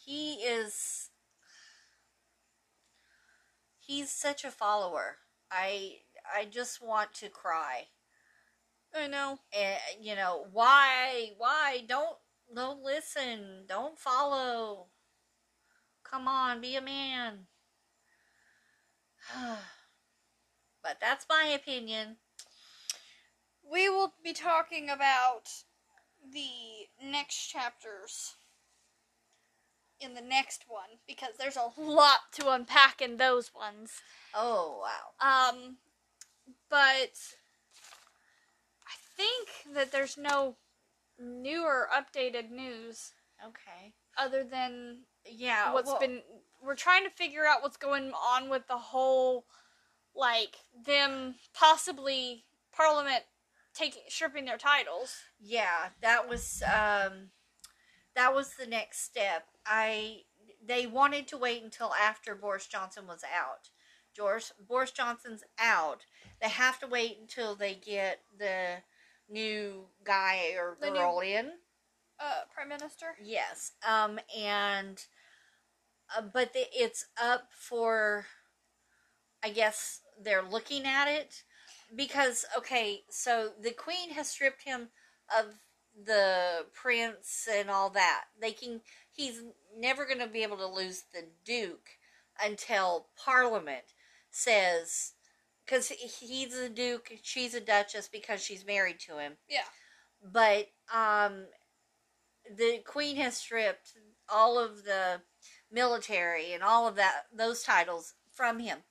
He 0.04 0.34
is. 0.34 1.10
He's 3.78 4.10
such 4.10 4.44
a 4.44 4.50
follower. 4.50 5.16
I 5.50 5.98
I 6.34 6.44
just 6.44 6.82
want 6.82 7.14
to 7.14 7.28
cry. 7.28 7.88
i 8.94 9.06
know 9.06 9.38
And 9.56 9.78
you 10.00 10.14
know 10.14 10.46
why? 10.52 11.30
Why 11.38 11.84
don't 11.86 12.18
don't 12.54 12.82
listen? 12.82 13.64
Don't 13.66 13.98
follow. 13.98 14.88
Come 16.02 16.28
on, 16.28 16.60
be 16.60 16.76
a 16.76 16.82
man. 16.82 17.46
but 20.82 20.98
that's 21.00 21.26
my 21.28 21.46
opinion. 21.54 22.16
We 23.74 23.88
will 23.88 24.12
be 24.22 24.32
talking 24.32 24.88
about 24.88 25.50
the 26.32 26.86
next 27.04 27.48
chapters 27.48 28.34
in 30.00 30.14
the 30.14 30.20
next 30.20 30.64
one 30.68 31.00
because 31.08 31.30
there's 31.38 31.56
a 31.56 31.80
lot 31.80 32.20
to 32.32 32.50
unpack 32.50 33.02
in 33.02 33.16
those 33.16 33.50
ones. 33.52 33.90
Oh 34.32 34.80
wow. 34.80 35.52
Um, 35.52 35.78
but 36.70 37.18
I 38.86 38.94
think 39.16 39.48
that 39.74 39.90
there's 39.90 40.16
no 40.16 40.54
newer 41.18 41.88
updated 41.92 42.50
news 42.50 43.12
Okay. 43.44 43.92
other 44.16 44.44
than 44.44 45.00
Yeah. 45.24 45.72
what's 45.72 45.88
well- 45.90 45.98
been. 45.98 46.22
We're 46.62 46.76
trying 46.76 47.04
to 47.04 47.10
figure 47.10 47.44
out 47.44 47.60
what's 47.62 47.76
going 47.76 48.12
on 48.14 48.48
with 48.48 48.68
the 48.68 48.78
whole, 48.78 49.44
like 50.14 50.56
them 50.74 51.34
possibly 51.52 52.44
Parliament 52.72 53.24
taking 53.74 54.02
stripping 54.08 54.44
their 54.44 54.58
titles. 54.58 55.16
Yeah, 55.40 55.88
that 56.00 56.28
was 56.28 56.62
um 56.66 57.30
that 58.14 58.34
was 58.34 58.54
the 58.54 58.66
next 58.66 59.02
step. 59.04 59.48
I 59.66 60.20
they 60.66 60.86
wanted 60.86 61.28
to 61.28 61.38
wait 61.38 61.62
until 61.62 61.92
after 61.94 62.34
Boris 62.34 62.66
Johnson 62.66 63.06
was 63.06 63.22
out. 63.24 63.70
Boris 64.16 64.52
Boris 64.68 64.92
Johnson's 64.92 65.42
out. 65.58 66.06
They 66.40 66.48
have 66.48 66.78
to 66.80 66.86
wait 66.86 67.18
until 67.20 67.54
they 67.54 67.74
get 67.74 68.20
the 68.38 68.76
new 69.28 69.86
guy 70.04 70.52
or 70.58 70.76
The 70.80 70.90
new- 70.90 70.98
girl 70.98 71.20
in. 71.20 71.50
Uh, 72.20 72.42
Prime 72.54 72.68
Minister. 72.68 73.16
Yes. 73.22 73.72
Um 73.86 74.20
and 74.36 75.04
uh, 76.16 76.20
but 76.22 76.52
the, 76.52 76.64
it's 76.72 77.06
up 77.20 77.48
for 77.52 78.26
I 79.42 79.50
guess 79.50 80.00
they're 80.22 80.42
looking 80.42 80.84
at 80.86 81.08
it 81.08 81.42
because 81.94 82.44
okay, 82.56 83.02
so 83.10 83.50
the 83.60 83.70
queen 83.72 84.10
has 84.10 84.28
stripped 84.28 84.62
him 84.64 84.88
of 85.36 85.54
the 86.04 86.66
prince 86.72 87.48
and 87.50 87.70
all 87.70 87.90
that. 87.90 88.24
They 88.40 88.52
can 88.52 88.80
he's 89.10 89.42
never 89.76 90.04
going 90.04 90.18
to 90.18 90.26
be 90.26 90.42
able 90.42 90.56
to 90.58 90.66
lose 90.66 91.04
the 91.12 91.24
duke 91.44 91.90
until 92.42 93.06
parliament 93.16 93.84
says 94.30 95.12
cuz 95.66 95.88
he's 95.88 96.54
a 96.56 96.68
duke, 96.68 97.12
she's 97.22 97.54
a 97.54 97.60
duchess 97.60 98.08
because 98.08 98.42
she's 98.42 98.64
married 98.66 98.98
to 99.00 99.18
him 99.18 99.36
Yeah. 99.48 99.64
but 100.20 100.68
um 100.92 101.46
the 102.50 102.78
queen 102.84 103.16
has 103.16 103.36
stripped 103.36 103.92
all 104.28 104.58
of 104.58 104.84
the 104.84 105.22
military 105.70 106.52
and 106.52 106.62
all 106.62 106.86
of 106.88 106.96
that 106.96 107.26
those 107.32 107.62
titles 107.62 108.14
from 108.32 108.58
him 108.58 108.82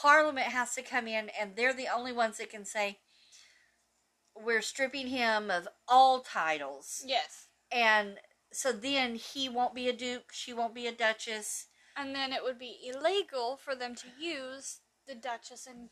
parliament 0.00 0.46
has 0.48 0.74
to 0.74 0.82
come 0.82 1.06
in 1.08 1.30
and 1.40 1.56
they're 1.56 1.72
the 1.74 1.88
only 1.94 2.12
ones 2.12 2.38
that 2.38 2.50
can 2.50 2.64
say 2.64 2.98
we're 4.34 4.62
stripping 4.62 5.06
him 5.08 5.50
of 5.50 5.66
all 5.88 6.20
titles 6.20 7.02
Yes. 7.06 7.46
and 7.72 8.16
so 8.52 8.72
then 8.72 9.14
he 9.16 9.48
won't 9.48 9.74
be 9.74 9.88
a 9.88 9.92
duke 9.92 10.30
she 10.32 10.52
won't 10.52 10.74
be 10.74 10.86
a 10.86 10.92
duchess 10.92 11.66
And 11.96 12.14
then 12.14 12.32
it 12.32 12.42
would 12.44 12.58
be 12.58 12.78
illegal 12.84 13.56
for 13.56 13.74
them 13.74 13.94
to 13.96 14.06
use 14.20 14.80
the 15.06 15.14
Duchess 15.14 15.66
and 15.66 15.88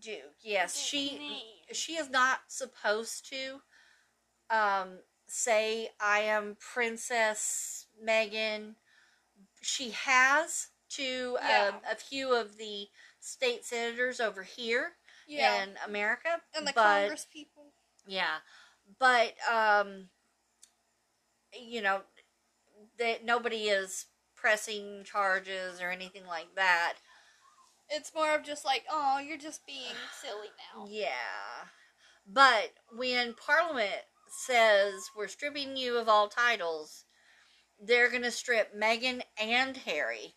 Duke. 0.00 0.36
Yes, 0.40 0.74
Duke's 0.74 0.84
she 0.86 1.18
name. 1.18 1.40
she 1.72 1.94
is 1.96 2.08
not 2.08 2.40
supposed 2.48 3.28
to 3.30 3.60
um 4.50 4.98
say 5.26 5.88
I 6.00 6.20
am 6.20 6.56
Princess 6.60 7.86
Meghan. 8.00 8.76
She 9.60 9.90
has 9.90 10.68
to 10.90 11.36
Yeah. 11.42 11.70
um, 11.74 11.80
a 11.90 11.96
few 11.96 12.32
of 12.34 12.56
the 12.58 12.86
state 13.24 13.64
senators 13.64 14.20
over 14.20 14.42
here 14.42 14.92
Yeah. 15.26 15.62
in 15.64 15.70
America, 15.86 16.40
and 16.54 16.66
the 16.66 16.72
but 16.74 16.82
Congress 16.82 17.26
people. 17.32 17.72
yeah, 18.06 18.36
but 18.98 19.34
um, 19.50 20.08
you 21.52 21.80
know 21.82 22.02
that 22.98 23.24
nobody 23.24 23.68
is 23.68 24.06
pressing 24.36 25.02
charges 25.04 25.80
or 25.80 25.90
anything 25.90 26.26
like 26.26 26.54
that. 26.56 26.94
It's 27.88 28.14
more 28.14 28.34
of 28.34 28.44
just 28.44 28.64
like, 28.64 28.84
oh, 28.90 29.18
you're 29.18 29.38
just 29.38 29.66
being 29.66 29.94
silly 30.20 30.48
now. 30.74 30.86
Yeah. 30.88 31.68
But 32.26 32.72
when 32.90 33.34
Parliament 33.34 34.02
says 34.28 35.10
we're 35.16 35.28
stripping 35.28 35.76
you 35.76 35.98
of 35.98 36.08
all 36.08 36.28
titles, 36.28 37.04
they're 37.78 38.10
going 38.10 38.22
to 38.22 38.30
strip 38.30 38.74
Meghan 38.74 39.22
and 39.38 39.76
Harry. 39.78 40.34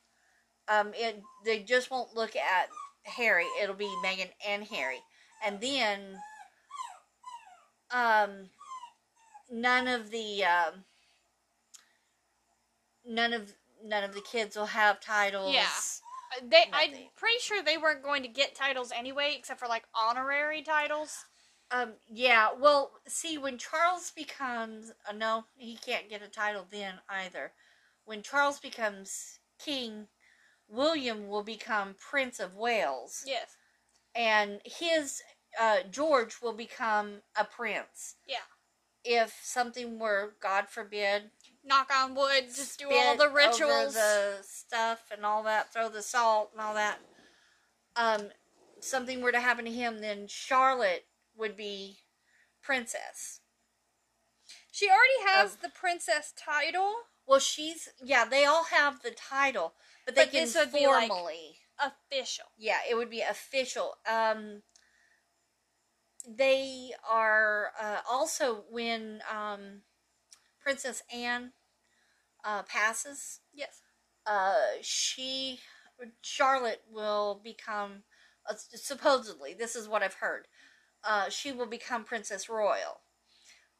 Um, 0.69 0.91
it 0.93 1.21
they 1.45 1.59
just 1.59 1.89
won't 1.89 2.15
look 2.15 2.35
at 2.35 2.69
Harry. 3.03 3.45
It'll 3.61 3.75
be 3.75 3.91
Meghan 4.03 4.29
and 4.47 4.63
Harry, 4.65 4.99
and 5.45 5.61
then 5.61 5.99
um, 7.91 8.49
none 9.51 9.87
of 9.87 10.11
the 10.11 10.43
um, 10.43 10.83
none 13.05 13.33
of 13.33 13.53
none 13.83 14.03
of 14.03 14.13
the 14.13 14.21
kids 14.21 14.55
will 14.55 14.65
have 14.65 14.99
titles. 14.99 15.53
Yeah. 15.53 15.67
Uh, 16.35 16.45
They, 16.49 16.65
I'm 16.73 16.91
pretty 17.15 17.39
sure 17.39 17.63
they 17.63 17.77
weren't 17.77 18.03
going 18.03 18.23
to 18.23 18.27
get 18.27 18.55
titles 18.55 18.91
anyway, 18.93 19.35
except 19.37 19.59
for 19.59 19.67
like 19.67 19.85
honorary 19.95 20.61
titles. 20.61 21.25
Um, 21.71 21.93
yeah, 22.09 22.49
well, 22.57 22.91
see, 23.07 23.37
when 23.37 23.57
Charles 23.57 24.11
becomes, 24.11 24.93
uh, 25.07 25.11
no, 25.13 25.45
he 25.57 25.75
can't 25.75 26.09
get 26.09 26.21
a 26.21 26.29
title 26.29 26.65
then 26.69 26.95
either. 27.09 27.51
When 28.05 28.21
Charles 28.21 28.59
becomes 28.59 29.39
king, 29.59 30.07
William 30.67 31.27
will 31.27 31.43
become 31.43 31.95
Prince 31.99 32.39
of 32.39 32.55
Wales, 32.55 33.23
Yes. 33.25 33.55
and 34.15 34.61
his, 34.65 35.21
uh, 35.59 35.83
George 35.83 36.41
will 36.41 36.53
become 36.53 37.21
a 37.35 37.45
prince. 37.45 38.15
Yeah. 38.25 38.43
If 39.03 39.39
something 39.43 39.99
were, 39.99 40.35
God 40.41 40.69
forbid, 40.69 41.31
Knock 41.63 41.91
on 41.93 42.15
wood. 42.15 42.45
Just 42.45 42.79
do 42.79 42.89
all 42.89 43.17
the 43.17 43.29
rituals. 43.29 43.93
the 43.93 44.41
stuff 44.41 45.11
and 45.11 45.25
all 45.25 45.43
that, 45.43 45.73
throw 45.73 45.89
the 45.89 46.01
salt 46.01 46.51
and 46.53 46.61
all 46.61 46.73
that, 46.73 46.99
um, 47.97 48.31
something 48.79 49.21
were 49.21 49.31
to 49.33 49.39
happen 49.41 49.65
to 49.65 49.71
him, 49.71 49.99
then 49.99 50.27
Charlotte 50.27 51.05
would 51.35 51.57
be 51.57 51.99
princess. 52.61 53.41
She 54.71 54.89
already 54.89 55.21
has 55.25 55.55
of- 55.55 55.61
the 55.61 55.69
princess 55.69 56.31
title 56.37 57.07
Well, 57.25 57.39
she's 57.39 57.89
yeah. 58.01 58.23
They 58.23 58.45
all 58.45 58.65
have 58.65 59.01
the 59.01 59.11
title, 59.11 59.75
but 60.07 60.15
they 60.15 60.23
But 60.23 60.31
can 60.31 60.45
this 60.45 60.55
would 60.55 60.71
be, 60.71 60.87
like- 60.87 61.09
formally. 61.09 61.59
official. 61.79 62.45
yeah, 62.57 62.79
it 62.89 62.95
would 62.95 63.09
be 63.11 63.21
official. 63.21 63.95
Um, 64.09 64.63
they 66.27 66.91
are 67.07 67.71
uh, 67.79 67.97
also 68.09 68.63
when 68.69 69.21
um, 69.31 69.81
Princess 70.61 71.03
Anne 71.13 71.51
uh, 72.43 72.63
passes. 72.63 73.41
Yes. 73.53 73.81
Uh, 74.25 74.55
she 74.81 75.59
Charlotte 76.21 76.81
will 76.91 77.39
become 77.43 78.03
uh, 78.49 78.53
supposedly. 78.75 79.53
This 79.53 79.75
is 79.75 79.87
what 79.87 80.03
I've 80.03 80.15
heard. 80.15 80.47
Uh, 81.03 81.29
she 81.29 81.51
will 81.51 81.67
become 81.67 82.03
Princess 82.03 82.49
Royal, 82.49 83.01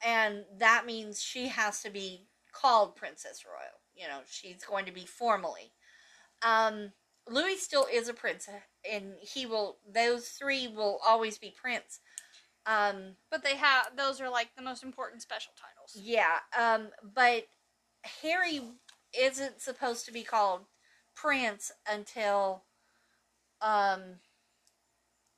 and 0.05 0.45
that 0.59 0.86
means 0.86 1.21
she 1.21 1.47
has 1.47 1.82
to 1.82 1.89
be 1.89 2.28
called 2.53 2.95
Princess 2.95 3.43
Royal. 3.45 3.82
You 3.95 4.07
know, 4.07 4.19
she's 4.30 4.63
going 4.63 4.86
to 4.86 4.91
be 4.91 5.05
formally. 5.05 5.73
Um, 6.42 6.92
Louis 7.30 7.58
still 7.58 7.88
is 7.92 8.08
a 8.08 8.14
prince, 8.14 8.48
and 8.90 9.16
he 9.22 9.46
will. 9.46 9.78
Those 9.92 10.30
three 10.30 10.68
will 10.68 11.00
always 11.06 11.38
be 11.38 11.52
prince. 11.52 12.00
Um, 12.66 13.16
But 13.32 13.44
they 13.44 13.56
have 13.56 13.96
those 13.96 14.20
are 14.22 14.30
like 14.30 14.50
the 14.56 14.62
most 14.62 14.84
important 14.84 15.22
special 15.22 15.54
titles. 15.60 15.96
yeah, 15.96 16.40
um, 16.58 16.90
but 17.16 17.48
Harry 18.22 18.62
isn't 19.18 19.62
supposed 19.62 20.06
to 20.06 20.12
be 20.12 20.24
called 20.24 20.66
Prince 21.16 21.72
until 21.90 22.64
um, 23.62 24.20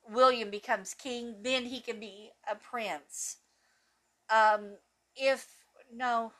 William 0.09 0.49
becomes 0.49 0.93
king. 0.93 1.35
Then 1.43 1.65
he 1.65 1.79
can 1.81 1.99
be 1.99 2.31
a 2.49 2.55
prince. 2.55 3.37
Um, 4.29 4.77
if 5.15 5.47
no, 5.93 6.33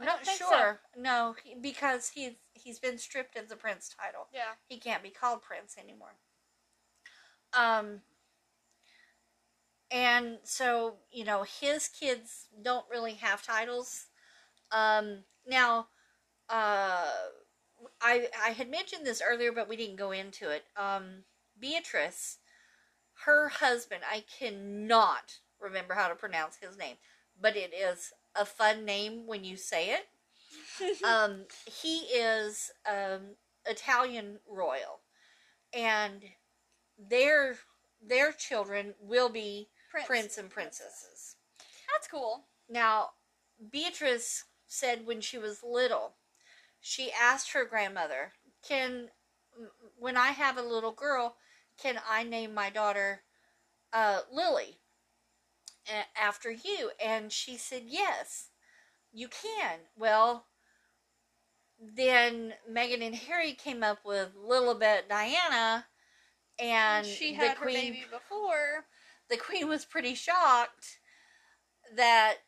I 0.00 0.04
don't 0.04 0.16
not 0.16 0.24
think 0.24 0.38
so. 0.38 0.48
sure. 0.48 0.80
No, 0.96 1.36
he, 1.42 1.54
because 1.54 2.10
he's 2.10 2.32
he's 2.52 2.78
been 2.78 2.98
stripped 2.98 3.36
of 3.36 3.48
the 3.48 3.56
prince 3.56 3.94
title. 4.00 4.26
Yeah. 4.32 4.54
He 4.68 4.78
can't 4.78 5.02
be 5.02 5.10
called 5.10 5.42
prince 5.42 5.76
anymore. 5.78 6.16
Um, 7.52 8.00
and 9.90 10.38
so 10.42 10.96
you 11.12 11.24
know 11.24 11.44
his 11.44 11.88
kids 11.88 12.46
don't 12.62 12.86
really 12.90 13.14
have 13.14 13.44
titles. 13.46 14.06
Um, 14.72 15.20
now, 15.46 15.86
uh, 16.48 17.06
I 18.00 18.28
I 18.42 18.50
had 18.50 18.70
mentioned 18.70 19.06
this 19.06 19.22
earlier, 19.24 19.52
but 19.52 19.68
we 19.68 19.76
didn't 19.76 19.96
go 19.96 20.10
into 20.10 20.50
it. 20.50 20.64
Um, 20.76 21.24
Beatrice, 21.58 22.38
her 23.24 23.48
husband, 23.48 24.02
I 24.10 24.24
cannot 24.38 25.38
remember 25.60 25.94
how 25.94 26.08
to 26.08 26.16
pronounce 26.16 26.56
his 26.56 26.76
name, 26.76 26.96
but 27.40 27.56
it 27.56 27.72
is 27.72 28.12
a 28.36 28.44
fun 28.44 28.84
name 28.84 29.26
when 29.26 29.44
you 29.44 29.56
say 29.56 29.90
it 29.90 30.08
um, 31.04 31.44
he 31.66 31.98
is 31.98 32.70
um, 32.88 33.36
Italian 33.66 34.38
royal, 34.48 35.00
and 35.72 36.22
their 36.98 37.56
their 38.06 38.32
children 38.32 38.94
will 39.00 39.28
be 39.28 39.68
Prince. 39.90 40.06
prince 40.06 40.38
and 40.38 40.50
princesses. 40.50 41.36
That's 41.92 42.08
cool. 42.08 42.44
Now, 42.68 43.10
Beatrice 43.70 44.44
said 44.66 45.06
when 45.06 45.20
she 45.20 45.38
was 45.38 45.62
little, 45.62 46.14
she 46.80 47.10
asked 47.12 47.52
her 47.52 47.64
grandmother, 47.64 48.32
"Can 48.66 49.10
when 49.98 50.16
I 50.16 50.28
have 50.28 50.58
a 50.58 50.62
little 50.62 50.92
girl, 50.92 51.36
can 51.80 52.00
I 52.08 52.24
name 52.24 52.54
my 52.54 52.70
daughter 52.70 53.22
uh, 53.92 54.20
Lily 54.32 54.78
after 56.16 56.50
you?" 56.50 56.92
And 57.00 57.32
she 57.32 57.56
said, 57.56 57.84
"Yes, 57.86 58.50
you 59.12 59.28
can." 59.28 59.80
Well, 59.96 60.46
then 61.78 62.54
Meghan 62.70 63.02
and 63.02 63.14
Harry 63.14 63.52
came 63.52 63.82
up 63.82 64.04
with 64.04 64.34
Lilibet 64.34 65.08
Diana, 65.08 65.86
and 66.58 67.06
she 67.06 67.30
the 67.30 67.36
had 67.36 67.56
her 67.58 67.64
queen 67.64 67.92
baby 67.92 68.04
before. 68.10 68.86
the 69.28 69.36
queen 69.36 69.68
was 69.68 69.84
pretty 69.84 70.14
shocked 70.14 70.98
that 71.94 72.38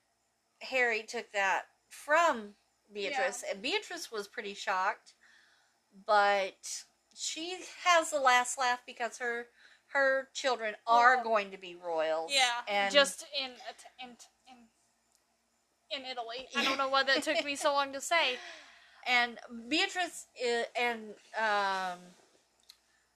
Harry 0.62 1.02
took 1.02 1.32
that 1.32 1.66
from 1.88 2.54
Beatrice, 2.92 3.44
and 3.50 3.62
Beatrice 3.62 4.10
was 4.10 4.28
pretty 4.28 4.54
shocked, 4.54 5.14
but 6.06 6.84
she 7.14 7.58
has 7.84 8.10
the 8.10 8.20
last 8.20 8.58
laugh 8.58 8.80
because 8.86 9.18
her 9.18 9.48
her 9.96 10.28
children 10.34 10.74
are 10.86 11.16
Well, 11.16 11.24
going 11.24 11.50
to 11.50 11.58
be 11.58 11.74
royals. 11.74 12.30
Yeah. 12.32 12.50
and 12.68 12.92
just 12.92 13.24
in 13.42 13.50
in 14.02 14.10
in 14.48 16.00
in 16.00 16.04
Italy. 16.10 16.46
I 16.56 16.64
don't 16.64 16.78
know 16.78 16.88
why 16.88 17.02
that 17.04 17.22
took 17.22 17.44
me 17.44 17.56
so 17.56 17.72
long 17.72 17.92
to 17.92 18.00
say. 18.00 18.36
and 19.06 19.38
Beatrice 19.68 20.26
and 20.78 21.14
um, 21.38 21.98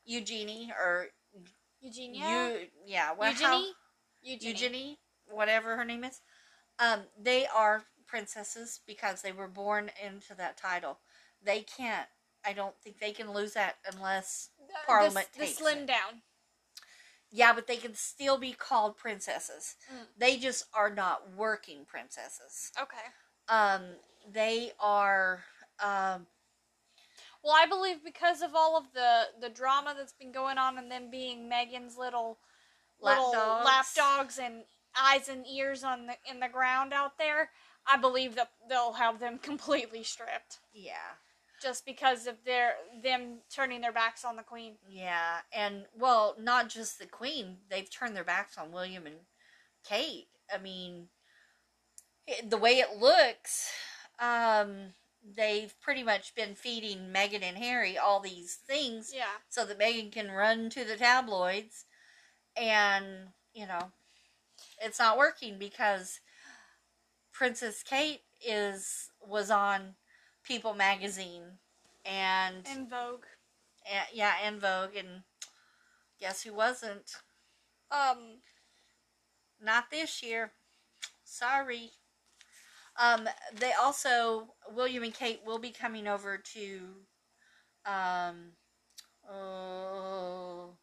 Eugenie 0.05 0.73
or 0.79 1.07
Eugenia. 1.81 2.21
you 2.21 2.67
yeah 2.87 3.13
well, 3.19 3.33
how- 3.33 3.59
Eugenie. 3.59 3.73
Eugenie. 4.23 4.51
Eugenie, 4.51 4.99
whatever 5.31 5.77
her 5.77 5.85
name 5.85 6.05
is, 6.05 6.21
um, 6.79 7.01
they 7.21 7.47
are 7.47 7.85
princesses 8.07 8.81
because 8.87 9.23
they 9.23 9.33
were 9.33 9.49
born 9.49 9.91
into 10.05 10.35
that 10.35 10.57
title. 10.57 10.99
They 11.45 11.61
can't. 11.63 12.07
I 12.45 12.53
don't 12.53 12.75
think 12.83 12.99
they 12.99 13.13
can 13.13 13.33
lose 13.33 13.55
that 13.55 13.77
unless. 13.93 14.51
The- 14.59 14.75
Parliament 14.87 15.29
the, 15.33 15.41
the 15.41 15.47
takes 15.47 15.59
slim 15.59 15.79
it. 15.81 15.87
down. 15.87 16.23
Yeah, 17.33 17.53
but 17.53 17.67
they 17.67 17.77
can 17.77 17.95
still 17.95 18.39
be 18.39 18.53
called 18.53 18.97
princesses. 18.97 19.77
Mm. 19.93 20.07
They 20.19 20.37
just 20.37 20.65
are 20.75 20.91
not 20.93 21.23
working 21.37 21.85
princesses. 21.87 22.73
Okay. 22.81 22.97
Um, 23.49 23.83
they 24.33 24.73
are. 24.81 25.45
Um, 25.83 26.27
Well, 27.43 27.55
I 27.57 27.67
believe 27.67 28.05
because 28.05 28.43
of 28.43 28.55
all 28.55 28.77
of 28.77 28.93
the 28.95 29.23
the 29.41 29.49
drama 29.49 29.95
that's 29.97 30.13
been 30.13 30.33
going 30.33 30.59
on, 30.59 30.77
and 30.79 30.91
them 30.91 31.11
being 31.11 31.49
Meghan's 31.49 31.97
little 31.97 32.39
Lap 33.01 33.17
little 33.19 33.33
dogs. 33.33 33.65
lap 33.65 33.87
dogs 33.97 34.39
and 34.39 34.65
eyes 35.01 35.29
and 35.29 35.47
ears 35.47 35.83
on 35.85 36.07
the 36.07 36.17
in 36.31 36.41
the 36.41 36.49
ground 36.49 36.93
out 36.93 37.17
there, 37.17 37.51
I 37.87 37.97
believe 37.97 38.35
that 38.35 38.51
they'll 38.69 38.93
have 38.95 39.21
them 39.21 39.39
completely 39.43 40.03
stripped. 40.03 40.59
yeah. 40.73 41.17
Just 41.61 41.85
because 41.85 42.27
of 42.27 42.37
their 42.45 42.75
them 43.03 43.39
turning 43.55 43.81
their 43.81 43.93
backs 43.93 44.25
on 44.25 44.37
the 44.37 44.43
queen. 44.43 44.75
Yeah, 44.89 45.39
and 45.53 45.85
well, 45.99 46.37
not 46.39 46.69
just 46.69 46.99
the 46.99 47.07
queen; 47.07 47.59
they've 47.71 47.91
turned 47.91 48.17
their 48.17 48.25
backs 48.25 48.59
on 48.59 48.73
William 48.73 49.07
and 49.07 49.17
Kate. 49.85 50.29
I 50.53 50.59
mean, 50.59 51.09
it, 52.27 52.51
the 52.51 52.57
way 52.57 52.79
it 52.79 52.99
looks, 52.99 53.71
um, 54.19 54.95
they've 55.37 55.75
pretty 55.81 56.03
much 56.03 56.35
been 56.35 56.55
feeding 56.55 57.13
Meghan 57.15 57.43
and 57.43 57.59
Harry 57.59 57.97
all 57.99 58.21
these 58.21 58.55
things 58.55 59.13
Yeah. 59.15 59.25
so 59.49 59.65
that 59.65 59.79
Meghan 59.79 60.11
can 60.11 60.31
run 60.31 60.71
to 60.71 60.85
the 60.85 60.97
tabloids, 60.97 61.85
and 62.57 63.29
you 63.55 63.67
know, 63.67 63.93
it's 64.81 64.99
not 64.99 65.19
working 65.19 65.59
because 65.59 66.21
Princess 67.33 67.83
Kate 67.83 68.23
is 68.45 69.11
was 69.21 69.51
on 69.51 69.95
People 70.45 70.75
magazine 70.75 71.43
and 72.05 72.67
In 72.67 72.89
Vogue. 72.89 73.25
and, 73.91 74.07
yeah, 74.13 74.35
and 74.45 74.61
Vogue, 74.61 74.97
and 74.97 75.23
guess 76.21 76.43
who 76.43 76.55
wasn't? 76.55 77.15
Um. 77.91 78.39
Not 79.63 79.91
this 79.91 80.23
year. 80.23 80.53
Sorry. 81.23 81.91
Um, 82.99 83.29
they 83.55 83.73
also 83.79 84.55
William 84.75 85.03
and 85.03 85.13
Kate 85.15 85.41
will 85.45 85.59
be 85.59 85.71
coming 85.71 86.07
over 86.09 86.39
to, 86.39 86.81
um, 87.87 88.53
oh, 89.31 90.77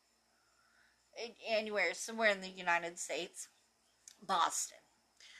anywhere, 1.47 1.93
somewhere 1.93 2.29
in 2.29 2.41
the 2.41 2.49
United 2.49 2.97
States, 2.99 3.49
Boston. 4.25 4.77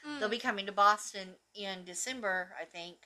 mm, 0.08 0.20
They'll 0.20 0.30
be 0.30 0.40
coming 0.40 0.66
to 0.66 0.72
Boston 0.72 1.36
in 1.56 1.84
December, 1.86 2.50
I 2.60 2.66
think, 2.66 2.98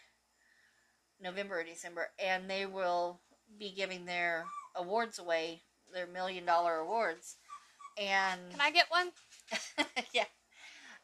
November 1.22 1.60
or 1.60 1.64
December, 1.64 2.10
and 2.20 2.50
they 2.50 2.66
will 2.66 3.20
be 3.58 3.72
giving 3.72 4.06
their 4.06 4.46
awards 4.76 5.20
away, 5.20 5.62
their 5.94 6.08
million 6.08 6.46
dollar 6.46 6.78
awards, 6.78 7.38
and 7.98 8.40
Can 8.52 8.62
I 8.62 8.72
get 8.72 8.90
one? 8.90 9.12
yeah. 10.14 10.26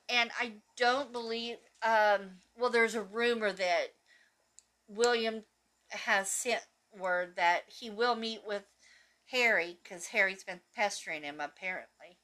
And 0.09 0.31
I 0.39 0.53
don't 0.77 1.11
believe 1.11 1.57
um 1.83 2.39
well 2.57 2.69
there's 2.69 2.95
a 2.95 3.01
rumor 3.03 3.51
that 3.51 3.87
William 4.87 5.43
has 5.89 6.29
sent 6.31 6.61
word 6.97 7.35
that 7.35 7.63
he 7.67 7.89
will 7.89 8.15
meet 8.15 8.41
with 8.45 8.63
Harry 9.31 9.79
cuz 9.83 10.07
Harry's 10.07 10.43
been 10.43 10.61
pestering 10.75 11.23
him 11.23 11.39
apparently. 11.39 12.17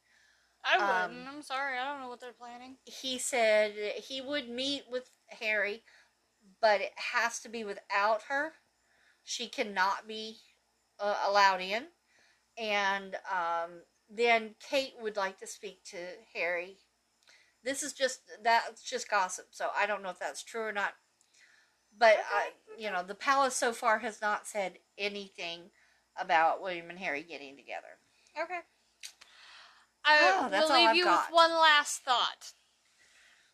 I 0.63 0.77
Um, 0.77 1.11
wouldn't. 1.11 1.27
I'm 1.27 1.41
sorry. 1.43 1.77
I 1.77 1.85
don't 1.85 2.01
know 2.01 2.07
what 2.09 2.19
they're 2.21 2.33
planning. 2.33 2.77
He 2.85 3.19
said 3.19 3.75
he 3.97 4.21
would 4.21 4.49
meet 4.49 4.87
with 4.89 5.09
Harry 5.27 5.83
but 6.63 6.79
it 6.79 6.93
has 7.13 7.41
to 7.41 7.49
be 7.49 7.65
without 7.65 8.21
her. 8.29 8.53
She 9.25 9.47
cannot 9.47 10.07
be 10.07 10.37
uh, 10.97 11.17
allowed 11.27 11.59
in. 11.59 11.87
And 12.57 13.15
um, 13.29 13.81
then 14.09 14.55
Kate 14.69 14.93
would 15.01 15.17
like 15.17 15.37
to 15.39 15.47
speak 15.47 15.83
to 15.87 15.97
Harry. 16.33 16.77
This 17.65 17.83
is 17.83 17.91
just 17.91 18.21
that's 18.41 18.81
just 18.81 19.09
gossip, 19.09 19.47
so 19.51 19.69
I 19.77 19.85
don't 19.85 20.03
know 20.03 20.09
if 20.09 20.19
that's 20.19 20.43
true 20.43 20.61
or 20.61 20.71
not. 20.71 20.93
But 21.97 22.17
I, 22.33 22.51
you 22.77 22.89
know, 22.89 23.03
the 23.03 23.13
palace 23.13 23.55
so 23.55 23.73
far 23.73 23.99
has 23.99 24.21
not 24.21 24.47
said 24.47 24.79
anything 24.97 25.71
about 26.17 26.61
William 26.61 26.89
and 26.89 26.99
Harry 26.99 27.23
getting 27.23 27.57
together. 27.57 27.99
Okay. 28.41 28.59
I 30.05 30.17
oh, 30.21 30.49
will 30.49 30.75
leave 30.75 30.89
I've 30.89 30.95
you 30.95 31.03
got. 31.03 31.27
with 31.29 31.35
one 31.35 31.51
last 31.51 32.03
thought. 32.03 32.53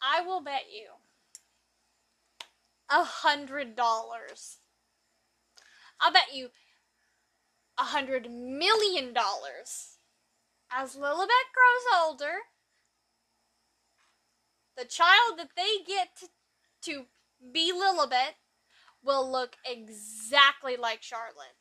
I 0.02 0.22
will 0.22 0.42
bet 0.42 0.66
you 0.72 0.90
a 2.90 3.04
hundred 3.04 3.76
dollars. 3.76 4.58
I'll 6.00 6.14
bet 6.14 6.34
you 6.34 6.50
a 7.78 7.84
hundred 7.84 8.30
million 8.30 9.14
dollars. 9.14 9.98
As 10.72 10.96
Lilibet 10.96 11.50
grows 11.54 12.00
older, 12.00 12.34
the 14.78 14.86
child 14.86 15.38
that 15.38 15.50
they 15.56 15.84
get 15.86 16.10
to, 16.20 16.28
to 16.92 17.06
be 17.52 17.74
Lilibet 17.74 18.36
will 19.04 19.30
look 19.30 19.56
exactly 19.66 20.78
like 20.78 21.02
Charlotte. 21.02 21.58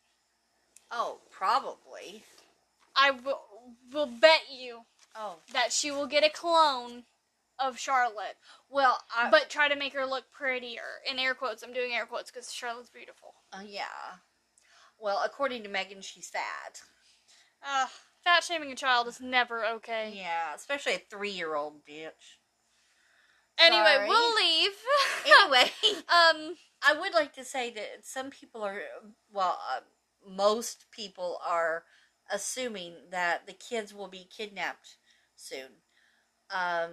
Oh, 0.90 1.20
probably. 1.30 2.24
I 2.94 3.10
will, 3.12 3.40
will 3.92 4.06
bet 4.06 4.42
you 4.50 4.82
Oh, 5.20 5.38
that 5.52 5.72
she 5.72 5.90
will 5.90 6.06
get 6.06 6.22
a 6.22 6.30
clone 6.30 7.02
of 7.58 7.78
Charlotte, 7.78 8.36
well, 8.70 8.98
I, 9.16 9.30
but 9.30 9.50
try 9.50 9.68
to 9.68 9.76
make 9.76 9.92
her 9.94 10.06
look 10.06 10.24
prettier. 10.32 11.00
In 11.10 11.18
air 11.18 11.34
quotes, 11.34 11.62
I'm 11.62 11.72
doing 11.72 11.92
air 11.92 12.06
quotes 12.06 12.30
because 12.30 12.52
Charlotte's 12.52 12.90
beautiful. 12.90 13.34
uh, 13.52 13.62
yeah. 13.66 13.84
Well, 15.00 15.22
according 15.24 15.62
to 15.62 15.68
Meghan, 15.68 16.02
she's 16.02 16.28
fat. 16.28 16.82
Ugh, 17.62 17.88
fat 18.24 18.42
shaming 18.44 18.72
a 18.72 18.74
child 18.76 19.06
is 19.08 19.20
never 19.20 19.64
okay. 19.64 20.12
Yeah, 20.16 20.54
especially 20.54 20.94
a 20.94 21.02
three-year-old 21.10 21.84
bitch. 21.88 22.38
Anyway, 23.60 23.84
Sorry. 23.94 24.08
we'll 24.08 24.34
leave. 24.34 24.70
Anyway. 25.42 25.70
um, 26.08 26.54
I 26.86 26.98
would 26.98 27.12
like 27.12 27.32
to 27.34 27.44
say 27.44 27.70
that 27.74 28.04
some 28.04 28.30
people 28.30 28.62
are, 28.62 28.80
well, 29.32 29.58
uh, 29.74 29.80
most 30.26 30.86
people 30.90 31.38
are 31.46 31.84
assuming 32.32 32.94
that 33.10 33.46
the 33.46 33.52
kids 33.52 33.92
will 33.94 34.08
be 34.08 34.28
kidnapped 34.34 34.96
soon. 35.36 35.82
Um, 36.50 36.90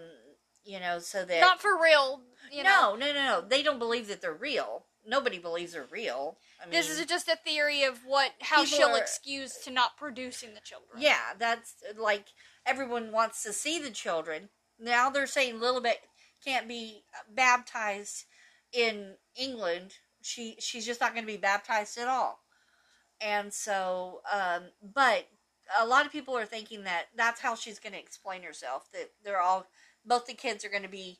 you 0.66 0.80
know, 0.80 0.99
so 0.99 1.24
that 1.26 1.39
not 1.41 1.61
for 1.61 1.82
real. 1.82 2.22
You 2.51 2.63
know, 2.63 2.95
no, 2.99 3.07
no, 3.07 3.13
no, 3.13 3.26
no. 3.26 3.41
They 3.47 3.63
don't 3.63 3.80
believe 3.80 4.07
that 4.07 4.22
they're 4.22 4.34
real. 4.34 4.86
Nobody 5.07 5.38
believes 5.38 5.74
they're 5.74 5.86
real. 5.91 6.38
I 6.61 6.66
mean, 6.66 6.72
this 6.72 6.89
is 6.89 7.05
just 7.05 7.28
a 7.28 7.36
theory 7.36 7.84
of 7.84 7.99
what 8.05 8.32
how 8.41 8.66
she'll 8.66 8.89
are- 8.89 8.97
excuse 8.99 9.57
to 9.59 9.72
not 9.72 9.97
producing 9.97 10.53
the 10.55 10.61
children. 10.61 10.99
yeah, 11.01 11.34
that's 11.38 11.76
like 11.97 12.26
everyone 12.66 13.11
wants 13.11 13.43
to 13.43 13.53
see 13.53 13.80
the 13.80 13.91
children. 13.91 14.49
Now 14.80 15.09
they're 15.09 15.28
saying 15.28 15.55
Lilibet 15.55 15.95
can't 16.43 16.68
be 16.68 17.03
baptized 17.34 18.26
in 18.74 19.13
England. 19.36 19.93
She 20.22 20.55
she's 20.59 20.86
just 20.86 21.01
not 21.01 21.13
going 21.13 21.24
to 21.26 21.32
be 21.32 21.38
baptized 21.38 21.97
at 21.97 22.07
all. 22.07 22.39
And 23.22 23.53
so, 23.53 24.22
um, 24.32 24.63
but 24.93 25.28
a 25.80 25.86
lot 25.86 26.05
of 26.05 26.11
people 26.11 26.38
are 26.38 26.45
thinking 26.45 26.84
that 26.84 27.05
that's 27.16 27.41
how 27.41 27.55
she's 27.55 27.80
going 27.80 27.93
to 27.93 27.99
explain 27.99 28.43
herself. 28.43 28.89
That 28.91 29.11
they're 29.24 29.41
all 29.41 29.68
both 30.06 30.26
the 30.26 30.34
kids 30.34 30.64
are 30.64 30.70
going 30.70 30.84
to 30.84 30.89
be 30.89 31.20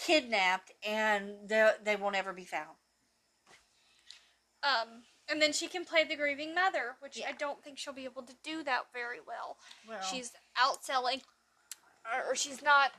kidnapped 0.00 0.72
and 0.86 1.48
they 1.48 1.70
they 1.82 1.96
won't 1.96 2.16
ever 2.16 2.32
be 2.32 2.44
found. 2.44 2.76
Um, 4.62 5.02
and 5.30 5.42
then 5.42 5.52
she 5.52 5.66
can 5.68 5.84
play 5.84 6.04
the 6.04 6.16
grieving 6.16 6.54
mother, 6.54 6.96
which 7.00 7.18
Yeah. 7.18 7.28
I 7.28 7.32
don't 7.32 7.62
think 7.62 7.78
she'll 7.78 7.92
be 7.92 8.04
able 8.04 8.22
to 8.22 8.34
do 8.42 8.62
that 8.64 8.84
very 8.92 9.18
well. 9.26 9.58
Well, 9.88 10.02
she's 10.02 10.32
outselling 10.56 11.22
or, 12.28 12.34
she's 12.34 12.62
not 12.62 12.92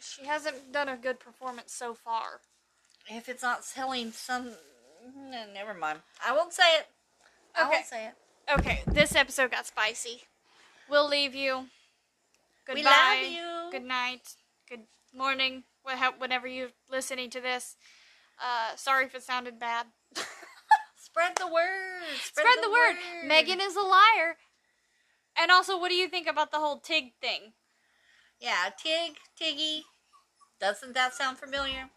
she 0.00 0.26
hasn't 0.26 0.72
done 0.72 0.88
a 0.88 0.96
good 0.96 1.18
performance 1.20 1.72
so 1.72 1.94
far 1.94 2.40
if 3.08 3.28
it's 3.28 3.42
not 3.42 3.64
selling 3.64 4.10
some, 4.10 4.52
n- 5.16 5.52
never 5.54 5.74
mind. 5.74 6.00
I 6.26 6.32
won't 6.34 6.52
say 6.52 6.76
it. 6.78 6.86
I 7.54 7.68
won't 7.68 7.86
say 7.86 8.06
it. 8.08 8.14
okay 8.52 8.82
this 8.86 9.14
episode 9.14 9.50
got 9.50 9.66
spicy 9.66 10.22
we'll 10.90 11.08
leave 11.08 11.34
you 11.34 11.66
goodbye 12.66 12.74
We 12.74 12.82
love 12.84 13.32
you. 13.32 13.70
good 13.72 13.84
night 13.86 14.34
good 14.68 14.82
morning 15.14 15.64
whenever 16.18 16.46
you're 16.46 16.70
listening 16.90 17.30
to 17.30 17.40
this 17.40 17.76
uh 18.42 18.76
sorry 18.76 19.06
if 19.06 19.14
it 19.14 19.22
sounded 19.22 19.58
bad 19.58 19.86
Spread 20.96 21.36
the 21.36 21.46
word. 21.46 22.16
spread 22.22 22.58
the 22.62 22.70
word 22.70 22.96
meghan 23.24 23.60
is 23.64 23.76
a 23.76 23.80
liar 23.80 24.36
and 25.40 25.50
also 25.50 25.78
what 25.78 25.88
do 25.90 25.94
you 25.94 26.08
think 26.08 26.26
about 26.26 26.50
the 26.50 26.58
whole 26.58 26.78
tig 26.80 27.12
thing 27.20 27.52
Yeah, 28.40 28.68
Tig, 28.76 29.16
Tiggy. 29.38 29.84
Doesn't 30.60 30.92
that 30.94 31.14
sound 31.14 31.38
familiar? 31.38 31.88